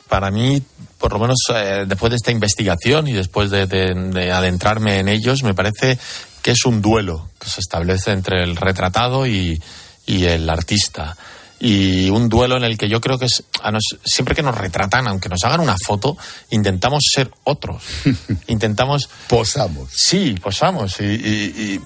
Para 0.07 0.31
mí, 0.31 0.63
por 0.99 1.11
lo 1.11 1.19
menos 1.19 1.37
eh, 1.53 1.83
después 1.87 2.11
de 2.11 2.15
esta 2.15 2.31
investigación 2.31 3.07
y 3.09 3.13
después 3.13 3.49
de, 3.51 3.67
de- 3.67 3.93
de 3.93 4.31
adentrarme 4.31 4.99
en 4.99 5.09
ellos, 5.09 5.43
me 5.43 5.53
parece 5.53 5.99
que 6.41 6.51
es 6.51 6.63
un 6.65 6.81
duelo 6.81 7.29
que 7.39 7.49
se 7.49 7.59
establece 7.59 8.11
entre 8.11 8.41
el 8.43 8.55
retratado 8.55 9.27
y, 9.27 9.61
y 10.07 10.25
el 10.25 10.49
artista. 10.49 11.15
y 11.59 12.09
un 12.11 12.29
duelo 12.29 12.55
en 12.57 12.63
el 12.63 12.77
que 12.77 12.87
yo 12.87 13.01
creo 13.01 13.17
que 13.17 13.25
es, 13.25 13.43
a 13.63 13.71
nos- 13.71 13.97
siempre 14.05 14.35
que 14.35 14.43
nos 14.43 14.55
retratan, 14.55 15.07
aunque 15.07 15.27
nos 15.27 15.43
hagan 15.43 15.59
una 15.59 15.75
foto, 15.83 16.15
intentamos 16.51 17.03
ser 17.11 17.31
otros. 17.45 17.81
intentamos... 18.47 19.09
Posamos. 19.27 19.89
Sí, 19.91 20.35
posamos 20.41 20.99
y, 20.99 21.03
y- 21.05 21.81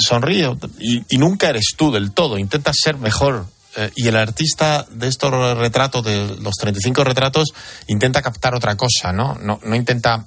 sonríe 0.00 0.50
y, 0.78 1.02
y 1.08 1.18
nunca 1.18 1.50
eres 1.50 1.74
tú 1.76 1.92
del 1.92 2.12
todo, 2.12 2.38
intentas 2.38 2.76
ser 2.82 2.96
mejor. 2.96 3.46
Eh, 3.76 3.90
y 3.96 4.06
el 4.08 4.16
artista 4.16 4.86
de 4.90 5.08
estos 5.08 5.30
retratos, 5.58 6.04
de 6.04 6.36
los 6.40 6.54
35 6.54 7.04
retratos, 7.04 7.48
intenta 7.88 8.22
captar 8.22 8.54
otra 8.54 8.76
cosa, 8.76 9.12
¿no? 9.12 9.34
No, 9.34 9.60
no 9.64 9.74
intenta 9.74 10.24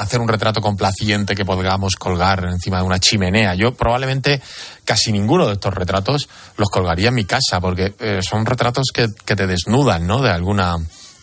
hacer 0.00 0.20
un 0.20 0.28
retrato 0.28 0.60
complaciente 0.60 1.34
que 1.34 1.44
podamos 1.44 1.94
colgar 1.96 2.44
encima 2.44 2.78
de 2.78 2.84
una 2.84 2.98
chimenea. 2.98 3.54
Yo 3.54 3.74
probablemente 3.74 4.40
casi 4.84 5.12
ninguno 5.12 5.46
de 5.46 5.52
estos 5.54 5.74
retratos 5.74 6.28
los 6.56 6.68
colgaría 6.70 7.08
en 7.08 7.14
mi 7.14 7.24
casa, 7.24 7.60
porque 7.60 7.94
eh, 8.00 8.20
son 8.22 8.46
retratos 8.46 8.86
que, 8.94 9.08
que 9.24 9.36
te 9.36 9.46
desnudan, 9.46 10.06
¿no? 10.06 10.22
De 10.22 10.30
alguna 10.30 10.76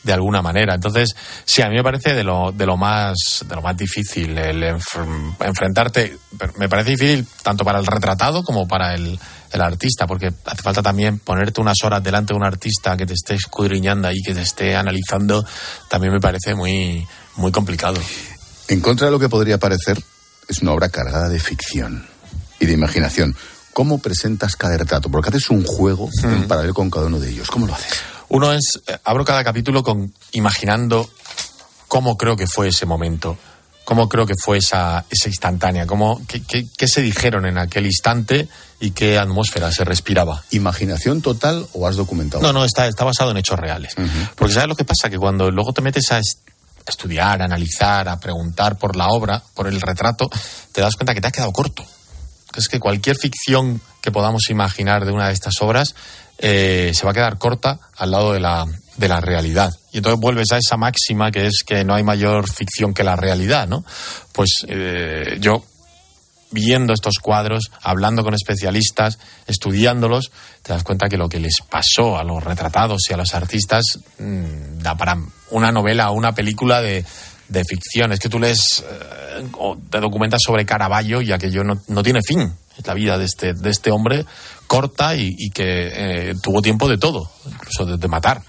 de 0.04 0.14
alguna 0.14 0.42
manera. 0.42 0.76
Entonces, 0.76 1.14
sí, 1.44 1.62
a 1.62 1.68
mí 1.68 1.76
me 1.76 1.84
parece 1.84 2.14
de 2.14 2.24
lo, 2.24 2.54
de 2.54 2.66
lo 2.66 2.78
más 2.78 3.44
de 3.46 3.56
lo 3.56 3.62
más 3.62 3.76
difícil 3.76 4.38
el 4.38 4.64
enf- 4.64 5.36
enfrentarte. 5.42 6.16
Me 6.58 6.70
parece 6.70 6.92
difícil 6.92 7.28
tanto 7.44 7.66
para 7.66 7.80
el 7.80 7.86
retratado 7.86 8.42
como 8.44 8.68
para 8.70 8.94
el, 8.96 9.20
el 9.52 9.62
artista, 9.62 10.08
porque 10.08 10.32
hace 10.46 10.62
falta 10.62 10.82
también 10.82 11.20
ponerte 11.20 11.60
unas 11.60 11.84
horas 11.84 12.02
delante 12.02 12.32
de 12.34 12.38
un 12.38 12.46
artista 12.46 12.96
que 12.96 13.06
te 13.06 13.16
esté 13.16 13.34
escudriñando 13.34 14.08
ahí, 14.08 14.22
que 14.26 14.34
te 14.34 14.44
esté 14.44 14.78
analizando, 14.78 15.46
también 15.90 16.14
me 16.14 16.22
parece 16.22 16.56
muy, 16.56 17.06
muy 17.36 17.52
complicado. 17.52 18.00
En 18.68 18.82
contra 18.82 19.08
de 19.08 19.12
lo 19.12 19.20
que 19.20 19.30
podría 19.30 19.58
parecer, 19.58 20.02
es 20.48 20.62
una 20.62 20.74
obra 20.74 20.90
cargada 20.90 21.30
de 21.30 21.40
ficción 21.40 22.06
y 22.60 22.66
de 22.66 22.74
imaginación. 22.74 23.36
¿Cómo 23.74 24.00
presentas 24.00 24.56
cada 24.56 24.78
retrato? 24.78 25.10
Porque 25.10 25.30
haces 25.30 25.50
un 25.50 25.64
juego 25.64 26.10
en 26.24 26.48
paralelo 26.48 26.74
con 26.74 26.90
cada 26.90 27.06
uno 27.06 27.20
de 27.20 27.30
ellos. 27.30 27.50
¿Cómo 27.50 27.68
lo 27.68 27.76
haces? 27.76 27.94
Uno 28.30 28.52
es, 28.52 28.64
eh, 28.88 28.98
abro 29.04 29.24
cada 29.24 29.44
capítulo 29.44 29.84
con 29.84 30.14
imaginando 30.32 31.10
cómo 31.88 32.18
creo 32.18 32.36
que 32.36 32.48
fue 32.48 32.70
ese 32.70 32.86
momento, 32.86 33.38
cómo 33.86 34.10
creo 34.10 34.26
que 34.26 34.34
fue 34.44 34.58
esa, 34.58 35.06
esa 35.10 35.30
instantánea, 35.30 35.86
cómo, 35.88 36.22
qué, 36.28 36.42
qué- 36.44 36.66
qué 36.76 36.88
se 36.90 37.02
dijeron 37.02 37.46
en 37.46 37.58
aquel 37.58 37.86
instante 37.86 38.50
y 38.82 38.92
qué 38.92 39.18
atmósfera 39.18 39.72
se 39.72 39.86
respiraba. 39.86 40.44
¿Imaginación 40.52 41.22
total 41.22 41.66
o 41.74 41.88
has 41.88 41.96
documentado? 41.96 42.44
No, 42.44 42.52
no, 42.52 42.66
está, 42.66 42.88
está 42.88 43.06
basado 43.06 43.32
en 43.32 43.38
hechos 43.38 43.58
reales. 43.60 43.94
Porque 44.36 44.54
¿sabes 44.54 44.68
lo 44.68 44.76
que 44.76 44.84
pasa? 44.84 45.10
Que 45.10 45.18
cuando 45.18 45.50
luego 45.52 45.72
te 45.72 45.82
metes 45.82 46.12
a 46.12 46.20
estudiar, 46.88 47.42
analizar, 47.42 48.08
a 48.10 48.20
preguntar 48.20 48.78
por 48.78 48.96
la 48.96 49.08
obra, 49.10 49.42
por 49.54 49.68
el 49.68 49.82
retrato, 49.82 50.30
te 50.72 50.82
das 50.82 50.96
cuenta 50.96 51.14
que 51.14 51.22
te 51.22 51.28
ha 51.28 51.32
quedado 51.32 51.52
corto. 51.52 51.86
Es 52.56 52.68
que 52.68 52.80
cualquier 52.80 53.18
ficción 53.18 53.82
que 54.02 54.12
podamos 54.12 54.50
imaginar 54.50 55.06
de 55.06 55.12
una 55.12 55.28
de 55.28 55.34
estas 55.34 55.62
obras 55.62 55.96
eh, 56.38 56.92
se 56.94 57.06
va 57.06 57.12
a 57.12 57.14
quedar 57.14 57.38
corta 57.38 57.80
al 57.98 58.12
lado 58.12 58.34
de 58.34 58.40
la, 58.40 58.66
de 58.96 59.08
la 59.08 59.22
realidad. 59.22 59.74
Y 59.92 59.98
entonces 59.98 60.20
vuelves 60.20 60.52
a 60.52 60.58
esa 60.58 60.78
máxima 60.78 61.32
que 61.32 61.48
es 61.48 61.64
que 61.66 61.84
no 61.84 61.96
hay 61.96 62.04
mayor 62.04 62.50
ficción 62.50 62.94
que 62.94 63.04
la 63.04 63.16
realidad, 63.16 63.68
¿no? 63.68 63.84
Pues 64.32 64.66
eh, 64.68 65.38
yo 65.40 65.64
viendo 66.52 66.94
estos 66.94 67.20
cuadros, 67.20 67.72
hablando 67.82 68.24
con 68.24 68.34
especialistas, 68.34 69.20
estudiándolos, 69.48 70.32
te 70.64 70.74
das 70.74 70.84
cuenta 70.84 71.10
que 71.10 71.18
lo 71.18 71.30
que 71.30 71.40
les 71.40 71.58
pasó 71.70 72.18
a 72.18 72.24
los 72.24 72.44
retratados 72.44 73.02
y 73.10 73.14
a 73.14 73.18
los 73.18 73.34
artistas 73.34 73.84
mm, 74.20 74.80
da 74.80 74.96
para 74.96 75.18
una 75.52 75.72
novela 75.72 76.10
o 76.10 76.14
una 76.14 76.34
película 76.34 76.82
de, 76.82 77.06
de 77.50 77.64
ficción. 77.66 78.12
Es 78.12 78.20
que 78.20 78.30
tú 78.30 78.40
lees 78.40 78.84
eh, 78.90 79.48
o 79.58 79.78
te 79.90 80.00
documentas 80.00 80.42
sobre 80.46 80.66
Caravaggio 80.66 81.22
y 81.22 81.32
aquello 81.32 81.64
no, 81.64 81.82
no 81.88 82.04
tiene 82.04 82.22
fin. 82.22 82.54
Es 82.78 82.86
la 82.86 82.94
vida 82.94 83.18
de 83.18 83.26
este, 83.26 83.54
de 83.54 83.70
este 83.70 83.92
hombre 83.92 84.26
corta 84.68 85.16
y, 85.16 85.50
que 85.50 86.30
eh, 86.30 86.36
tuvo 86.44 86.62
tiempo 86.62 86.88
de 86.88 86.98
todo, 86.98 87.32
incluso 87.46 87.86
de, 87.86 87.98
de 87.98 88.08
matar. 88.08 88.42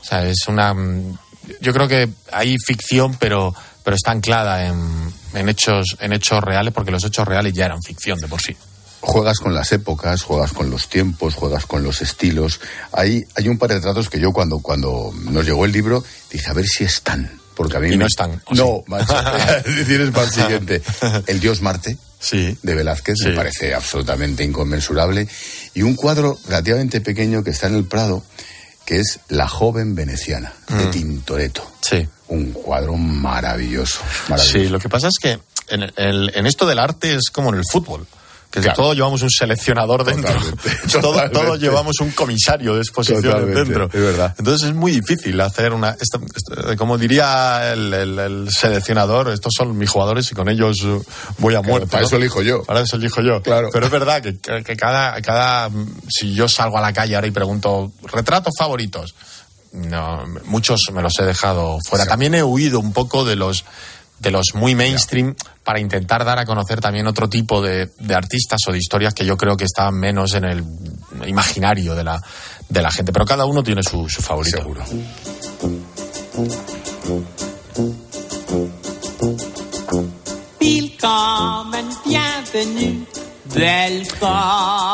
O 0.00 0.04
sea, 0.04 0.24
es 0.26 0.46
una. 0.46 0.72
mm, 0.72 1.18
Yo 1.60 1.72
creo 1.72 1.88
que 1.88 2.08
hay 2.30 2.56
ficción, 2.64 3.16
pero, 3.18 3.54
pero 3.82 3.96
está 3.96 4.12
anclada 4.12 4.66
en, 4.66 5.12
en, 5.34 5.48
hechos, 5.48 5.96
en 6.00 6.12
hechos 6.12 6.42
reales, 6.42 6.72
porque 6.72 6.90
los 6.90 7.04
hechos 7.04 7.26
reales 7.26 7.52
ya 7.52 7.66
eran 7.66 7.82
ficción 7.82 8.18
de 8.18 8.28
por 8.28 8.40
sí. 8.40 8.56
Juegas 9.00 9.38
con 9.40 9.52
las 9.54 9.72
épocas, 9.72 10.22
juegas 10.22 10.52
con 10.52 10.70
los 10.70 10.88
tiempos, 10.88 11.34
juegas 11.34 11.66
con 11.66 11.82
los 11.82 12.02
estilos. 12.02 12.60
Hay, 12.92 13.22
hay 13.34 13.48
un 13.48 13.58
par 13.58 13.70
de 13.70 13.76
retratos 13.76 14.08
que 14.08 14.20
yo 14.20 14.32
cuando, 14.32 14.60
cuando 14.60 15.12
nos 15.30 15.44
llegó 15.44 15.64
el 15.64 15.72
libro 15.72 16.04
dije 16.30 16.48
a 16.48 16.52
ver 16.52 16.66
si 16.66 16.84
están. 16.84 17.40
Porque 17.56 17.76
a 17.76 17.80
mí 17.80 17.88
Y 17.88 17.90
me- 17.90 17.96
no 17.98 18.06
están, 18.06 18.40
¿o 18.46 18.54
No, 18.54 18.64
sí? 18.78 18.84
macho. 18.86 19.14
Tienes 19.86 20.10
para 20.10 20.26
el 20.26 20.32
siguiente. 20.32 20.82
El 21.26 21.40
Dios 21.40 21.60
Marte. 21.60 21.98
Sí. 22.18 22.56
De 22.62 22.74
Velázquez 22.76 23.16
me 23.24 23.30
Sí. 23.30 23.36
parece 23.36 23.74
absolutamente 23.74 24.44
inconmensurable. 24.44 25.26
Y 25.74 25.82
un 25.82 25.94
cuadro 25.96 26.38
relativamente 26.46 27.00
pequeño 27.00 27.42
que 27.42 27.50
está 27.50 27.66
en 27.66 27.74
el 27.74 27.84
Prado, 27.84 28.22
que 28.86 29.00
es 29.00 29.18
La 29.28 29.48
joven 29.48 29.94
veneciana, 29.96 30.52
de 30.68 30.86
Tintoretto. 30.86 31.62
Mm. 31.62 31.66
Sí. 31.82 32.08
Un 32.32 32.52
cuadro 32.52 32.94
maravilloso. 32.96 33.98
maravilloso. 34.28 34.58
Sí, 34.58 34.68
lo 34.68 34.78
que 34.78 34.88
pasa 34.88 35.08
es 35.08 35.18
que 35.20 35.38
en, 35.68 35.82
el- 35.96 36.32
en 36.34 36.46
esto 36.46 36.66
del 36.66 36.78
arte 36.78 37.14
es 37.14 37.30
como 37.30 37.50
en 37.50 37.56
el 37.56 37.64
fútbol. 37.70 38.06
Que 38.50 38.60
Claro. 38.60 38.76
todos 38.76 38.94
llevamos 38.96 39.22
un 39.22 39.30
seleccionador 39.30 40.04
dentro. 40.04 40.30
Totalmente. 41.00 41.30
todos 41.40 41.58
llevamos 41.58 41.98
un 42.00 42.10
comisario 42.10 42.74
de 42.74 42.82
exposición 42.82 43.22
Totalmente, 43.22 43.60
dentro. 43.64 43.84
es 43.86 43.92
verdad. 44.00 44.34
Entonces 44.38 44.68
es 44.68 44.74
muy 44.74 44.92
difícil 44.92 45.40
hacer 45.40 45.72
una. 45.72 45.96
esto- 45.98 46.20
como 46.76 46.98
diría 46.98 47.72
el, 47.72 47.94
el- 47.94 48.18
el 48.18 48.48
seleccionador, 48.50 49.30
estos 49.30 49.54
son 49.56 49.76
mis 49.78 49.88
jugadores 49.88 50.30
y 50.30 50.34
con 50.34 50.50
ellos 50.50 50.76
eh, 50.84 51.00
voy 51.38 51.54
a 51.54 51.62
muerte. 51.62 51.86
para 51.88 52.02
¿no? 52.02 52.06
eso 52.08 52.16
elijo 52.16 52.42
yo. 52.42 52.62
Para 52.64 52.80
eso 52.82 52.96
elijo 52.96 53.22
yo. 53.22 53.40
Claro. 53.40 53.70
Pero 53.72 53.86
es 53.86 53.92
verdad 53.92 54.20
que, 54.20 54.36
que- 54.38 54.62
que 54.62 54.76
cada, 54.76 55.18
cada. 55.22 55.70
Si 56.10 56.34
yo 56.34 56.46
salgo 56.46 56.76
a 56.76 56.82
la 56.82 56.92
calle 56.92 57.14
ahora 57.14 57.26
y 57.28 57.30
pregunto, 57.30 57.90
¿retratos 58.12 58.52
favoritos? 58.58 59.14
No, 59.72 60.24
muchos 60.44 60.82
me 60.92 61.00
los 61.02 61.18
he 61.18 61.24
dejado 61.24 61.78
fuera. 61.88 62.04
También 62.06 62.34
he 62.34 62.42
huido 62.42 62.78
un 62.78 62.92
poco 62.92 63.24
de 63.24 63.36
los 63.36 63.64
de 64.18 64.30
los 64.30 64.54
muy 64.54 64.76
mainstream 64.76 65.34
para 65.64 65.80
intentar 65.80 66.24
dar 66.24 66.38
a 66.38 66.46
conocer 66.46 66.80
también 66.80 67.08
otro 67.08 67.28
tipo 67.28 67.60
de, 67.60 67.90
de 67.98 68.14
artistas 68.14 68.60
o 68.68 68.72
de 68.72 68.78
historias 68.78 69.14
que 69.14 69.24
yo 69.24 69.36
creo 69.36 69.56
que 69.56 69.64
estaban 69.64 69.94
menos 69.94 70.34
en 70.34 70.44
el 70.44 70.64
imaginario 71.26 71.96
de 71.96 72.04
la, 72.04 72.22
de 72.68 72.82
la 72.82 72.90
gente. 72.92 73.12
Pero 73.12 73.24
cada 73.24 73.46
uno 73.46 73.64
tiene 73.64 73.82
su, 73.82 74.08
su 74.08 74.22
favorito. 74.22 74.58
Seguro. 74.58 74.84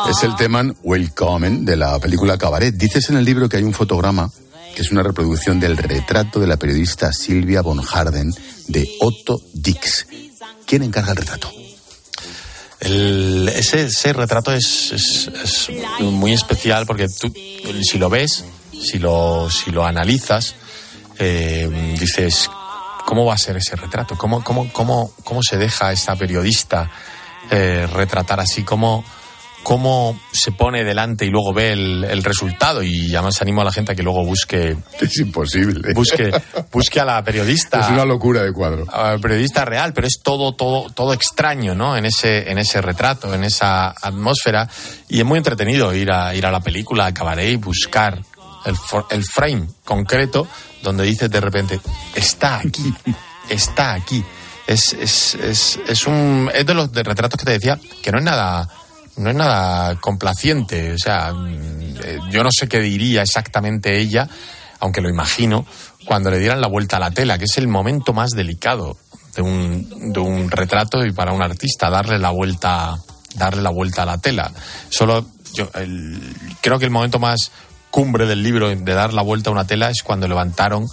Es 0.09 0.23
el 0.23 0.35
tema 0.35 0.63
Welcome 0.81 1.49
de 1.61 1.77
la 1.77 1.99
película 1.99 2.37
Cabaret. 2.37 2.73
Dices 2.73 3.09
en 3.09 3.17
el 3.17 3.25
libro 3.25 3.47
que 3.47 3.57
hay 3.57 3.63
un 3.63 3.73
fotograma 3.73 4.29
que 4.75 4.81
es 4.81 4.91
una 4.91 5.03
reproducción 5.03 5.59
del 5.59 5.77
retrato 5.77 6.39
de 6.39 6.47
la 6.47 6.57
periodista 6.57 7.11
Silvia 7.11 7.61
von 7.61 7.81
Harden 7.81 8.31
de 8.67 8.89
Otto 8.99 9.41
Dix. 9.53 10.07
¿Quién 10.65 10.83
encarga 10.83 11.11
el 11.11 11.17
retrato? 11.17 11.51
Ese, 12.79 14.13
retrato 14.13 14.53
es 14.53 15.29
muy 15.99 16.33
especial 16.33 16.85
porque 16.85 17.07
tú, 17.09 17.33
si 17.83 17.97
lo 17.97 18.09
ves, 18.09 18.45
si 18.81 18.99
lo, 18.99 19.49
si 19.49 19.71
lo 19.71 19.85
analizas, 19.85 20.55
eh, 21.17 21.95
dices, 21.99 22.49
¿cómo 23.05 23.25
va 23.25 23.33
a 23.33 23.37
ser 23.37 23.57
ese 23.57 23.75
retrato? 23.75 24.17
¿Cómo, 24.17 24.43
cómo, 24.43 24.71
cómo, 24.71 25.11
cómo 25.23 25.43
se 25.43 25.57
deja 25.57 25.89
a 25.89 25.91
esta 25.91 26.15
periodista 26.15 26.89
eh, 27.51 27.87
retratar 27.91 28.39
así? 28.39 28.63
¿Cómo, 28.63 29.03
¿Cómo 29.63 30.19
se 30.31 30.51
pone 30.51 30.83
delante 30.83 31.25
y 31.25 31.29
luego 31.29 31.53
ve 31.53 31.73
el, 31.73 32.03
el 32.03 32.23
resultado? 32.23 32.81
Y 32.81 33.13
además 33.13 33.41
animo 33.41 33.61
a 33.61 33.65
la 33.65 33.71
gente 33.71 33.91
a 33.91 33.95
que 33.95 34.01
luego 34.03 34.23
busque... 34.25 34.75
Es 34.99 35.17
imposible. 35.19 35.93
Busque, 35.93 36.31
busque 36.71 36.99
a 36.99 37.05
la 37.05 37.23
periodista 37.23 37.81
Es 37.81 37.89
una 37.89 38.05
locura 38.05 38.41
de 38.43 38.51
cuadro. 38.53 38.85
al 38.91 39.19
periodista 39.19 39.65
real, 39.65 39.93
pero 39.93 40.07
es 40.07 40.21
todo, 40.23 40.53
todo, 40.53 40.89
todo 40.91 41.13
extraño, 41.13 41.75
¿no? 41.75 41.95
En 41.97 42.05
ese, 42.05 42.49
en 42.49 42.57
ese 42.57 42.81
retrato, 42.81 43.33
en 43.33 43.43
esa 43.43 43.89
atmósfera. 43.89 44.67
Y 45.07 45.19
es 45.19 45.25
muy 45.25 45.37
entretenido 45.37 45.93
ir 45.93 46.09
a, 46.11 46.33
ir 46.33 46.45
a 46.45 46.51
la 46.51 46.61
película, 46.61 47.05
a 47.05 47.13
Cabaret 47.13 47.51
y 47.51 47.55
buscar 47.57 48.19
el, 48.65 48.75
for- 48.75 49.05
el 49.11 49.23
frame 49.23 49.67
concreto 49.83 50.47
donde 50.81 51.03
dices 51.03 51.29
de 51.29 51.41
repente, 51.41 51.79
está 52.15 52.59
aquí, 52.59 52.93
está 53.49 53.93
aquí. 53.93 54.23
Es, 54.65 54.93
es, 54.93 55.35
es, 55.35 55.79
es 55.87 56.07
un, 56.07 56.49
es 56.53 56.65
de 56.65 56.73
los 56.73 56.91
de 56.91 57.03
retratos 57.03 57.37
que 57.39 57.45
te 57.45 57.51
decía 57.51 57.77
que 58.01 58.11
no 58.11 58.19
es 58.19 58.23
nada, 58.23 58.69
no 59.19 59.29
es 59.29 59.35
nada 59.35 59.95
complaciente. 59.95 60.93
O 60.93 60.97
sea, 60.97 61.33
mm, 61.33 61.97
eh, 62.03 62.19
yo 62.31 62.43
no 62.43 62.49
sé 62.51 62.67
qué 62.67 62.79
diría 62.79 63.21
exactamente 63.21 63.99
ella, 63.99 64.27
aunque 64.79 65.01
lo 65.01 65.09
imagino, 65.09 65.65
cuando 66.05 66.31
le 66.31 66.39
dieran 66.39 66.61
la 66.61 66.67
vuelta 66.67 66.97
a 66.97 66.99
la 66.99 67.11
tela, 67.11 67.37
que 67.37 67.45
es 67.45 67.57
el 67.57 67.67
momento 67.67 68.13
más 68.13 68.31
delicado 68.31 68.97
de 69.35 69.41
un, 69.41 70.11
de 70.11 70.19
un 70.19 70.49
retrato 70.49 71.05
y 71.05 71.11
para 71.11 71.33
un 71.33 71.41
artista, 71.41 71.89
darle 71.89 72.17
la 72.17 72.31
vuelta, 72.31 72.97
darle 73.35 73.61
la 73.61 73.69
vuelta 73.69 74.03
a 74.03 74.05
la 74.05 74.17
tela. 74.17 74.51
Solo 74.89 75.25
yo 75.53 75.69
creo 76.61 76.79
que 76.79 76.85
el 76.85 76.91
momento 76.91 77.19
más 77.19 77.51
cumbre 77.91 78.25
del 78.25 78.43
libro 78.43 78.69
de 78.69 78.93
dar 78.93 79.13
la 79.13 79.21
vuelta 79.21 79.49
a 79.49 79.53
una 79.53 79.65
tela 79.65 79.89
es 79.89 80.03
cuando 80.03 80.27
levantaron 80.27 80.85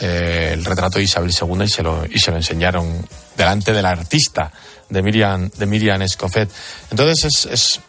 eh, 0.00 0.50
el 0.52 0.64
retrato 0.64 0.98
de 0.98 1.04
Isabel 1.04 1.30
II 1.30 1.64
y 1.64 1.68
se 1.68 1.82
lo, 1.82 2.04
y 2.08 2.18
se 2.18 2.30
lo 2.30 2.36
enseñaron 2.38 3.06
delante 3.36 3.72
del 3.72 3.86
artista 3.86 4.50
de 4.88 5.02
Miriam, 5.02 5.50
de 5.56 5.66
Miriam 5.66 6.02
Escofet. 6.02 6.50
Entonces, 6.90 7.24
es, 7.24 7.46
es- 7.52 7.80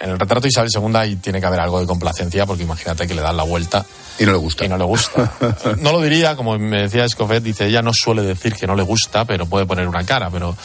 en 0.00 0.10
el 0.10 0.18
retrato 0.18 0.42
de 0.42 0.48
Isabel 0.48 0.70
II 0.72 0.92
ahí 0.94 1.16
tiene 1.16 1.40
que 1.40 1.46
haber 1.46 1.58
algo 1.58 1.80
de 1.80 1.86
complacencia, 1.86 2.46
porque 2.46 2.62
imagínate 2.62 3.06
que 3.08 3.14
le 3.14 3.22
dan 3.22 3.36
la 3.36 3.42
vuelta. 3.42 3.84
Y 4.18 4.24
no 4.24 4.30
le 4.32 4.38
gusta. 4.38 4.64
Y 4.64 4.68
no 4.68 4.76
le 4.78 4.84
gusta. 4.84 5.32
no 5.80 5.90
lo 5.92 6.00
diría, 6.00 6.36
como 6.36 6.56
me 6.58 6.82
decía 6.82 7.04
Escofet, 7.04 7.42
dice, 7.42 7.66
ella 7.66 7.82
no 7.82 7.92
suele 7.92 8.22
decir 8.22 8.54
que 8.54 8.66
no 8.66 8.76
le 8.76 8.82
gusta, 8.84 9.24
pero 9.24 9.46
puede 9.46 9.66
poner 9.66 9.88
una 9.88 10.04
cara, 10.04 10.30
pero... 10.30 10.56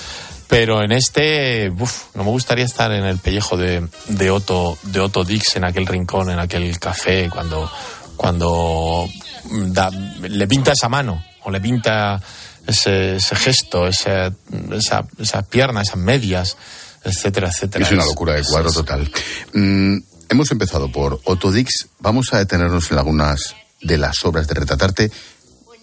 Pero 0.49 0.81
en 0.81 0.93
este, 0.93 1.69
uf, 1.77 2.03
no 2.13 2.23
me 2.23 2.29
gustaría 2.29 2.63
estar 2.63 2.89
en 2.93 3.03
el 3.03 3.17
pellejo 3.17 3.57
de, 3.57 3.85
de 4.07 4.31
Otto, 4.31 4.77
de 4.83 5.01
Otto 5.01 5.25
Dix 5.25 5.57
en 5.57 5.65
aquel 5.65 5.85
rincón, 5.85 6.29
en 6.29 6.39
aquel 6.39 6.79
café, 6.79 7.29
cuando, 7.29 7.69
cuando 8.17 9.07
da- 9.49 9.89
le 9.91 10.47
pinta 10.47 10.73
esa 10.73 10.89
mano 10.89 11.23
o 11.43 11.51
le 11.51 11.61
pinta 11.61 12.19
ese, 12.65 13.15
ese 13.17 13.35
gesto, 13.35 13.87
ese- 13.87 14.33
esa, 14.71 15.05
esa 15.19 15.41
pierna, 15.43 15.81
esas 15.81 15.97
medias, 15.97 16.57
etcétera, 17.03 17.47
etcétera. 17.49 17.85
Es 17.85 17.91
una 17.93 18.03
locura 18.05 18.33
de 18.33 18.43
cuadro 18.43 18.71
total. 18.73 19.09
Mm, 19.53 19.97
hemos 20.29 20.51
empezado 20.51 20.91
por 20.91 21.21
Otto 21.23 21.51
Dix. 21.51 21.87
Vamos 21.99 22.33
a 22.33 22.39
detenernos 22.39 22.91
en 22.91 22.97
algunas 22.97 23.55
de 23.81 23.97
las 23.97 24.25
obras 24.25 24.47
de 24.47 24.55
retratarte 24.55 25.11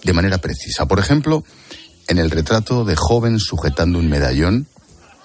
de 0.03 0.13
manera 0.13 0.39
precisa. 0.39 0.87
Por 0.87 0.99
ejemplo, 0.99 1.45
en 2.09 2.19
el 2.19 2.31
retrato 2.31 2.85
de 2.85 2.97
joven 2.97 3.39
sujetando 3.41 3.99
un 3.99 4.09
medallón, 4.11 4.67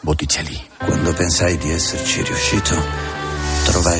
Botticelli. 0.01 0.57
Quando 0.80 1.14
pensai 1.14 1.57
di 1.57 1.72
esserci 1.72 2.22
riuscito, 2.24 2.74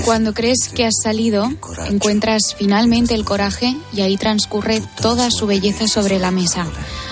Cuando 0.04 0.34
crees 0.34 0.70
que 0.74 0.86
has 0.86 0.96
salido, 1.04 1.50
encuentras 1.88 2.56
finalmente 2.58 3.14
el 3.14 3.26
coraje 3.26 3.76
y 3.94 4.02
ahí 4.02 4.18
transcurre 4.18 4.82
toda 5.02 5.30
su 5.32 5.48
belleza 5.48 5.88
sobre 5.88 6.20
la 6.20 6.32
mesa. 6.32 6.68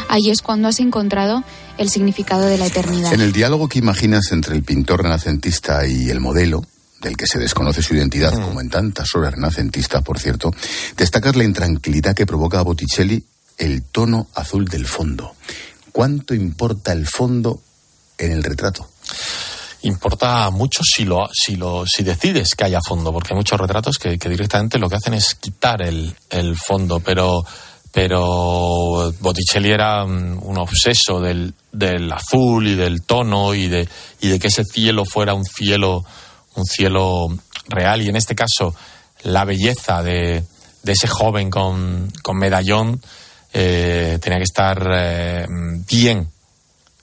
Ahí 0.10 0.30
es 0.30 0.42
cuando 0.42 0.68
has 0.68 0.80
encontrado 0.80 1.44
el 1.78 1.90
significado 1.90 2.46
de 2.46 2.58
la 2.58 2.66
eternidad. 2.66 3.14
En 3.14 3.22
el 3.22 3.32
diálogo 3.32 3.68
que 3.68 3.80
imaginas 3.80 4.32
entre 4.32 4.56
el 4.56 4.64
pintor 4.64 5.04
renacentista 5.04 5.86
y 5.86 6.10
el 6.10 6.20
modelo, 6.20 6.64
del 7.02 7.16
que 7.16 7.28
se 7.28 7.40
desconoce 7.40 7.84
su 7.84 7.96
identidad, 7.96 8.34
como 8.34 8.60
en 8.60 8.70
tantas 8.70 9.14
obras 9.16 9.34
renacentistas, 9.34 10.04
por 10.04 10.20
cierto, 10.20 10.52
destacas 10.96 11.36
la 11.36 11.44
intranquilidad 11.44 12.16
que 12.16 12.26
provoca 12.26 12.60
a 12.60 12.64
Botticelli 12.64 13.24
el 13.58 13.84
tono 13.84 14.28
azul 14.34 14.66
del 14.66 14.88
fondo. 14.88 15.36
¿Cuánto 15.92 16.34
importa 16.34 16.92
el 16.92 17.08
fondo 17.08 17.62
en 18.18 18.32
el 18.32 18.44
retrato? 18.44 18.90
Importa 19.88 20.50
mucho 20.50 20.82
si 20.84 21.06
lo 21.06 21.30
si 21.32 21.56
lo 21.56 21.86
si 21.86 22.04
decides 22.04 22.56
que 22.56 22.66
haya 22.66 22.80
fondo 22.86 23.12
porque 23.12 23.34
hay 23.34 23.38
muchos 23.38 23.60
retratos 23.60 23.98
que, 23.98 24.18
que 24.18 24.30
directamente 24.30 24.80
lo 24.80 24.90
que 24.90 24.96
hacen 24.96 25.14
es 25.14 25.36
quitar 25.36 25.82
el, 25.82 26.16
el 26.30 26.56
fondo 26.58 27.00
pero 27.00 27.44
pero 27.92 29.12
Botticelli 29.20 29.72
era 29.72 30.04
un, 30.04 30.58
obseso 30.58 31.20
del, 31.20 31.54
del 31.72 32.12
azul 32.12 32.68
y 32.68 32.76
del 32.76 33.02
tono 33.02 33.56
y 33.56 33.68
de 33.70 33.90
y 34.22 34.28
de 34.28 34.38
que 34.38 34.48
ese 34.48 34.64
cielo 34.64 35.04
fuera 35.04 35.34
un 35.34 35.46
cielo 35.46 36.06
un 36.54 36.66
cielo 36.66 37.28
real. 37.70 38.02
Y 38.02 38.10
en 38.10 38.16
este 38.16 38.36
caso 38.36 38.76
la 39.24 39.46
belleza 39.46 40.04
de, 40.04 40.44
de 40.84 40.92
ese 40.92 41.08
joven 41.08 41.50
con, 41.50 42.12
con 42.22 42.38
medallón 42.38 43.02
eh, 43.54 44.20
tenía 44.22 44.38
que 44.38 44.44
estar 44.44 44.88
eh, 44.94 45.48
bien 45.90 46.30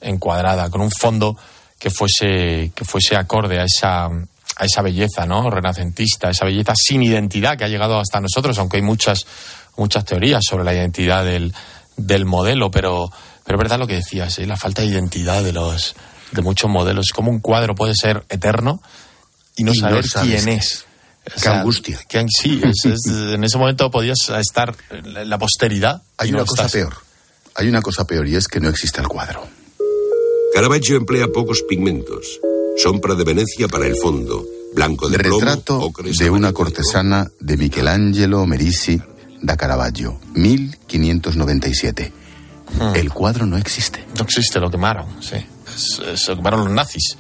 encuadrada, 0.01 0.70
con 0.70 0.80
un 0.80 0.91
fondo 0.91 1.37
que 1.85 1.91
fuese, 1.91 2.72
que 2.74 2.82
fuese 2.87 3.14
acorde 3.14 3.61
a 3.61 3.64
esa, 3.64 4.07
a 4.07 4.64
esa 4.64 4.80
belleza, 4.80 5.26
¿no? 5.26 5.51
Renacentista, 5.51 6.30
esa 6.30 6.47
belleza 6.47 6.72
sin 6.74 7.03
identidad 7.03 7.59
que 7.59 7.64
ha 7.64 7.68
llegado 7.68 8.01
hasta 8.01 8.22
nosotros, 8.22 8.57
aunque 8.59 8.78
hay 8.78 8.82
muchas, 8.82 9.26
muchas 9.76 10.07
teorías 10.07 10.43
sobre 10.49 10.64
la 10.64 10.72
identidad 10.72 11.26
del, 11.26 11.53
del 11.99 12.24
modelo, 12.24 12.70
pero, 12.70 13.11
pero 13.45 13.59
es 13.59 13.62
verdad 13.62 13.78
lo 13.78 13.87
que 13.87 13.97
decías, 13.97 14.39
¿eh? 14.39 14.47
la 14.47 14.57
falta 14.57 14.80
de 14.80 14.89
identidad 14.89 15.43
de 15.45 15.53
los, 15.53 15.95
de 16.32 16.41
muchos 16.41 16.70
modelos. 16.70 17.09
Como 17.14 17.30
un 17.30 17.41
cuadro 17.41 17.74
puede 17.74 17.95
ser 17.95 18.24
eterno 18.30 18.80
y 19.55 19.64
no 19.64 19.72
Y 19.72 19.76
saber 19.80 20.05
quién 20.22 20.45
qué 20.47 20.55
es. 20.55 20.87
Qué 21.43 21.49
angustia. 21.51 21.99
que- 22.09 22.24
sí, 22.30 22.62
es- 22.64 22.87
es- 22.87 23.07
en 23.09 23.45
ese 23.45 23.59
momento 23.59 23.91
podías 23.91 24.30
estar 24.41 24.74
en 24.91 25.28
la 25.28 25.37
posteridad. 25.37 26.01
Hay 26.16 26.30
y 26.30 26.32
no 26.32 26.39
una 26.39 26.47
cosa 26.47 26.62
peor. 26.72 26.97
Hay 27.57 27.68
una 27.68 27.82
cosa 27.82 28.07
peor 28.07 28.26
y 28.26 28.37
es 28.37 28.49
que 28.49 28.59
no 28.59 28.70
existe 28.70 29.03
el 29.03 29.09
cuadro. 29.09 29.47
Caravaggio 30.55 30.97
emplea 30.97 31.27
pocos 31.29 31.63
pigmentos. 31.69 32.41
Sombra 32.77 33.15
de 33.15 33.25
Venecia 33.25 33.69
para 33.69 33.87
el 33.87 33.97
fondo, 33.97 34.45
blanco 34.75 35.09
de 35.09 35.19
plomo, 35.19 35.41
Retrato 35.41 35.79
ocres 35.81 36.17
de 36.19 36.31
una 36.31 36.53
cortesana 36.53 37.31
de 37.41 37.57
Michelangelo 37.57 38.47
Merisi 38.47 39.01
da 39.43 39.57
Caravaggio, 39.57 40.19
1597. 40.35 42.13
El 42.95 43.13
cuadro 43.13 43.47
no 43.47 43.57
existe. 43.59 44.05
No 44.17 44.25
existe, 44.25 44.59
lo 44.59 44.71
quemaron, 44.71 45.23
sí. 45.23 45.37
Es- 45.75 46.29
lo 46.29 46.37
quemaron 46.37 46.65
los 46.65 46.73
nazis. 46.73 47.17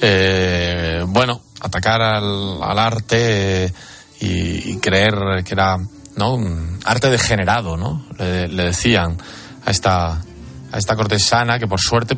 Eh, 0.00 1.04
bueno, 1.08 1.40
atacar 1.60 2.02
al, 2.02 2.62
al 2.62 2.78
arte 2.78 3.64
eh, 3.66 3.72
y, 4.20 4.72
y 4.72 4.76
creer 4.78 5.42
que 5.44 5.54
era 5.54 5.78
¿no? 6.16 6.34
un 6.34 6.78
arte 6.84 7.08
degenerado, 7.10 7.76
¿no? 7.76 8.04
Le, 8.18 8.48
le 8.48 8.64
decían 8.64 9.16
a 9.64 9.70
esta, 9.70 10.20
a 10.70 10.78
esta 10.78 10.94
cortesana 10.96 11.58
que 11.58 11.66
por 11.66 11.80
suerte 11.80 12.16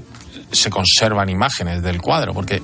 se 0.53 0.71
conservan 0.71 1.29
imágenes 1.29 1.83
del 1.83 2.01
cuadro, 2.01 2.33
porque 2.35 2.63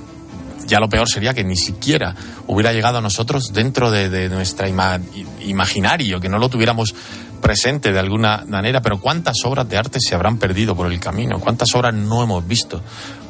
ya 0.67 0.79
lo 0.79 0.89
peor 0.89 1.09
sería 1.09 1.35
que 1.35 1.43
ni 1.45 1.57
siquiera 1.57 2.15
hubiera 2.47 2.73
llegado 2.73 2.99
a 2.99 3.01
nosotros 3.01 3.53
dentro 3.53 3.91
de, 3.91 4.09
de 4.09 4.29
nuestra 4.29 4.69
ima- 4.69 5.01
imaginario, 5.41 6.21
que 6.21 6.29
no 6.29 6.39
lo 6.39 6.49
tuviéramos 6.49 6.95
presente 7.41 7.93
de 7.93 7.99
alguna 7.99 8.45
manera, 8.47 8.81
pero 8.81 9.01
cuántas 9.01 9.37
obras 9.45 9.69
de 9.69 9.77
arte 9.77 9.99
se 10.01 10.15
habrán 10.15 10.39
perdido 10.39 10.77
por 10.77 10.91
el 10.91 11.01
camino, 11.01 11.41
cuántas 11.41 11.75
obras 11.75 11.93
no 11.93 12.23
hemos 12.23 12.47
visto, 12.47 12.81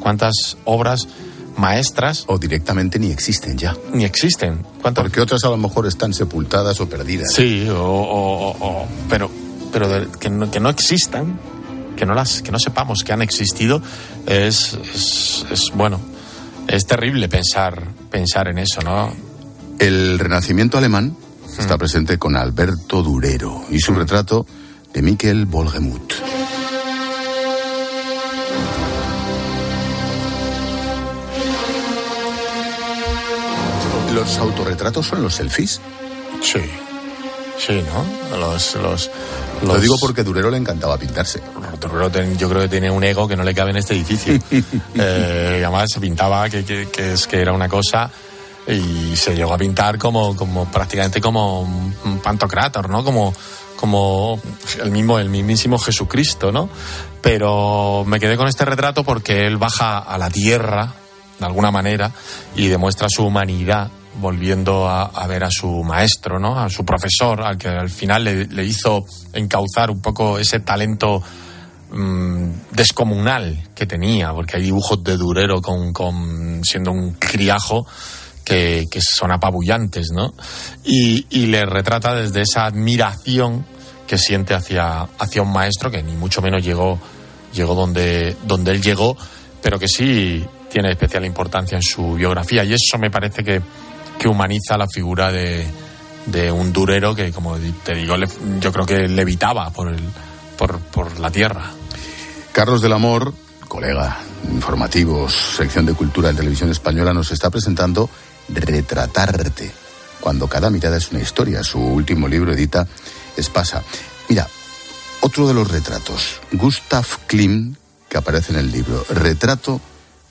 cuántas 0.00 0.58
obras 0.66 1.08
maestras 1.56 2.24
o 2.28 2.38
directamente 2.38 2.98
ni 2.98 3.10
existen 3.10 3.56
ya. 3.56 3.74
Ni 3.92 4.04
existen. 4.04 4.64
Porque 4.82 5.20
otras 5.20 5.44
a 5.44 5.48
lo 5.48 5.56
mejor 5.56 5.86
están 5.86 6.12
sepultadas 6.12 6.80
o 6.80 6.88
perdidas. 6.88 7.32
Sí, 7.32 7.66
o, 7.70 7.76
o- 7.82 8.86
pero, 9.08 9.30
pero 9.72 10.10
que, 10.18 10.28
no, 10.30 10.50
que 10.50 10.60
no 10.60 10.68
existan, 10.68 11.38
que 11.96 12.06
no 12.06 12.14
las, 12.14 12.42
que 12.42 12.52
no 12.52 12.58
sepamos 12.58 13.04
que 13.04 13.12
han 13.12 13.22
existido, 13.22 13.82
es, 14.26 14.78
es, 14.94 15.46
es, 15.50 15.62
bueno, 15.74 16.00
es 16.68 16.86
terrible 16.86 17.28
pensar, 17.28 17.82
pensar 18.10 18.48
en 18.48 18.58
eso, 18.58 18.80
¿no? 18.82 19.12
El 19.78 20.18
renacimiento 20.18 20.78
alemán 20.78 21.16
está 21.58 21.76
presente 21.76 22.18
con 22.18 22.36
Alberto 22.36 23.02
Durero 23.02 23.64
y 23.70 23.80
su 23.80 23.94
retrato 23.94 24.46
de 24.92 25.02
Miquel 25.02 25.46
Volgemuth. 25.46 26.12
¿Los 34.14 34.38
autorretratos 34.38 35.06
son 35.06 35.22
los 35.22 35.34
selfies? 35.34 35.80
Sí. 36.42 36.60
Sí, 37.66 37.80
¿no? 37.92 38.36
Los, 38.38 38.74
los, 38.76 39.10
Lo 39.62 39.78
digo 39.78 39.96
porque 40.00 40.24
Durero 40.24 40.50
le 40.50 40.56
encantaba 40.56 40.98
pintarse. 40.98 41.40
Durero 41.80 42.10
ten- 42.10 42.36
yo 42.36 42.48
creo 42.48 42.62
que 42.62 42.68
tiene 42.68 42.90
un 42.90 43.04
ego 43.04 43.28
que 43.28 43.36
no 43.36 43.44
le 43.44 43.54
cabe 43.54 43.70
en 43.70 43.76
este 43.76 43.94
edificio. 43.94 44.38
Eh, 44.94 45.62
además 45.64 45.88
se 45.92 46.00
pintaba 46.00 46.48
que, 46.48 46.64
que- 46.64 46.88
que 46.90 47.12
es 47.12 47.26
que 47.26 47.40
era 47.40 47.52
una 47.52 47.68
cosa 47.68 48.10
y 48.66 49.14
se 49.16 49.34
llegó 49.34 49.54
a 49.54 49.58
pintar 49.58 49.98
como, 49.98 50.34
como 50.36 50.64
prácticamente 50.70 51.20
como 51.20 51.62
un 51.62 52.20
pantocrátor, 52.22 52.88
¿no? 52.90 53.02
Como, 53.04 53.32
como 53.76 54.40
el 54.82 54.90
mismo, 54.90 55.18
el 55.18 55.28
mismísimo 55.28 55.78
Jesucristo, 55.78 56.50
¿no? 56.52 56.68
Pero 57.20 58.04
me 58.06 58.18
quedé 58.20 58.36
con 58.36 58.48
este 58.48 58.64
retrato 58.64 59.04
porque 59.04 59.46
él 59.46 59.56
baja 59.56 59.98
a 59.98 60.18
la 60.18 60.30
tierra, 60.30 60.94
de 61.38 61.46
alguna 61.46 61.70
manera, 61.70 62.10
y 62.56 62.66
demuestra 62.68 63.06
su 63.08 63.24
humanidad 63.24 63.88
volviendo 64.20 64.88
a, 64.88 65.04
a 65.04 65.26
ver 65.26 65.44
a 65.44 65.50
su 65.50 65.82
maestro, 65.84 66.38
¿no? 66.38 66.58
A 66.58 66.68
su 66.68 66.84
profesor, 66.84 67.42
al 67.42 67.56
que 67.56 67.68
al 67.68 67.90
final 67.90 68.24
le, 68.24 68.46
le 68.46 68.64
hizo 68.64 69.04
encauzar 69.32 69.90
un 69.90 70.00
poco 70.00 70.38
ese 70.38 70.60
talento 70.60 71.22
mm, 71.90 72.50
descomunal 72.70 73.68
que 73.74 73.86
tenía, 73.86 74.32
porque 74.32 74.56
hay 74.56 74.64
dibujos 74.64 75.02
de 75.02 75.16
Durero 75.16 75.60
con, 75.60 75.92
con 75.92 76.62
siendo 76.64 76.92
un 76.92 77.14
criajo 77.14 77.86
que, 78.44 78.86
que 78.90 79.00
son 79.00 79.30
apabullantes, 79.30 80.10
¿no? 80.12 80.34
Y, 80.84 81.26
y 81.30 81.46
le 81.46 81.64
retrata 81.64 82.14
desde 82.14 82.42
esa 82.42 82.66
admiración 82.66 83.64
que 84.06 84.18
siente 84.18 84.54
hacia, 84.54 85.02
hacia 85.18 85.42
un 85.42 85.52
maestro 85.52 85.90
que 85.90 86.02
ni 86.02 86.12
mucho 86.12 86.42
menos 86.42 86.62
llegó, 86.62 86.98
llegó 87.54 87.74
donde, 87.74 88.36
donde 88.44 88.72
él 88.72 88.82
llegó, 88.82 89.16
pero 89.62 89.78
que 89.78 89.88
sí 89.88 90.44
tiene 90.70 90.90
especial 90.90 91.24
importancia 91.24 91.76
en 91.76 91.82
su 91.82 92.14
biografía. 92.14 92.64
Y 92.64 92.74
eso 92.74 92.98
me 92.98 93.10
parece 93.10 93.44
que, 93.44 93.62
que 94.18 94.28
humaniza 94.28 94.76
la 94.78 94.86
figura 94.88 95.30
de, 95.32 95.66
de 96.26 96.50
un 96.52 96.72
durero 96.72 97.14
que, 97.14 97.32
como 97.32 97.56
te 97.84 97.94
digo, 97.94 98.16
le- 98.16 98.28
yo 98.60 98.72
creo 98.72 98.86
que 98.86 99.08
levitaba 99.08 99.70
por, 99.70 99.88
el, 99.88 100.00
por, 100.56 100.78
por 100.78 101.18
la 101.18 101.30
tierra. 101.30 101.70
Carlos 102.52 102.80
del 102.82 102.92
Amor, 102.92 103.32
colega 103.68 104.18
informativos, 104.52 105.32
sección 105.56 105.86
de 105.86 105.94
cultura 105.94 106.30
en 106.30 106.36
televisión 106.36 106.70
española, 106.70 107.12
nos 107.14 107.30
está 107.32 107.48
presentando 107.50 108.08
Retratarte, 108.48 109.70
cuando 110.20 110.46
cada 110.48 110.68
mirada 110.70 110.96
es 110.98 111.10
una 111.12 111.20
historia. 111.20 111.62
Su 111.64 111.78
último 111.80 112.28
libro 112.28 112.52
edita 112.52 112.86
Espasa. 113.36 113.82
Mira, 114.28 114.46
Otro 115.20 115.46
de 115.46 115.54
los 115.54 115.70
retratos, 115.70 116.40
Gustav 116.52 117.06
Klimt, 117.28 117.76
que 118.08 118.18
aparece 118.18 118.52
en 118.52 118.58
el 118.58 118.72
libro, 118.72 119.04
Retrato 119.08 119.80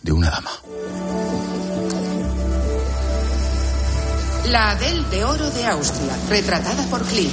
de 0.03 0.11
una 0.11 0.29
dama. 0.29 0.51
La 4.49 4.71
Adele 4.71 5.03
de 5.11 5.23
Oro 5.23 5.49
de 5.51 5.65
Austria, 5.67 6.15
retratada 6.29 6.83
por 6.89 7.03
Klimt. 7.05 7.31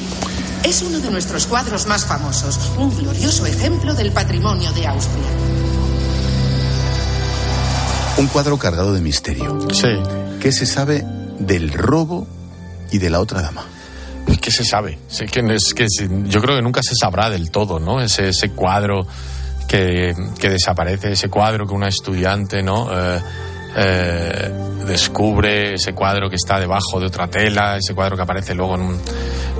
Es 0.64 0.82
uno 0.82 0.98
de 0.98 1.10
nuestros 1.10 1.46
cuadros 1.46 1.86
más 1.86 2.04
famosos, 2.04 2.58
un 2.76 2.94
glorioso 2.96 3.46
ejemplo 3.46 3.94
del 3.94 4.12
patrimonio 4.12 4.70
de 4.72 4.86
Austria. 4.86 5.24
Un 8.18 8.26
cuadro 8.26 8.58
cargado 8.58 8.92
de 8.92 9.00
misterio. 9.00 9.58
Sí. 9.72 9.88
¿Qué 10.40 10.52
se 10.52 10.66
sabe 10.66 11.04
del 11.38 11.72
robo 11.72 12.26
y 12.90 12.98
de 12.98 13.10
la 13.10 13.20
otra 13.20 13.40
dama? 13.42 13.64
¿Qué 14.40 14.50
se 14.50 14.64
sabe? 14.64 14.98
Sí, 15.08 15.26
que 15.26 15.42
no 15.42 15.52
es 15.52 15.72
que 15.74 15.86
se- 15.88 16.08
yo 16.24 16.40
creo 16.40 16.56
que 16.56 16.62
nunca 16.62 16.82
se 16.82 16.94
sabrá 16.94 17.30
del 17.30 17.50
todo, 17.50 17.78
¿no? 17.80 18.00
Ese, 18.00 18.28
ese 18.30 18.50
cuadro 18.50 19.06
que, 19.66 20.14
que 20.38 20.48
desaparece, 20.50 21.12
ese 21.12 21.28
cuadro 21.28 21.66
que 21.66 21.74
una 21.74 21.88
estudiante, 21.88 22.62
¿no? 22.62 22.88
Eh, 22.90 23.20
eh, 23.80 24.52
descubre, 24.86 25.74
ese 25.74 25.94
cuadro 25.94 26.28
que 26.28 26.36
está 26.36 26.58
debajo 26.58 26.98
de 26.98 27.06
otra 27.06 27.28
tela, 27.28 27.76
ese 27.76 27.94
cuadro 27.94 28.16
que 28.16 28.22
aparece 28.22 28.54
luego 28.54 28.74
en 28.74 28.80
un... 28.82 29.00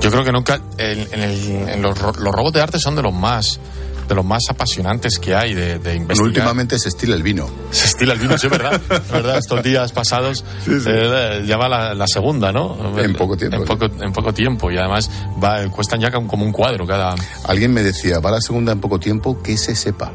Yo 0.01 0.11
creo 0.11 0.23
que 0.23 0.31
nunca... 0.31 0.59
En, 0.77 1.07
en 1.13 1.21
el- 1.21 1.69
en 1.69 1.81
los, 1.81 1.97
los 1.99 2.33
robos 2.33 2.51
de 2.53 2.61
arte 2.61 2.79
son 2.79 2.95
de 2.95 3.01
los 3.03 3.13
más 3.13 3.59
de 4.07 4.15
los 4.15 4.25
más 4.25 4.41
apasionantes 4.49 5.19
que 5.19 5.35
hay 5.35 5.53
de, 5.53 5.77
de 5.77 5.93
investigar. 5.93 6.25
Últimamente 6.29 6.79
se 6.79 6.89
estila 6.89 7.15
el 7.15 7.21
vino. 7.21 7.47
Se 7.69 7.85
estila 7.85 8.13
el 8.13 8.19
vino, 8.19 8.39
sí, 8.39 8.47
verdad. 8.47 8.81
Verdad, 9.11 9.37
estos 9.37 9.61
días 9.61 9.91
pasados 9.91 10.43
eh, 10.67 11.43
ya 11.45 11.57
va 11.57 11.69
la, 11.69 11.93
la 11.93 12.07
segunda, 12.07 12.51
¿no? 12.51 12.97
En 12.99 13.13
poco 13.13 13.37
tiempo, 13.37 13.57
En 13.57 13.65
poco, 13.65 13.85
en 13.85 14.11
poco 14.11 14.33
tiempo. 14.33 14.71
Y 14.71 14.77
además 14.79 15.11
va, 15.43 15.63
cuestan 15.69 15.99
ya 16.01 16.09
como 16.09 16.43
un 16.43 16.51
cuadro 16.51 16.87
cada... 16.87 17.13
Alguien 17.45 17.71
me 17.71 17.83
decía, 17.83 18.17
va 18.19 18.31
la 18.31 18.41
segunda 18.41 18.71
en 18.71 18.79
poco 18.81 18.99
tiempo, 18.99 19.43
que 19.43 19.55
se 19.57 19.75
sepa. 19.75 20.11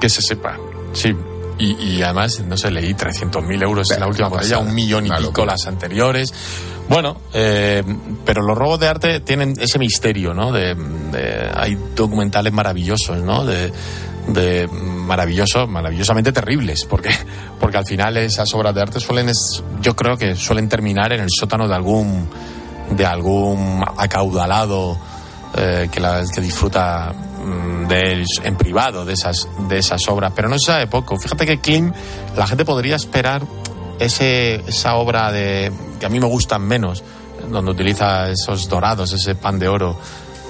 Que 0.00 0.08
se 0.08 0.22
sepa, 0.22 0.56
sí. 0.94 1.14
Y, 1.58 1.72
y 1.80 2.02
además, 2.02 2.40
no 2.40 2.56
sé, 2.56 2.70
leí 2.70 2.94
300.000 2.94 3.62
euros 3.62 3.90
en 3.92 4.00
la 4.00 4.06
última 4.08 4.28
pasada, 4.30 4.58
un 4.58 4.74
millón 4.74 5.06
y 5.06 5.10
pico 5.10 5.22
locura. 5.22 5.52
las 5.52 5.66
anteriores. 5.66 6.34
Bueno, 6.88 7.16
eh, 7.32 7.82
pero 8.24 8.42
los 8.42 8.58
robos 8.58 8.80
de 8.80 8.88
arte 8.88 9.20
tienen 9.20 9.54
ese 9.58 9.78
misterio, 9.78 10.34
¿no? 10.34 10.52
De, 10.52 10.74
de- 10.74 11.50
hay 11.54 11.78
documentales 11.94 12.52
maravillosos, 12.52 13.18
¿no? 13.22 13.44
De, 13.44 13.72
de 14.28 14.66
maravillosos, 14.68 15.68
maravillosamente 15.68 16.32
terribles, 16.32 16.84
porque, 16.84 17.10
porque 17.60 17.76
al 17.78 17.86
final 17.86 18.16
esas 18.16 18.52
obras 18.54 18.74
de 18.74 18.82
arte 18.82 19.00
suelen, 19.00 19.28
es- 19.28 19.62
yo 19.80 19.94
creo 19.96 20.16
que 20.16 20.34
suelen 20.34 20.68
terminar 20.68 21.12
en 21.12 21.20
el 21.20 21.28
sótano 21.30 21.68
de 21.68 21.74
algún, 21.74 22.28
de 22.90 23.06
algún 23.06 23.82
acaudalado 23.96 24.98
eh, 25.56 25.88
que, 25.90 26.00
la, 26.00 26.22
que 26.34 26.40
disfruta 26.40 27.14
de 27.88 28.12
él 28.12 28.24
en 28.42 28.56
privado 28.56 29.04
de 29.04 29.14
esas, 29.14 29.48
de 29.68 29.78
esas 29.78 30.06
obras, 30.08 30.32
pero 30.34 30.48
no 30.48 30.58
se 30.58 30.72
sabe 30.72 30.86
poco. 30.86 31.16
Fíjate 31.18 31.46
que 31.46 31.58
Klim, 31.60 31.92
la 32.36 32.46
gente 32.46 32.64
podría 32.64 32.96
esperar 32.96 33.42
ese, 33.98 34.56
esa 34.66 34.96
obra 34.96 35.30
de 35.30 35.72
que 36.00 36.06
a 36.06 36.08
mí 36.08 36.20
me 36.20 36.26
gustan 36.26 36.62
menos, 36.62 37.02
donde 37.48 37.70
utiliza 37.70 38.30
esos 38.30 38.68
dorados, 38.68 39.12
ese 39.12 39.34
pan 39.34 39.58
de 39.58 39.68
oro 39.68 39.96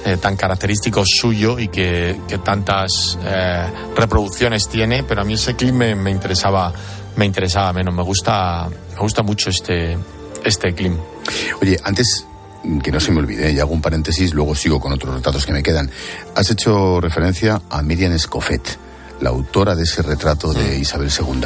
eh, 0.05 0.19
tan 0.19 0.37
característico 0.37 1.03
suyo 1.07 1.59
y 1.59 1.69
que, 1.69 2.21
tantas 2.45 3.19
eh, 3.25 3.67
reproducciones 3.97 4.69
tiene, 4.69 5.03
pero 5.03 5.23
a 5.23 5.25
mí 5.25 5.33
ese 5.35 5.55
Klim 5.57 5.77
me, 5.77 6.11
interesaba 6.11 6.73
me 7.17 7.25
interesaba 7.25 7.73
menos. 7.73 7.95
Me 7.95 8.03
gusta 8.03 8.69
me 8.69 9.01
gusta 9.01 9.23
mucho 9.23 9.51
este 9.51 9.97
este 10.45 10.75
Klim. 10.75 10.99
Oye, 11.63 11.79
antes 11.83 12.27
mm, 12.29 12.34
que 12.83 12.91
no 12.91 13.01
se 13.01 13.13
me 13.13 13.19
olvide, 13.21 13.53
y 13.53 13.59
hago 13.61 13.73
un 13.73 13.81
paréntesis, 13.83 14.33
luego 14.35 14.55
sigo 14.55 14.81
con 14.81 14.93
otros 14.93 15.15
retratos 15.15 15.45
que 15.47 15.53
me 15.53 15.63
quedan. 15.63 15.91
Has 16.35 16.51
hecho 16.51 17.01
referencia 17.01 17.61
a 17.71 17.83
Miriam 17.83 18.13
Escofet, 18.13 18.79
la 19.21 19.31
autora 19.31 19.75
de 19.75 19.85
ese 19.85 20.03
retrato 20.03 20.53
de 20.53 20.79
Isabel 20.79 21.11
II. 21.11 21.43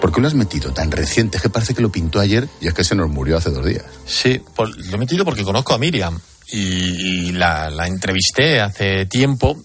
¿Por 0.00 0.12
qué 0.12 0.20
lo 0.20 0.28
has 0.28 0.34
metido 0.34 0.72
tan 0.72 0.90
reciente? 0.90 1.36
Es 1.38 1.42
que 1.42 1.48
parece 1.50 1.74
que 1.74 1.82
lo 1.82 1.90
pintó 1.90 2.20
ayer 2.20 2.48
y 2.60 2.68
es 2.68 2.74
que 2.74 2.84
se 2.84 2.94
nos 2.94 3.08
murió 3.08 3.36
hace 3.38 3.50
dos 3.50 3.64
días. 3.64 3.84
Sí, 4.06 4.40
por- 4.54 4.76
lo 4.76 4.94
he 4.96 4.98
metido 4.98 5.24
porque 5.24 5.42
conozco 5.42 5.74
a 5.74 5.78
Miriam 5.78 6.18
y, 6.48 7.28
y 7.28 7.32
la, 7.32 7.70
la 7.70 7.86
entrevisté 7.86 8.60
hace 8.60 9.06
tiempo 9.06 9.56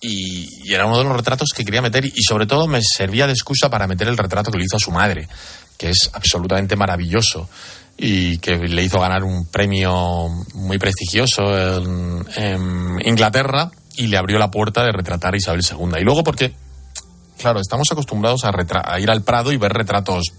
y, 0.00 0.48
y 0.68 0.72
era 0.74 0.86
uno 0.86 0.98
de 0.98 1.04
los 1.04 1.16
retratos 1.16 1.50
que 1.54 1.64
quería 1.64 1.82
meter 1.82 2.04
y 2.06 2.22
sobre 2.22 2.46
todo 2.46 2.66
me 2.66 2.80
servía 2.82 3.26
de 3.26 3.32
excusa 3.32 3.68
para 3.68 3.86
meter 3.86 4.08
el 4.08 4.16
retrato 4.16 4.50
que 4.50 4.58
le 4.58 4.64
hizo 4.64 4.76
a 4.76 4.80
su 4.80 4.90
madre, 4.92 5.28
que 5.76 5.90
es 5.90 6.08
absolutamente 6.12 6.76
maravilloso 6.76 7.48
y 8.02 8.38
que 8.38 8.56
le 8.56 8.82
hizo 8.82 8.98
ganar 8.98 9.24
un 9.24 9.44
premio 9.44 10.28
muy 10.54 10.78
prestigioso 10.78 11.42
en, 11.54 12.98
Inglaterra 13.04 13.70
y 13.94 14.06
le 14.06 14.16
abrió 14.16 14.38
la 14.38 14.50
puerta 14.50 14.82
de 14.84 14.92
retratar 14.92 15.34
a 15.34 15.36
Isabel 15.36 15.60
II. 15.62 16.00
Y 16.00 16.04
luego 16.04 16.24
porque, 16.24 16.54
claro, 17.38 17.60
estamos 17.60 17.92
acostumbrados 17.92 18.44
a, 18.44 18.52
a 18.84 19.00
ir 19.00 19.10
al 19.10 19.22
Prado 19.22 19.52
y 19.52 19.58
ver 19.58 19.72
retratos 19.72 20.32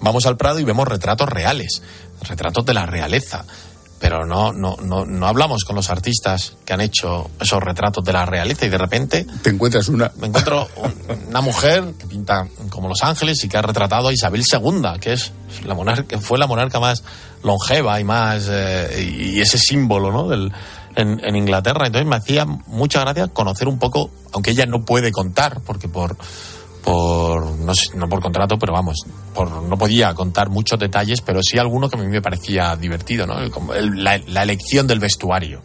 vamos 0.00 0.24
al 0.24 0.38
Prado 0.38 0.58
y 0.58 0.64
vemos 0.64 0.88
retratos 0.88 1.28
reales, 1.28 1.82
retratos 2.22 2.64
de 2.64 2.72
la 2.72 2.86
realeza. 2.86 3.44
Pero 4.00 4.24
no, 4.24 4.52
no, 4.52 4.76
no, 4.80 5.04
no 5.04 5.26
hablamos 5.26 5.64
con 5.64 5.74
los 5.74 5.90
artistas 5.90 6.54
que 6.64 6.72
han 6.72 6.80
hecho 6.80 7.30
esos 7.40 7.60
retratos 7.62 8.04
de 8.04 8.12
la 8.12 8.24
realeza 8.24 8.64
y 8.66 8.68
de 8.68 8.78
repente 8.78 9.26
Te 9.42 9.50
encuentras 9.50 9.88
una. 9.88 10.12
me 10.20 10.28
encuentro 10.28 10.68
un- 10.76 11.28
una 11.28 11.40
mujer 11.40 11.84
que 11.98 12.06
pinta 12.06 12.46
como 12.70 12.88
Los 12.88 13.02
Ángeles 13.02 13.42
y 13.42 13.48
que 13.48 13.56
ha 13.56 13.62
retratado 13.62 14.08
a 14.08 14.12
Isabel 14.12 14.44
II, 14.50 15.00
que 15.00 15.14
es 15.14 15.32
la 15.64 15.74
monarca, 15.74 16.18
fue 16.20 16.38
la 16.38 16.46
monarca 16.46 16.78
más 16.78 17.02
longeva 17.42 17.98
y 18.00 18.04
más 18.04 18.46
eh, 18.48 19.32
y 19.34 19.40
ese 19.40 19.58
símbolo, 19.58 20.12
¿no? 20.12 20.28
Del, 20.28 20.52
en, 20.94 21.20
en 21.24 21.36
Inglaterra. 21.36 21.86
Entonces 21.86 22.08
me 22.08 22.16
hacía 22.16 22.44
mucha 22.44 23.00
gracia 23.00 23.26
conocer 23.28 23.66
un 23.68 23.78
poco, 23.78 24.10
aunque 24.32 24.52
ella 24.52 24.66
no 24.66 24.84
puede 24.84 25.10
contar, 25.12 25.60
porque 25.64 25.88
por 25.88 26.16
por 26.82 27.44
no, 27.58 27.74
sé, 27.74 27.96
no 27.96 28.08
por 28.08 28.20
contrato, 28.20 28.58
pero 28.58 28.72
vamos, 28.72 28.96
por 29.34 29.50
no 29.50 29.76
podía 29.76 30.14
contar 30.14 30.48
muchos 30.48 30.78
detalles, 30.78 31.20
pero 31.20 31.42
sí 31.42 31.58
alguno 31.58 31.88
que 31.88 31.96
a 31.96 32.00
mí 32.00 32.06
me 32.06 32.22
parecía 32.22 32.74
divertido, 32.76 33.26
¿no? 33.26 33.38
El- 33.40 33.52
el- 33.76 34.04
la, 34.04 34.18
la 34.26 34.42
elección 34.42 34.86
del 34.86 35.00
vestuario 35.00 35.62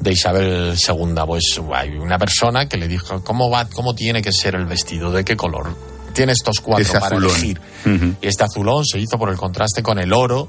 de 0.00 0.12
Isabel 0.12 0.74
II. 0.76 1.14
Pues 1.26 1.60
hay 1.74 1.90
una 1.96 2.18
persona 2.18 2.68
que 2.68 2.76
le 2.76 2.88
dijo 2.88 3.22
cómo 3.24 3.50
va, 3.50 3.66
cómo 3.68 3.94
tiene 3.94 4.22
que 4.22 4.32
ser 4.32 4.54
el 4.54 4.66
vestido, 4.66 5.10
de 5.12 5.24
qué 5.24 5.36
color. 5.36 5.74
Tiene 6.12 6.32
estos 6.32 6.60
cuatro 6.60 6.92
para 6.92 7.06
azulón. 7.06 7.30
elegir. 7.30 7.60
Ujú. 7.86 8.14
Y 8.22 8.26
este 8.28 8.44
azulón 8.44 8.84
se 8.84 8.98
hizo 9.00 9.18
por 9.18 9.30
el 9.30 9.36
contraste 9.36 9.82
con 9.82 9.98
el 9.98 10.12
oro 10.12 10.48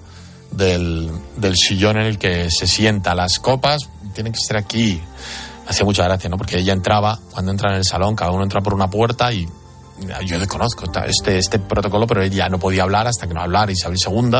del, 0.52 1.10
del 1.38 1.56
sillón 1.56 1.98
en 1.98 2.06
el 2.06 2.18
que 2.20 2.50
se 2.52 2.68
sienta. 2.68 3.16
Las 3.16 3.40
copas 3.40 3.90
tienen 4.14 4.32
que 4.34 4.40
ser 4.40 4.58
aquí. 4.58 5.02
Hacía 5.68 5.84
mucha 5.86 6.04
gracia, 6.04 6.30
¿no? 6.30 6.38
Porque 6.38 6.60
ella 6.60 6.74
entraba, 6.74 7.20
cuando 7.32 7.50
entra 7.52 7.72
en 7.72 7.78
el 7.78 7.84
salón, 7.86 8.16
cada 8.16 8.30
uno 8.32 8.44
entra 8.44 8.62
por 8.62 8.74
una 8.76 8.88
puerta 8.90 9.34
y 9.34 9.48
yo 10.26 10.40
desconozco 10.40 10.86
este, 11.06 11.38
este 11.38 11.60
protocolo, 11.60 12.06
pero 12.08 12.22
ella 12.22 12.50
no 12.50 12.60
podía 12.60 12.84
hablar 12.84 13.08
hasta 13.08 13.28
que 13.28 13.34
no 13.34 13.42
hablara 13.42 13.72
Isabel 13.72 13.98
II, 14.06 14.38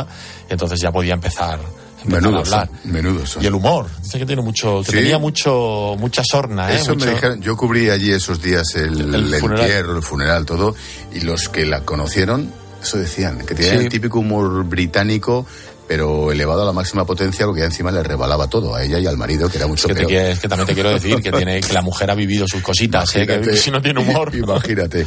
y 0.50 0.54
entonces 0.54 0.80
ya 0.80 0.92
podía 0.92 1.14
empezar, 1.14 1.60
empezar 2.04 2.20
a 2.20 2.22
Menudos 2.22 2.52
hablar. 2.54 2.70
son, 2.84 2.92
menudos 2.92 3.30
son. 3.30 3.44
Y 3.44 3.48
el 3.48 3.54
humor, 3.56 3.88
dice 4.02 4.20
que 4.20 4.26
tiene 4.26 4.42
mucho, 4.42 4.80
que 4.84 4.92
Sí. 4.92 4.98
tenía 4.98 5.18
mucho, 5.18 5.96
mucha 5.98 6.24
sorna, 6.24 6.72
¿eh? 6.72 6.76
Eso 6.76 6.94
Mucho- 6.94 7.06
me 7.08 7.12
dijeron, 7.14 7.42
yo 7.42 7.56
cubrí 7.58 7.90
allí 7.90 8.12
esos 8.12 8.42
días 8.42 8.76
el, 8.76 9.00
El 9.16 9.16
el 9.34 9.36
funeral. 9.40 9.66
entierro, 9.66 9.96
el 9.98 10.04
funeral, 10.04 10.46
todo, 10.46 10.76
y 11.14 11.22
los 11.22 11.50
que 11.50 11.66
la 11.66 11.82
conocieron, 11.82 12.52
eso 12.84 12.98
decían, 12.98 13.40
que 13.40 13.56
tenían 13.56 13.78
Sí. 13.80 13.84
el 13.86 13.90
típico 13.90 14.20
humor 14.20 14.64
británico, 14.66 15.46
pero 15.88 16.32
elevado 16.32 16.64
a 16.64 16.66
la 16.66 16.72
máxima 16.72 17.06
potencia, 17.06 17.46
porque 17.46 17.62
ya 17.62 17.66
encima 17.66 17.92
le 17.92 18.04
rebalaba 18.04 18.48
todo, 18.48 18.76
a 18.76 18.84
ella 18.84 19.00
y 19.00 19.06
al 19.06 19.18
marido, 19.18 19.50
que 19.50 19.58
era 19.58 19.68
mucho 19.68 19.88
que, 19.88 19.96
peor. 19.96 20.12
es 20.12 20.40
que 20.40 20.48
también 20.48 20.68
te 20.68 20.74
quiero 20.74 20.90
decir 20.90 21.22
que, 21.22 21.32
tiene, 21.32 21.62
que 21.62 21.74
la 21.74 21.82
mujer 21.82 22.10
ha 22.10 22.16
vivido 22.16 22.48
sus 22.48 22.62
cositas, 22.62 23.16
¿eh? 23.16 23.26
que 23.26 23.56
si 23.56 23.72
no 23.72 23.82
tiene 23.82 24.00
humor. 24.00 24.34
Imagínate. 24.36 25.06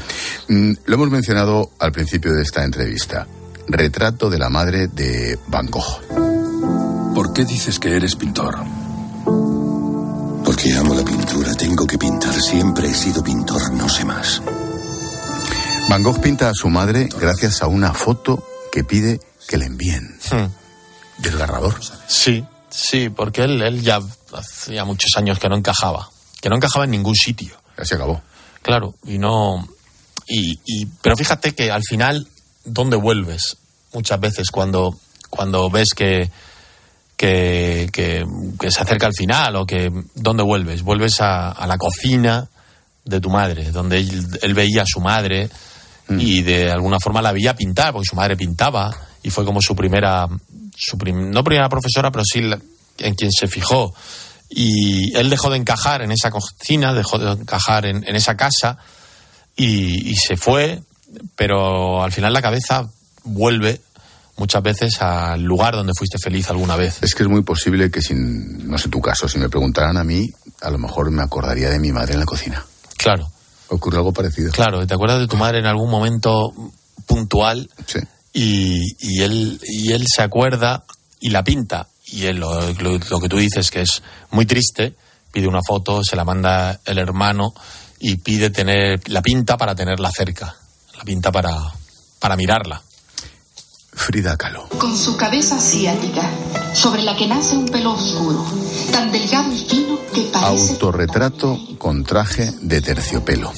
Mm, 0.49 0.73
Lo 0.85 0.95
hemos 0.95 1.11
mencionado 1.11 1.71
al 1.79 1.93
principio 1.93 2.33
de 2.33 2.43
esta 2.43 2.65
entrevista. 2.65 3.27
Retrato 3.67 4.31
de 4.31 4.39
la 4.39 4.49
madre 4.49 4.89
de 4.89 5.39
Van 5.49 5.67
Gogh. 5.67 6.01
¿Por 7.15 7.33
qué 7.33 7.45
dices 7.45 7.79
que 7.79 7.97
eres 7.97 8.15
pintor? 8.17 8.57
Porque 10.45 10.73
amo 10.73 10.95
la 10.95 11.05
pintura, 11.05 11.55
tengo 11.55 11.87
que 11.87 11.99
pintar. 11.99 12.33
Siempre 12.35 12.89
he 12.89 12.95
sido 12.95 13.23
pintor, 13.23 13.73
no 13.73 13.89
sé 13.89 14.05
más. 14.05 14.41
Van 15.91 16.03
Gogh 16.03 16.21
pinta 16.21 16.49
a 16.49 16.55
su 16.55 16.69
madre 16.69 17.09
gracias 17.21 17.63
a 17.63 17.67
una 17.67 17.93
foto 17.93 18.47
que 18.71 18.85
pide 18.85 19.21
que 19.47 19.57
le 19.59 19.67
envíen. 19.67 20.19
Hmm. 20.31 20.47
Desgarrador. 21.19 21.79
Sí, 22.07 22.45
sí, 22.71 23.09
porque 23.11 23.43
él, 23.45 23.61
él 23.63 23.83
ya 23.83 24.01
hacía 24.33 24.85
muchos 24.85 25.11
años 25.17 25.39
que 25.39 25.49
no 25.49 25.57
encajaba, 25.57 26.09
que 26.41 26.49
no 26.49 26.57
encajaba 26.57 26.85
en 26.85 26.93
ningún 26.93 27.15
sitio. 27.15 27.55
Ya 27.77 27.85
se 27.85 27.95
acabó. 27.97 28.21
Claro, 28.63 28.95
y 29.05 29.19
no. 29.19 29.69
Y, 30.27 30.61
y- 30.67 30.87
pero 31.03 31.17
fíjate 31.17 31.55
que 31.55 31.71
al 31.71 31.83
final, 31.83 32.27
¿dónde 32.65 32.97
vuelves? 32.97 33.57
Muchas 33.95 34.21
veces 34.21 34.51
cuando, 34.51 34.97
cuando 35.31 35.71
ves 35.71 35.89
que, 35.97 36.31
que, 37.17 37.89
que, 37.93 38.25
que 38.61 38.71
se 38.71 38.81
acerca 38.83 39.07
al 39.07 39.15
final 39.15 39.57
o 39.57 39.67
que. 39.67 39.91
¿Dónde 40.15 40.43
vuelves? 40.43 40.83
Vuelves 40.83 41.21
a, 41.21 41.51
a 41.51 41.67
la 41.67 41.79
cocina 41.79 42.47
de 43.05 43.21
tu 43.21 43.31
madre, 43.31 43.71
donde 43.73 43.99
él, 43.99 44.29
él 44.43 44.55
veía 44.55 44.83
a 44.83 44.87
su 44.87 45.01
madre 45.01 45.49
y 46.11 46.41
de 46.43 46.71
alguna 46.71 46.99
forma 47.01 47.21
la 47.21 47.33
veía 47.33 47.55
pintar, 47.55 47.93
porque 47.93 48.09
su 48.09 48.17
madre 48.17 48.35
pintaba 48.37 48.95
y 49.23 49.31
fue 49.31 49.45
como 49.45 49.61
su 49.61 49.75
primera. 49.77 50.27
Su 50.79 50.97
prim- 50.97 51.31
no 51.31 51.43
primera 51.43 51.69
profesora, 51.69 52.11
pero 52.13 52.25
sí 52.25 52.41
la- 52.43 52.61
en 52.99 53.15
quien 53.15 53.31
se 53.33 53.49
fijó. 53.49 53.95
Y 54.49 55.15
él 55.17 55.29
dejó 55.29 55.51
de 55.51 55.57
encajar 55.59 56.03
en 56.03 56.11
esa 56.13 56.31
cocina, 56.31 56.95
dejó 56.95 57.19
de 57.19 57.33
encajar 57.33 57.85
en, 57.87 58.03
en 58.09 58.17
esa 58.17 58.37
casa 58.37 58.79
y, 59.57 60.11
y 60.11 60.15
se 60.17 60.37
fue, 60.37 60.81
pero 61.37 62.03
al 62.03 62.13
final 62.13 62.33
la 62.33 62.41
cabeza 62.43 62.89
vuelve 63.25 63.81
muchas 64.37 64.63
veces 64.63 65.03
al 65.03 65.43
lugar 65.43 65.75
donde 65.75 65.93
fuiste 65.97 66.17
feliz 66.19 66.49
alguna 66.49 66.77
vez. 66.77 67.03
Es 67.03 67.15
que 67.15 67.25
es 67.25 67.29
muy 67.29 67.43
posible 67.43 67.91
que, 67.91 68.01
sin, 68.01 68.69
no 68.71 68.79
sé 68.79 68.89
tu 68.89 69.01
caso, 69.01 69.29
si 69.29 69.37
me 69.39 69.49
preguntaran 69.49 69.97
a 69.97 70.05
mí, 70.05 70.27
a 70.63 70.71
lo 70.71 70.79
mejor 70.79 71.11
me 71.11 71.23
acordaría 71.23 71.69
de 71.71 71.79
mi 71.81 71.93
madre 71.93 72.15
en 72.15 72.21
la 72.21 72.27
cocina. 72.27 72.65
Claro. 72.97 73.31
Ocurre 73.69 73.99
algo 73.99 74.13
parecido. 74.13 74.51
Claro, 74.53 74.87
¿te 74.87 74.95
acuerdas 74.95 75.19
de 75.21 75.27
tu 75.27 75.37
madre 75.37 75.59
en 75.59 75.67
algún 75.67 75.91
momento 75.91 76.53
puntual? 77.07 77.69
Sí. 77.87 77.99
Y, 78.33 78.83
y 79.01 79.23
él, 79.23 79.61
y 79.65 79.93
él 79.93 80.05
se 80.07 80.23
acuerda 80.23 80.85
y 81.21 81.31
la 81.31 81.43
pinta. 81.45 81.89
Y 82.07 82.27
él, 82.27 82.37
lo, 82.39 82.73
lo- 82.75 82.99
lo 82.99 83.21
que 83.21 83.29
tú 83.29 83.37
dices, 83.39 83.71
que 83.71 83.83
es 83.83 84.03
muy 84.31 84.47
triste, 84.47 84.95
pide 85.33 85.47
una 85.49 85.61
foto, 85.67 86.03
se 86.05 86.17
la 86.17 86.25
manda 86.25 86.81
el 86.85 86.99
hermano 86.99 87.53
y 88.01 88.17
pide 88.17 88.51
tener, 88.51 89.01
la 89.09 89.23
pinta 89.23 89.57
para 89.57 89.75
tenerla 89.75 90.11
cerca. 90.11 90.55
La 90.97 91.05
pinta 91.05 91.31
para, 91.33 91.55
para 92.19 92.37
mirarla. 92.37 92.83
Frida 93.93 94.37
Kahlo. 94.37 94.69
Con 94.79 94.97
su 94.97 95.17
cabeza 95.17 95.57
asiática, 95.57 96.31
sobre 96.73 97.03
la 97.03 97.17
que 97.17 97.27
nace 97.27 97.57
un 97.57 97.67
pelo 97.67 97.93
oscuro, 97.95 98.47
tan 98.93 99.11
delgado 99.11 99.53
y 99.53 99.65
fino 99.65 99.99
que 100.15 100.23
parece... 100.33 100.73
Autorretrato 100.73 101.59
con 101.79 102.05
traje 102.05 102.53
de 102.63 102.81
terciopelo. 102.81 103.53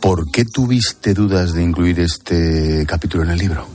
¿Por 0.00 0.30
qué 0.30 0.44
tuviste 0.44 1.14
dudas 1.14 1.52
de 1.52 1.62
incluir 1.64 1.98
este 1.98 2.84
capítulo 2.86 3.24
en 3.24 3.30
el 3.30 3.38
libro? 3.38 3.66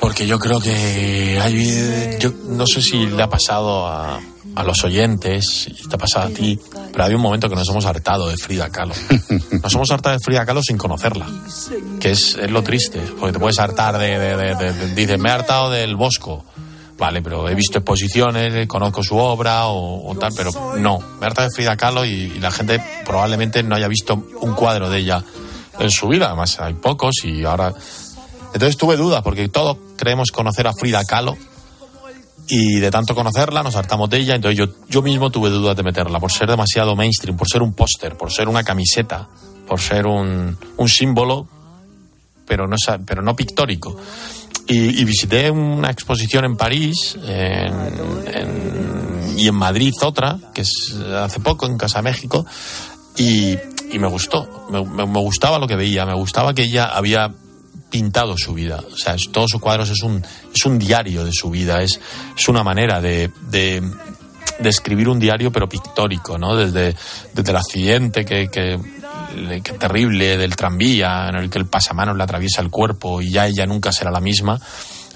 Porque 0.00 0.26
yo 0.26 0.38
creo 0.38 0.60
que 0.60 1.40
hay, 1.42 2.16
yo 2.20 2.30
no 2.48 2.66
sé 2.66 2.82
si 2.82 3.06
le 3.06 3.22
ha 3.22 3.28
pasado 3.28 3.86
a, 3.86 4.20
a 4.54 4.62
los 4.62 4.84
oyentes, 4.84 5.66
y 5.68 5.88
te 5.88 5.94
ha 5.96 5.98
pasado 5.98 6.26
a 6.26 6.30
ti, 6.30 6.58
pero 6.92 7.04
hay 7.04 7.14
un 7.14 7.20
momento 7.20 7.48
que 7.48 7.54
nos 7.56 7.68
hemos 7.68 7.84
hartado 7.86 8.28
de 8.28 8.36
Frida 8.36 8.70
Kahlo. 8.70 8.94
Nos 9.62 9.74
hemos 9.74 9.90
hartado 9.90 10.14
de 10.16 10.20
Frida 10.22 10.44
Kahlo 10.46 10.62
sin 10.62 10.76
conocerla, 10.78 11.26
que 11.98 12.10
es, 12.12 12.36
es 12.40 12.50
lo 12.50 12.62
triste, 12.62 13.00
porque 13.18 13.32
te 13.32 13.38
puedes 13.38 13.58
hartar 13.58 13.98
de, 13.98 14.18
de, 14.18 14.36
de- 14.36 14.54
de- 14.54 14.72
de- 14.72 14.94
dices, 14.94 15.18
me 15.18 15.28
he 15.28 15.32
hartado 15.32 15.70
del 15.70 15.96
Bosco. 15.96 16.44
Vale, 16.98 17.20
pero 17.20 17.46
he 17.48 17.54
visto 17.54 17.78
exposiciones, 17.78 18.66
conozco 18.66 19.02
su 19.02 19.16
obra 19.18 19.66
o, 19.66 20.08
o 20.10 20.14
tal, 20.16 20.32
pero 20.34 20.50
no. 20.78 20.98
Me 21.20 21.24
he 21.24 21.26
hartado 21.26 21.48
de 21.48 21.54
Frida 21.54 21.76
Kahlo 21.76 22.04
y, 22.06 22.10
y 22.36 22.38
la 22.40 22.50
gente 22.50 22.80
probablemente 23.04 23.62
no 23.62 23.74
haya 23.76 23.88
visto 23.88 24.14
un 24.40 24.54
cuadro 24.54 24.88
de 24.88 24.98
ella 25.00 25.22
en 25.78 25.90
su 25.90 26.08
vida. 26.08 26.28
Además, 26.28 26.58
hay 26.58 26.72
pocos 26.74 27.16
y 27.24 27.44
ahora 27.44 27.74
entonces 28.56 28.76
tuve 28.76 28.96
dudas, 28.96 29.22
porque 29.22 29.48
todos 29.48 29.76
creemos 29.96 30.30
conocer 30.30 30.66
a 30.66 30.72
Frida 30.72 31.04
Kahlo 31.04 31.36
y 32.48 32.78
de 32.78 32.90
tanto 32.90 33.14
conocerla 33.14 33.62
nos 33.62 33.74
hartamos 33.76 34.08
de 34.10 34.18
ella. 34.18 34.34
Entonces 34.36 34.58
yo, 34.58 34.66
yo 34.88 35.02
mismo 35.02 35.30
tuve 35.30 35.50
dudas 35.50 35.76
de 35.76 35.82
meterla, 35.82 36.20
por 36.20 36.30
ser 36.32 36.48
demasiado 36.48 36.94
mainstream, 36.96 37.36
por 37.36 37.48
ser 37.48 37.62
un 37.62 37.72
póster, 37.72 38.16
por 38.16 38.32
ser 38.32 38.48
una 38.48 38.62
camiseta, 38.62 39.28
por 39.66 39.80
ser 39.80 40.06
un, 40.06 40.56
un 40.76 40.88
símbolo, 40.88 41.48
pero 42.46 42.66
no, 42.68 42.76
pero 43.04 43.22
no 43.22 43.34
pictórico. 43.34 43.96
Y, 44.68 45.04
visité 45.04 45.50
una 45.50 45.90
exposición 45.90 46.44
en 46.44 46.56
París 46.56 47.16
en- 47.24 47.74
en- 48.34 49.34
y 49.38 49.46
en 49.48 49.54
Madrid 49.54 49.92
otra, 50.02 50.38
que 50.54 50.62
es 50.62 50.94
hace 51.14 51.38
poco 51.40 51.66
en 51.66 51.76
Casa 51.78 52.02
México, 52.02 52.44
y, 53.16 53.56
me 53.98 54.08
gustó, 54.08 54.66
me 54.70 55.20
gustaba 55.20 55.58
lo 55.58 55.66
que 55.66 55.76
veía, 55.76 56.04
me 56.04 56.14
gustaba 56.14 56.52
que 56.52 56.62
ella 56.64 56.86
había 56.86 57.32
pintado 57.90 58.36
su 58.36 58.54
vida. 58.54 58.80
O 58.92 58.96
sea, 58.96 59.14
es- 59.14 59.30
todos 59.32 59.50
sus 59.50 59.60
cuadros 59.60 59.90
es 59.90 60.02
un, 60.02 60.24
es 60.54 60.64
un 60.66 60.78
diario 60.78 61.24
de 61.24 61.32
su 61.32 61.50
vida, 61.50 61.82
es, 61.82 62.00
es 62.36 62.48
una 62.48 62.62
manera 62.62 63.00
de, 63.00 63.30
de, 63.50 63.82
escribir 64.64 65.08
un 65.08 65.18
diario, 65.18 65.52
pero 65.52 65.68
pictórico, 65.68 66.38
¿no? 66.38 66.56
Desde, 66.56 66.96
desde 67.34 67.50
el 67.50 67.56
accidente 67.56 68.24
que, 68.24 68.48
que, 68.48 68.78
que 69.62 69.72
terrible 69.74 70.36
del 70.36 70.56
tranvía, 70.56 71.28
en 71.28 71.36
el 71.36 71.50
que 71.50 71.58
el 71.58 71.66
pasamanos 71.66 72.16
le 72.16 72.22
atraviesa 72.24 72.62
el 72.62 72.70
cuerpo 72.70 73.20
y 73.20 73.30
ya 73.32 73.46
ella 73.46 73.66
nunca 73.66 73.92
será 73.92 74.10
la 74.10 74.20
misma, 74.20 74.58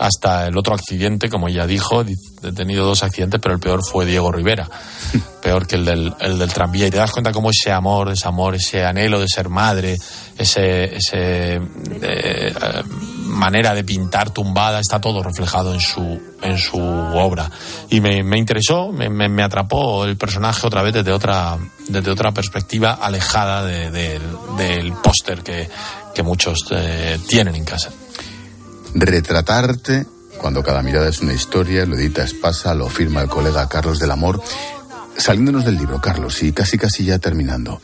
hasta 0.01 0.47
el 0.47 0.57
otro 0.57 0.75
accidente, 0.75 1.29
como 1.29 1.49
ella 1.49 1.67
dijo, 1.67 2.03
di- 2.05 2.17
he 2.43 2.53
tenido 2.53 2.87
dos 2.87 3.03
accidentes, 3.03 3.39
pero 3.41 3.55
el 3.55 3.61
peor 3.61 3.85
fue 3.85 4.07
Diego 4.07 4.33
Rivera, 4.33 4.67
peor 5.43 5.67
que 5.67 5.77
el 5.77 5.85
del, 5.85 6.15
el 6.21 6.39
del 6.39 6.51
tranvía. 6.53 6.87
Y 6.87 6.91
te 6.91 6.97
das 6.97 7.11
cuenta 7.13 7.33
cómo 7.33 7.51
ese 7.51 7.71
amor, 7.71 8.11
ese 8.11 8.27
amor, 8.27 8.55
ese 8.55 8.83
anhelo 8.85 9.21
de 9.21 9.29
ser 9.29 9.51
madre, 9.51 9.99
ese, 10.39 10.97
ese 10.97 11.57
eh, 11.57 11.61
eh, 12.01 12.55
manera 13.25 13.75
de 13.75 13.85
pintar 13.85 14.31
tumbada, 14.31 14.81
está 14.81 15.01
todo 15.03 15.23
reflejado 15.23 15.75
en 15.75 15.81
su, 15.81 16.19
en 16.41 16.57
su 16.57 16.79
obra. 16.81 17.51
Y 17.91 18.01
me, 18.01 18.23
me 18.23 18.39
interesó, 18.39 18.91
me, 18.93 19.11
me- 19.11 19.29
me 19.29 19.43
atrapó 19.43 20.07
el 20.07 20.17
personaje 20.17 20.67
otra 20.67 20.81
vez 20.83 20.95
desde 20.95 21.13
otra, 21.13 21.59
desde 21.89 22.11
otra 22.11 22.33
perspectiva 22.33 22.93
alejada 22.95 23.65
de- 23.65 23.91
de- 23.91 24.21
del 24.57 24.93
póster 24.95 25.43
que, 25.43 25.69
que 26.15 26.23
muchos 26.23 26.65
eh, 26.71 27.19
tienen 27.29 27.55
en 27.55 27.65
casa. 27.67 27.91
Retratarte, 28.95 30.07
cuando 30.39 30.63
cada 30.63 30.83
mirada 30.83 31.09
es 31.09 31.21
una 31.21 31.33
historia, 31.33 31.87
lo 31.87 31.97
edita 31.97 32.25
Espasa, 32.25 32.75
lo 32.75 32.89
firma 32.89 33.23
el 33.23 33.29
colega 33.29 33.69
Carlos 33.69 33.99
del 33.99 34.11
Amor. 34.11 34.43
Saliéndonos 35.17 35.65
del 35.65 35.77
libro, 35.77 36.01
Carlos, 36.01 36.43
y 36.43 36.53
casi 36.53 36.79
casi 36.79 37.05
ya 37.05 37.19
terminando. 37.19 37.81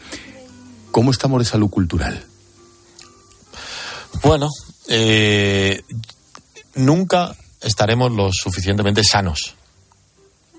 ¿Cómo 0.91 1.11
estamos 1.11 1.39
de 1.41 1.45
salud 1.45 1.69
cultural? 1.69 2.25
Bueno, 4.23 4.49
eh, 4.89 5.83
nunca 6.75 7.37
estaremos 7.61 8.11
lo 8.13 8.31
suficientemente 8.33 9.05
sanos 9.05 9.55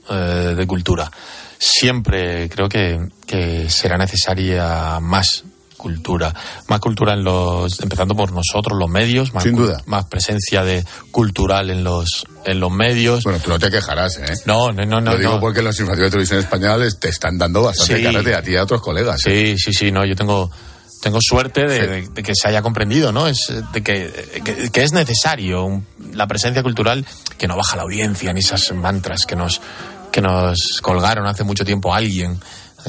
eh, 0.10 0.54
de 0.56 0.68
cultura. 0.68 1.12
Siempre 1.58 2.48
creo 2.50 2.70
que, 2.70 3.10
que 3.26 3.70
será 3.70 3.98
necesaria 3.98 5.00
más 5.02 5.43
cultura, 5.78 6.34
más 6.68 6.80
cultura 6.80 7.14
en 7.14 7.24
los, 7.24 7.80
empezando 7.80 8.16
por 8.16 8.32
nosotros, 8.32 8.78
los 8.78 8.90
medios, 8.90 9.34
más, 9.34 9.44
Sin 9.44 9.56
duda. 9.56 9.82
más 9.86 10.06
presencia 10.06 10.64
de 10.64 10.84
cultural 11.12 11.70
en 11.70 11.84
los, 11.84 12.26
en 12.46 12.60
los 12.60 12.72
medios. 12.72 13.24
Bueno, 13.24 13.40
tú 13.40 13.50
no 13.50 13.60
te 13.60 13.70
quejarás, 13.72 14.18
¿eh? 14.18 14.34
No, 14.46 14.72
no, 14.72 14.86
no, 14.86 15.00
no. 15.00 15.12
Lo 15.14 15.18
digo 15.20 15.34
no. 15.36 15.40
porque 15.40 15.62
los 15.62 15.80
informativos 15.80 16.08
de 16.08 16.12
televisión 16.12 16.40
española 16.40 16.78
les- 16.78 17.00
te 17.00 17.10
están 17.10 17.38
dando 17.38 17.62
bastante 17.64 17.98
Sí. 17.98 18.04
carrete 18.04 18.36
a 18.36 18.42
ti 18.42 18.52
y 18.52 18.56
a 18.58 18.64
otros 18.64 18.82
colegas. 18.82 19.22
¿eh? 19.28 19.56
Sí, 19.56 19.72
sí, 19.72 19.74
sí, 19.74 19.92
no, 19.92 20.04
yo 20.06 20.16
tengo, 20.16 20.50
tengo 21.02 21.20
suerte 21.22 21.68
de, 21.68 21.88
de- 21.88 22.08
de 22.10 22.24
que 22.24 22.34
se 22.36 22.48
haya 22.48 22.62
comprendido, 22.64 23.12
¿no? 23.12 23.28
Es, 23.28 23.54
de 23.72 23.84
que, 23.84 24.42
que- 24.44 24.70
que 24.72 24.84
es 24.84 24.92
necesario 24.94 25.64
un- 25.64 25.86
la 26.14 26.26
presencia 26.28 26.64
cultural 26.64 27.06
que 27.38 27.48
no 27.48 27.56
baja 27.56 27.76
la 27.76 27.84
audiencia, 27.84 28.34
ni 28.34 28.40
esas 28.40 28.72
mantras 28.74 29.26
que 29.28 29.36
nos, 29.36 29.62
que 30.12 30.22
nos 30.22 30.80
colgaron 30.82 31.28
hace 31.28 31.44
mucho 31.44 31.64
tiempo 31.64 31.94
alguien. 31.94 32.40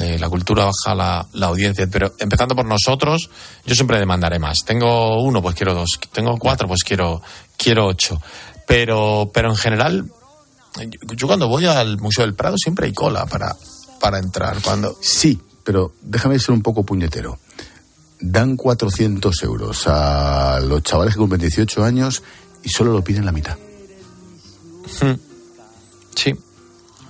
Eh, 0.01 0.17
la 0.17 0.29
cultura 0.29 0.63
baja 0.63 0.95
la, 0.95 1.27
la 1.33 1.47
audiencia, 1.47 1.85
pero 1.91 2.13
empezando 2.19 2.55
por 2.55 2.65
nosotros, 2.65 3.29
yo 3.65 3.75
siempre 3.75 3.99
demandaré 3.99 4.39
más. 4.39 4.59
Tengo 4.65 5.21
uno, 5.21 5.41
pues 5.41 5.55
quiero 5.55 5.73
dos. 5.73 5.99
Tengo 6.13 6.37
cuatro, 6.37 6.69
pues 6.69 6.83
quiero, 6.83 7.21
quiero 7.57 7.87
ocho. 7.87 8.17
Pero, 8.65 9.29
pero 9.33 9.49
en 9.49 9.57
general, 9.57 10.09
yo, 10.77 11.15
yo 11.15 11.27
cuando 11.27 11.49
voy 11.49 11.65
al 11.65 11.97
Museo 11.97 12.23
del 12.23 12.33
Prado 12.33 12.55
siempre 12.57 12.85
hay 12.85 12.93
cola 12.93 13.25
para, 13.25 13.53
para 13.99 14.19
entrar. 14.19 14.61
Cuando, 14.61 14.97
Sí, 15.01 15.37
pero 15.65 15.91
déjame 16.01 16.39
ser 16.39 16.51
un 16.51 16.61
poco 16.61 16.85
puñetero. 16.85 17.37
Dan 18.21 18.55
400 18.55 19.43
euros 19.43 19.83
a 19.87 20.61
los 20.61 20.81
chavales 20.81 21.15
que 21.15 21.19
cumplen 21.19 21.41
18 21.41 21.83
años 21.83 22.23
y 22.63 22.69
solo 22.69 22.93
lo 22.93 23.03
piden 23.03 23.25
la 23.25 23.33
mitad. 23.33 23.57
Hmm. 25.01 25.15
Sí. 26.15 26.33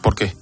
¿Por 0.01 0.15
qué? 0.15 0.38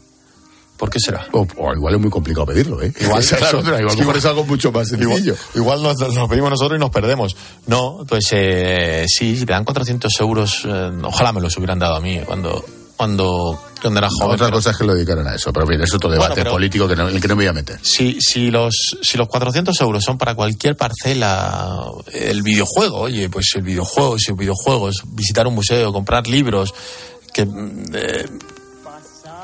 ¿Por 0.77 0.89
qué 0.89 0.99
será? 0.99 1.25
O, 1.31 1.47
o 1.57 1.73
igual 1.73 1.95
es 1.95 2.01
muy 2.01 2.09
complicado 2.11 2.45
pedirlo, 2.45 2.81
¿eh? 2.81 2.93
Igual, 2.99 3.19
Esa 3.23 3.37
es 3.37 3.53
otra, 3.53 3.81
igual 3.81 4.15
Es 4.17 4.25
algo 4.25 4.43
mucho 4.45 4.71
más 4.71 4.87
sencillo. 4.89 5.35
Igual, 5.55 5.81
igual 5.81 5.83
nos, 5.83 6.13
nos 6.13 6.29
pedimos 6.29 6.49
nosotros 6.51 6.77
y 6.77 6.79
nos 6.79 6.91
perdemos. 6.91 7.35
No, 7.65 8.05
pues 8.07 8.27
eh, 8.31 9.05
sí, 9.07 9.35
si 9.37 9.45
te 9.45 9.53
dan 9.53 9.63
400 9.65 10.13
euros, 10.19 10.61
eh, 10.65 10.91
ojalá 11.03 11.33
me 11.33 11.41
los 11.41 11.57
hubieran 11.57 11.79
dado 11.79 11.95
a 11.95 11.99
mí 11.99 12.19
cuando, 12.25 12.63
cuando, 12.95 13.59
cuando 13.81 13.99
era 13.99 14.07
joven. 14.09 14.35
Otra 14.35 14.47
pero- 14.47 14.57
cosa 14.57 14.69
es 14.71 14.77
que 14.77 14.83
lo 14.83 14.93
dedicaran 14.93 15.27
a 15.27 15.33
eso, 15.35 15.51
pero 15.51 15.65
bien, 15.65 15.81
es 15.81 15.93
otro 15.93 16.09
debate 16.11 16.45
político 16.45 16.87
que 16.87 16.95
no, 16.95 17.09
en 17.09 17.15
el 17.15 17.21
que 17.21 17.27
no 17.27 17.35
me 17.35 17.43
voy 17.45 17.49
a 17.49 17.53
meter. 17.53 17.79
Si, 17.81 18.21
si, 18.21 18.51
los, 18.51 18.75
si 19.01 19.17
los 19.17 19.27
400 19.27 19.79
euros 19.81 20.03
son 20.03 20.17
para 20.19 20.35
cualquier 20.35 20.77
parcela, 20.77 21.75
el 22.13 22.43
videojuego, 22.43 22.99
oye, 22.99 23.29
pues 23.29 23.51
el 23.55 23.63
videojuego, 23.63 24.19
si 24.19 24.29
el 24.31 24.37
videojuego 24.37 24.89
es 24.89 24.97
visitar 25.07 25.47
un 25.47 25.55
museo, 25.55 25.91
comprar 25.91 26.27
libros, 26.27 26.73
que 27.33 27.45
mm, 27.45 27.83
eh, 27.93 28.25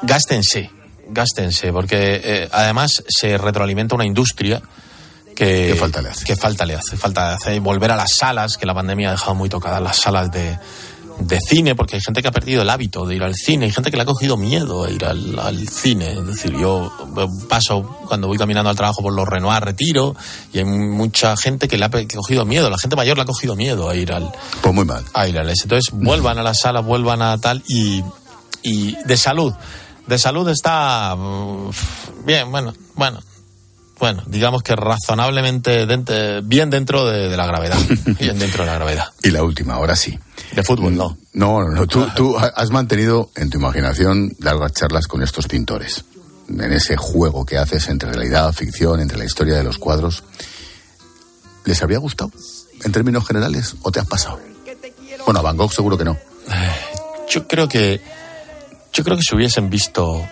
gástense, 0.03 0.69
gástense, 1.09 1.71
porque 1.71 2.21
eh, 2.23 2.49
además 2.51 3.03
se 3.07 3.37
retroalimenta 3.37 3.95
una 3.95 4.05
industria 4.05 4.61
que, 5.35 5.69
¿Qué 5.73 5.75
falta 5.75 6.01
le 6.01 6.09
hace? 6.09 6.25
que 6.25 6.35
falta 6.35 6.65
le 6.65 6.75
hace, 6.75 6.95
falta 6.97 7.29
le 7.29 7.35
hace 7.35 7.59
volver 7.59 7.91
a 7.91 7.95
las 7.95 8.15
salas, 8.15 8.57
que 8.57 8.65
la 8.65 8.73
pandemia 8.73 9.09
ha 9.09 9.11
dejado 9.13 9.33
muy 9.35 9.49
tocadas 9.49 9.81
las 9.81 9.97
salas 9.97 10.31
de, 10.31 10.57
de 11.19 11.39
cine, 11.41 11.73
porque 11.73 11.95
hay 11.95 12.01
gente 12.05 12.21
que 12.21 12.27
ha 12.27 12.31
perdido 12.31 12.61
el 12.61 12.69
hábito 12.69 13.05
de 13.07 13.15
ir 13.15 13.23
al 13.23 13.33
cine, 13.33 13.65
hay 13.65 13.71
gente 13.71 13.89
que 13.89 13.97
le 13.97 14.03
ha 14.03 14.05
cogido 14.05 14.37
miedo 14.37 14.83
a 14.83 14.91
ir 14.91 15.03
al, 15.05 15.39
al 15.39 15.67
cine. 15.67 16.11
Es 16.13 16.25
decir, 16.27 16.55
yo 16.55 16.91
paso 17.49 17.81
cuando 18.07 18.27
voy 18.27 18.37
caminando 18.37 18.69
al 18.69 18.75
trabajo 18.75 19.01
por 19.01 19.11
los 19.13 19.27
Renoir 19.27 19.63
Retiro 19.63 20.15
y 20.53 20.59
hay 20.59 20.65
mucha 20.65 21.35
gente 21.35 21.67
que 21.67 21.77
le 21.79 21.85
ha 21.85 21.89
cogido 21.89 22.45
miedo, 22.45 22.69
la 22.69 22.77
gente 22.77 22.95
mayor 22.95 23.17
le 23.17 23.23
ha 23.23 23.25
cogido 23.25 23.55
miedo 23.55 23.89
a 23.89 23.95
ir 23.95 24.13
al, 24.13 24.31
Pues 24.61 24.73
muy 24.73 24.85
mal. 24.85 25.03
a 25.15 25.27
ir 25.27 25.39
al 25.39 25.49
ese. 25.49 25.63
Entonces 25.63 25.91
vuelvan 25.93 26.37
a 26.37 26.43
las 26.43 26.59
salas, 26.59 26.85
vuelvan 26.85 27.23
a 27.23 27.35
tal 27.39 27.63
y, 27.67 28.03
y 28.61 28.95
de 29.05 29.17
salud. 29.17 29.51
De 30.07 30.17
salud 30.17 30.47
está 30.49 31.15
bien, 32.25 32.51
bueno, 32.51 32.73
bueno. 32.95 33.21
Bueno, 33.99 34.21
digamos 34.27 34.63
que 34.63 34.75
razonablemente 34.75 35.85
bien 36.43 36.69
dentro 36.69 37.05
de, 37.05 37.37
la 37.37 37.45
gravedad. 37.45 37.77
bien 38.19 38.37
dentro 38.37 38.65
de 38.65 38.69
la 38.69 38.75
gravedad. 38.75 39.05
Y 39.21 39.31
la 39.31 39.43
última, 39.43 39.75
ahora 39.75 39.95
sí. 39.95 40.19
De 40.53 40.61
fútbol, 40.61 40.97
no. 40.97 41.17
No, 41.31 41.63
no, 41.63 41.69
no. 41.69 41.87
Tú, 41.87 42.05
tú 42.13 42.37
has 42.37 42.69
mantenido 42.71 43.29
en 43.35 43.49
tu 43.49 43.59
imaginación 43.59 44.35
largas 44.39 44.73
charlas 44.73 45.07
con 45.07 45.23
estos 45.23 45.47
pintores. 45.47 46.03
En 46.49 46.73
ese 46.73 46.97
juego 46.97 47.45
que 47.45 47.57
haces 47.57 47.87
entre 47.87 48.11
realidad, 48.11 48.51
ficción, 48.51 48.99
entre 48.99 49.17
la 49.17 49.25
historia 49.25 49.55
de 49.55 49.63
los 49.63 49.77
cuadros. 49.77 50.23
¿Les 51.63 51.81
habría 51.81 51.99
gustado? 51.99 52.31
En 52.83 52.91
términos 52.91 53.25
generales, 53.25 53.75
¿o 53.83 53.91
te 53.91 54.01
has 54.01 54.07
pasado? 54.07 54.39
Bueno, 55.25 55.39
a 55.39 55.43
Van 55.43 55.55
Gogh 55.55 55.71
seguro 55.71 55.97
que 55.97 56.03
no. 56.03 56.17
Yo 57.29 57.47
creo 57.47 57.67
que. 57.67 58.01
Yo 58.93 59.03
creo 59.03 59.17
que 59.17 59.23
se 59.23 59.35
hubiesen 59.35 59.69
visto 59.69 60.23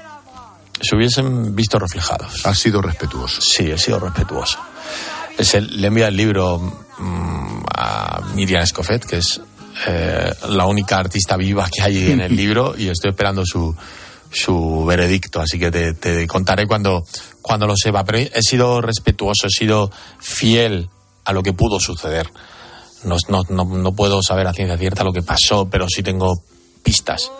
se 0.82 0.96
hubiesen 0.96 1.56
visto 1.56 1.80
reflejados. 1.80 2.46
¿Has 2.46 2.60
sido 2.60 2.82
respetuoso? 2.82 3.42
Sí, 3.42 3.70
he 3.70 3.78
sido 3.78 4.00
respetuoso. 4.00 4.60
Le 5.54 5.88
envía 5.88 6.08
el 6.08 6.18
libro 6.18 6.60
mm, 6.60 7.64
a 7.76 8.22
Miriam 8.36 8.62
Escofet, 8.62 9.06
que 9.06 9.18
es 9.18 9.42
eh, 9.88 10.34
la 10.50 10.66
única 10.66 10.98
artista 10.98 11.38
viva 11.38 11.70
que 11.72 11.84
hay 11.84 12.12
en 12.12 12.22
el 12.22 12.36
libro, 12.36 12.74
y 12.78 12.90
estoy 12.90 13.12
esperando 13.12 13.46
su, 13.46 13.76
su 14.32 14.86
veredicto, 14.86 15.40
así 15.40 15.60
que 15.60 15.72
te, 15.72 16.28
contaré 16.28 16.68
cuando, 16.68 17.06
cuando 17.42 17.68
lo 17.68 17.76
sepa. 17.76 18.04
Pero 18.04 18.18
he 18.20 18.42
sido 18.42 18.82
respetuoso, 18.82 19.48
he 19.48 19.52
sido 19.52 19.92
fiel 20.20 20.90
a 21.26 21.34
lo 21.34 21.44
que 21.44 21.54
pudo 21.54 21.80
suceder. 21.80 22.32
No, 23.04 23.18
no, 23.30 23.44
no, 23.50 23.66
no 23.66 23.92
puedo 23.94 24.22
saber 24.22 24.48
a 24.48 24.54
ciencia 24.54 24.78
cierta 24.78 25.04
lo 25.04 25.14
que 25.14 25.24
pasó, 25.24 25.68
pero 25.70 25.88
sí 25.88 26.04
tengo 26.04 26.44
pistas. 26.84 27.32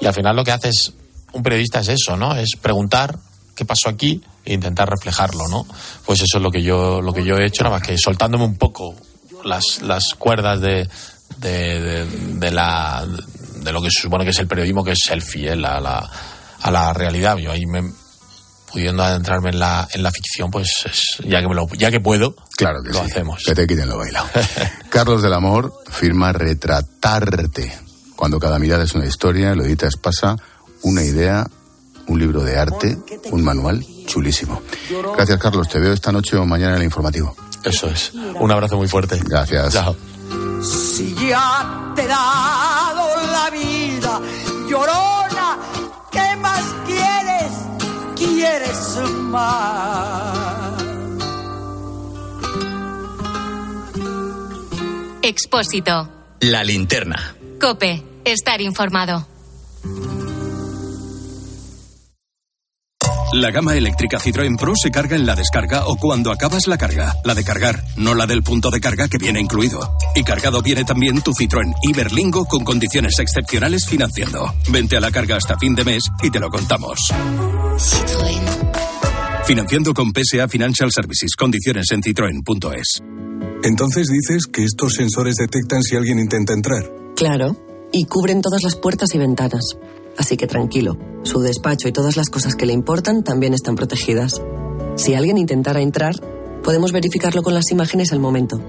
Y 0.00 0.06
al 0.06 0.14
final 0.14 0.36
lo 0.36 0.44
que 0.44 0.52
hace 0.52 0.68
es 0.68 0.92
un 1.32 1.42
periodista 1.42 1.80
es 1.80 1.88
eso, 1.88 2.16
¿no? 2.16 2.34
Es 2.34 2.50
preguntar 2.60 3.18
qué 3.54 3.64
pasó 3.64 3.88
aquí 3.88 4.22
e 4.44 4.54
intentar 4.54 4.88
reflejarlo, 4.88 5.48
¿no? 5.48 5.66
Pues 6.04 6.20
eso 6.20 6.38
es 6.38 6.42
lo 6.42 6.50
que 6.50 6.62
yo, 6.62 7.00
lo 7.00 7.12
que 7.12 7.24
yo 7.24 7.36
he 7.36 7.46
hecho, 7.46 7.64
nada 7.64 7.78
más 7.78 7.86
que 7.86 7.98
soltándome 7.98 8.44
un 8.44 8.56
poco 8.56 8.94
las, 9.44 9.82
las 9.82 10.14
cuerdas 10.18 10.60
de, 10.60 10.88
de, 11.38 12.50
la, 12.50 13.06
de 13.56 13.72
lo 13.72 13.82
que 13.82 13.90
se 13.90 14.02
supone 14.02 14.24
que 14.24 14.30
es 14.30 14.38
el 14.38 14.46
periodismo, 14.46 14.84
que 14.84 14.92
es 14.92 15.10
el 15.10 15.22
fiel 15.22 15.64
a 15.64 15.80
la, 15.80 16.10
a 16.60 16.70
la 16.70 16.92
realidad. 16.92 17.36
Yo 17.38 17.50
ahí 17.50 17.66
me, 17.66 17.82
pudiendo 18.70 19.02
adentrarme 19.02 19.50
en 19.50 19.58
la, 19.58 19.88
en 19.92 20.02
la 20.02 20.10
ficción, 20.10 20.50
pues 20.50 20.84
ya, 21.24 21.40
que 21.40 21.48
me 21.48 21.54
lo, 21.54 21.66
ya 21.76 21.90
que 21.90 22.00
puedo, 22.00 22.36
claro 22.56 22.82
que 22.82 22.90
lo 22.90 23.00
sí. 23.04 23.10
hacemos. 23.10 23.42
Que 23.44 23.54
te 23.54 23.66
quiten 23.66 23.88
lo 23.88 23.96
bailado. 23.96 24.28
Carlos 24.90 25.22
del 25.22 25.32
Amor 25.32 25.72
firma 25.90 26.32
Retratarte. 26.32 27.85
Cuando 28.16 28.40
cada 28.40 28.58
mirada 28.58 28.84
es 28.84 28.94
una 28.94 29.06
historia, 29.06 29.54
lo 29.54 29.64
editas 29.64 29.96
pasa 29.96 30.36
una 30.82 31.02
idea, 31.04 31.46
un 32.08 32.18
libro 32.18 32.42
de 32.42 32.56
arte, 32.56 32.98
un 33.30 33.44
manual 33.44 33.84
chulísimo. 34.06 34.62
Gracias, 35.14 35.38
Carlos. 35.38 35.68
Te 35.68 35.78
veo 35.78 35.92
esta 35.92 36.12
noche 36.12 36.36
o 36.36 36.46
mañana 36.46 36.72
en 36.72 36.78
el 36.78 36.84
informativo. 36.84 37.36
Eso 37.62 37.88
es. 37.88 38.12
Un 38.14 38.50
abrazo 38.50 38.76
muy 38.76 38.88
fuerte. 38.88 39.20
Gracias. 39.24 39.74
Chao. 39.74 39.96
Si 40.62 41.14
ya 41.14 41.92
te 41.94 42.02
he 42.02 42.06
dado 42.06 43.26
la 43.30 43.50
vida, 43.50 44.20
llorona, 44.68 45.58
¿qué 46.10 46.36
más 46.36 46.62
quieres? 46.86 47.52
¿Quieres 48.16 49.10
más? 49.20 50.82
Expósito. 55.22 56.08
La 56.40 56.62
linterna. 56.62 57.34
Cope. 57.60 58.02
Estar 58.24 58.60
informado. 58.60 59.26
La 63.32 63.50
gama 63.50 63.76
eléctrica 63.76 64.18
Citroën 64.18 64.56
Pro 64.56 64.72
se 64.76 64.90
carga 64.90 65.16
en 65.16 65.26
la 65.26 65.34
descarga 65.34 65.86
o 65.86 65.96
cuando 65.96 66.32
acabas 66.32 66.66
la 66.68 66.78
carga. 66.78 67.14
La 67.24 67.34
de 67.34 67.44
cargar, 67.44 67.82
no 67.96 68.14
la 68.14 68.26
del 68.26 68.42
punto 68.42 68.70
de 68.70 68.80
carga 68.80 69.08
que 69.08 69.18
viene 69.18 69.40
incluido. 69.40 69.96
Y 70.14 70.22
cargado 70.22 70.62
viene 70.62 70.84
también 70.84 71.20
tu 71.20 71.32
Citroën 71.32 71.74
Iberlingo 71.82 72.46
con 72.46 72.64
condiciones 72.64 73.18
excepcionales 73.18 73.86
financiando. 73.86 74.54
Vente 74.70 74.96
a 74.96 75.00
la 75.00 75.10
carga 75.10 75.36
hasta 75.36 75.58
fin 75.58 75.74
de 75.74 75.84
mes 75.84 76.04
y 76.22 76.30
te 76.30 76.40
lo 76.40 76.50
contamos. 76.50 76.98
Citroën. 77.78 78.42
Financiando 79.44 79.92
con 79.92 80.12
PSA 80.12 80.48
Financial 80.48 80.90
Services. 80.90 81.36
Condiciones 81.36 81.86
en 81.90 82.02
citroen.es. 82.02 83.02
Entonces 83.62 84.06
dices 84.08 84.46
que 84.46 84.64
estos 84.64 84.94
sensores 84.94 85.36
detectan 85.36 85.82
si 85.82 85.96
alguien 85.96 86.18
intenta 86.18 86.52
entrar. 86.52 87.05
Claro. 87.16 87.56
Y 87.92 88.04
cubren 88.04 88.42
todas 88.42 88.62
las 88.62 88.76
puertas 88.76 89.14
y 89.14 89.18
ventanas. 89.18 89.76
Así 90.18 90.36
que 90.36 90.46
tranquilo, 90.46 90.96
su 91.22 91.40
despacho 91.40 91.88
y 91.88 91.92
todas 91.92 92.16
las 92.16 92.30
cosas 92.30 92.54
que 92.54 92.66
le 92.66 92.72
importan 92.72 93.24
también 93.24 93.54
están 93.54 93.74
protegidas. 93.74 94.40
Si 94.96 95.14
alguien 95.14 95.38
intentara 95.38 95.80
entrar, 95.80 96.14
podemos 96.62 96.92
verificarlo 96.92 97.42
con 97.42 97.54
las 97.54 97.70
imágenes 97.70 98.12
al 98.12 98.20
momento. 98.20 98.60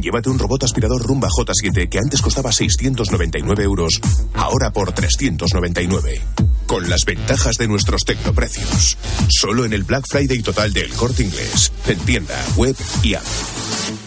Llévate 0.00 0.30
un 0.30 0.38
robot 0.38 0.64
aspirador 0.64 1.02
Rumba 1.02 1.28
J7 1.28 1.88
que 1.88 1.98
antes 1.98 2.22
costaba 2.22 2.52
699 2.52 3.64
euros, 3.64 4.00
ahora 4.34 4.70
por 4.70 4.92
399. 4.92 6.20
Con 6.66 6.88
las 6.88 7.04
ventajas 7.04 7.56
de 7.56 7.68
nuestros 7.68 8.04
tecnoprecios. 8.04 8.96
Solo 9.28 9.64
en 9.64 9.72
el 9.72 9.84
Black 9.84 10.04
Friday 10.08 10.42
total 10.42 10.72
del 10.72 10.90
Corte 10.92 11.22
Inglés. 11.22 11.72
En 11.86 11.98
tienda, 12.00 12.44
web 12.56 12.76
y 13.02 13.14
app. 13.14 14.05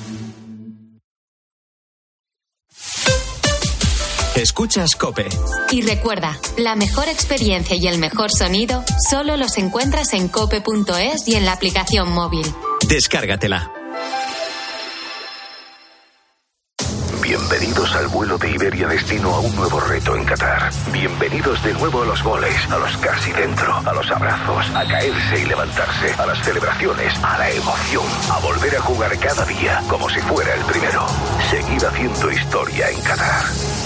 Escuchas 4.40 4.96
Cope. 4.96 5.28
Y 5.70 5.82
recuerda, 5.82 6.40
la 6.58 6.78
mejor 6.78 7.10
experiencia 7.10 7.76
y 7.76 7.88
el 7.88 7.98
mejor 7.98 8.32
sonido 8.32 8.86
solo 9.10 9.36
los 9.36 9.58
encuentras 9.58 10.14
en 10.14 10.30
cope.es 10.30 11.28
y 11.28 11.36
en 11.36 11.44
la 11.44 11.52
aplicación 11.52 12.14
móvil. 12.14 12.46
Descárgatela. 12.88 13.70
Bienvenidos 17.22 17.94
al 17.96 18.08
vuelo 18.08 18.38
de 18.38 18.50
Iberia 18.50 18.88
destino 18.88 19.36
a 19.36 19.40
un 19.42 19.54
nuevo 19.58 19.80
reto 19.82 20.16
en 20.16 20.24
Qatar. 20.24 20.72
Bienvenidos 20.94 21.62
de 21.62 21.74
nuevo 21.74 22.04
a 22.04 22.06
los 22.06 22.24
goles, 22.24 22.56
a 22.72 22.78
los 22.78 22.96
casi 22.98 23.32
dentro, 23.34 23.76
a 23.76 23.94
los 23.94 24.10
abrazos, 24.10 24.70
a 24.74 24.88
caerse 24.88 25.42
y 25.42 25.46
levantarse, 25.48 26.14
a 26.18 26.26
las 26.26 26.44
celebraciones, 26.46 27.14
a 27.22 27.38
la 27.38 27.52
emoción, 27.52 28.06
a 28.32 28.40
volver 28.40 28.78
a 28.78 28.82
jugar 28.82 29.20
cada 29.20 29.46
día 29.46 29.84
como 29.90 30.10
si 30.10 30.22
fuera 30.22 30.56
el 30.56 30.64
primero. 30.64 31.06
Seguir 31.52 31.86
haciendo 31.86 32.32
historia 32.32 32.90
en 32.90 33.02
Qatar. 33.02 33.46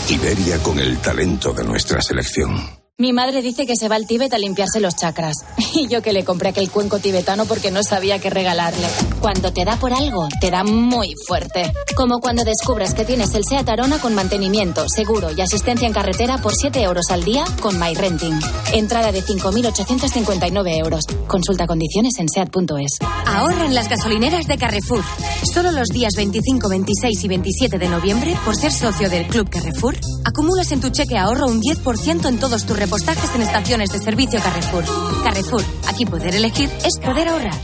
Iberia 0.10 0.62
con 0.62 0.80
el 0.80 0.98
talento 0.98 1.54
de 1.54 1.64
nuestra 1.64 2.02
selección. 2.02 2.83
Mi 3.04 3.12
madre 3.12 3.42
dice 3.42 3.66
que 3.66 3.76
se 3.76 3.90
va 3.90 3.98
al 3.98 4.08
Tíbet 4.08 4.34
a 4.34 4.38
limpiarse 4.38 4.80
los 4.80 4.96
chakras. 4.96 5.36
Y 5.76 5.88
yo 5.88 6.02
que 6.02 6.14
le 6.14 6.24
compré 6.24 6.50
aquel 6.50 6.70
cuenco 6.70 7.00
tibetano 7.00 7.46
porque 7.46 7.72
no 7.72 7.82
sabía 7.84 8.20
qué 8.20 8.30
regalarle. 8.30 8.88
Cuando 9.20 9.52
te 9.52 9.66
da 9.66 9.76
por 9.76 9.92
algo, 9.92 10.30
te 10.40 10.52
da 10.52 10.64
muy 10.64 11.16
fuerte. 11.28 11.74
Como 11.96 12.20
cuando 12.20 12.46
descubres 12.46 12.94
que 12.94 13.06
tienes 13.06 13.34
el 13.34 13.44
SEAT 13.44 13.68
Arona 13.68 13.98
con 13.98 14.14
mantenimiento, 14.14 14.88
seguro 14.88 15.30
y 15.36 15.42
asistencia 15.42 15.88
en 15.88 15.94
carretera 15.94 16.38
por 16.38 16.54
7 16.54 16.82
euros 16.84 17.08
al 17.10 17.24
día 17.24 17.44
con 17.60 17.80
MyRenting. 17.80 18.40
Entrada 18.74 19.12
de 19.12 19.24
5.859 19.24 20.78
euros. 20.78 21.06
Consulta 21.28 21.66
condiciones 21.66 22.14
en 22.20 22.30
SEAT.es. 22.30 23.00
Ahorra 23.26 23.66
en 23.66 23.74
las 23.74 23.90
gasolineras 23.90 24.48
de 24.48 24.58
Carrefour. 24.58 25.04
Solo 25.52 25.72
los 25.72 25.90
días 25.90 26.14
25, 26.16 26.70
26 26.70 27.24
y 27.24 27.28
27 27.28 27.80
de 27.80 27.90
noviembre, 27.90 28.38
por 28.46 28.56
ser 28.56 28.72
socio 28.72 29.10
del 29.10 29.28
Club 29.28 29.50
Carrefour, 29.50 29.98
acumulas 30.24 30.72
en 30.72 30.82
tu 30.82 30.90
cheque 30.90 31.18
ahorro 31.18 31.48
un 31.48 31.62
10% 31.62 32.28
en 32.28 32.40
todos 32.40 32.66
tus 32.66 32.78
repostajes 32.94 33.34
en 33.34 33.42
estaciones 33.42 33.90
de 33.90 33.98
servicio 33.98 34.40
Carrefour. 34.40 34.86
Carrefour, 35.24 35.64
aquí 35.88 36.06
poder 36.06 36.36
elegir 36.36 36.70
es 36.86 37.00
poder 37.04 37.28
ahorrar. 37.28 37.60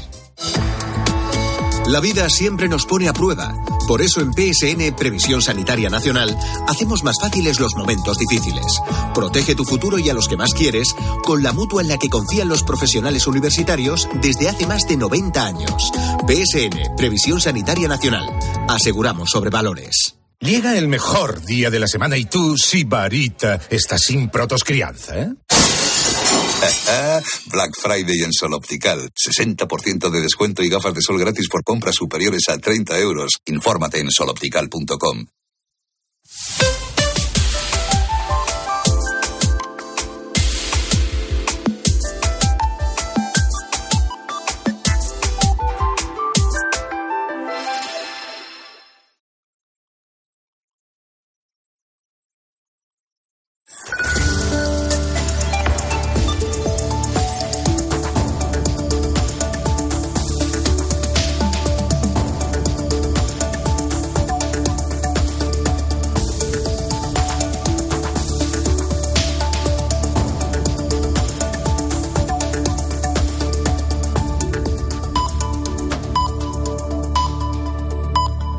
La 1.86 2.00
vida 2.00 2.28
siempre 2.30 2.68
nos 2.68 2.88
pone 2.88 3.08
a 3.08 3.14
prueba. 3.14 3.54
Por 3.88 4.02
eso 4.02 4.22
en 4.22 4.34
PSN 4.34 4.96
Previsión 4.96 5.44
Sanitaria 5.44 5.88
Nacional 5.90 6.36
hacemos 6.68 7.04
más 7.04 7.18
fáciles 7.22 7.60
los 7.60 7.76
momentos 7.76 8.18
difíciles. 8.18 8.82
Protege 9.14 9.54
tu 9.54 9.66
futuro 9.66 10.00
y 10.00 10.10
a 10.10 10.16
los 10.16 10.28
que 10.28 10.38
más 10.38 10.56
quieres 10.56 10.96
con 11.24 11.44
la 11.44 11.54
mutua 11.54 11.84
en 11.84 11.90
la 11.90 11.98
que 11.98 12.10
confían 12.10 12.50
los 12.50 12.64
profesionales 12.64 13.28
universitarios 13.28 14.10
desde 14.24 14.50
hace 14.50 14.66
más 14.66 14.88
de 14.88 14.98
90 14.98 15.46
años. 15.46 15.92
PSN 16.28 16.96
Previsión 16.98 17.40
Sanitaria 17.40 17.88
Nacional. 17.88 18.28
Aseguramos 18.68 19.30
sobre 19.30 19.52
valores. 19.52 20.19
Llega 20.42 20.78
el 20.78 20.88
mejor 20.88 21.44
día 21.44 21.70
de 21.70 21.80
la 21.80 21.88
semana 21.88 22.18
y 22.18 22.24
tú, 22.24 22.56
Sibarita, 22.58 23.60
estás 23.70 24.04
sin 24.04 24.30
protos 24.30 24.64
crianza, 24.64 25.20
¿eh? 25.20 25.30
Black 27.48 27.76
Friday 27.78 28.22
en 28.22 28.32
Sol 28.32 28.54
Optical. 28.54 29.10
60% 29.14 30.10
de 30.10 30.22
descuento 30.22 30.64
y 30.64 30.70
gafas 30.70 30.94
de 30.94 31.02
sol 31.02 31.20
gratis 31.20 31.50
por 31.50 31.64
compras 31.64 31.96
superiores 31.96 32.44
a 32.48 32.58
30 32.58 33.00
euros. 33.00 33.40
Infórmate 33.48 34.00
en 34.00 34.12
soloptical.com. 34.12 35.26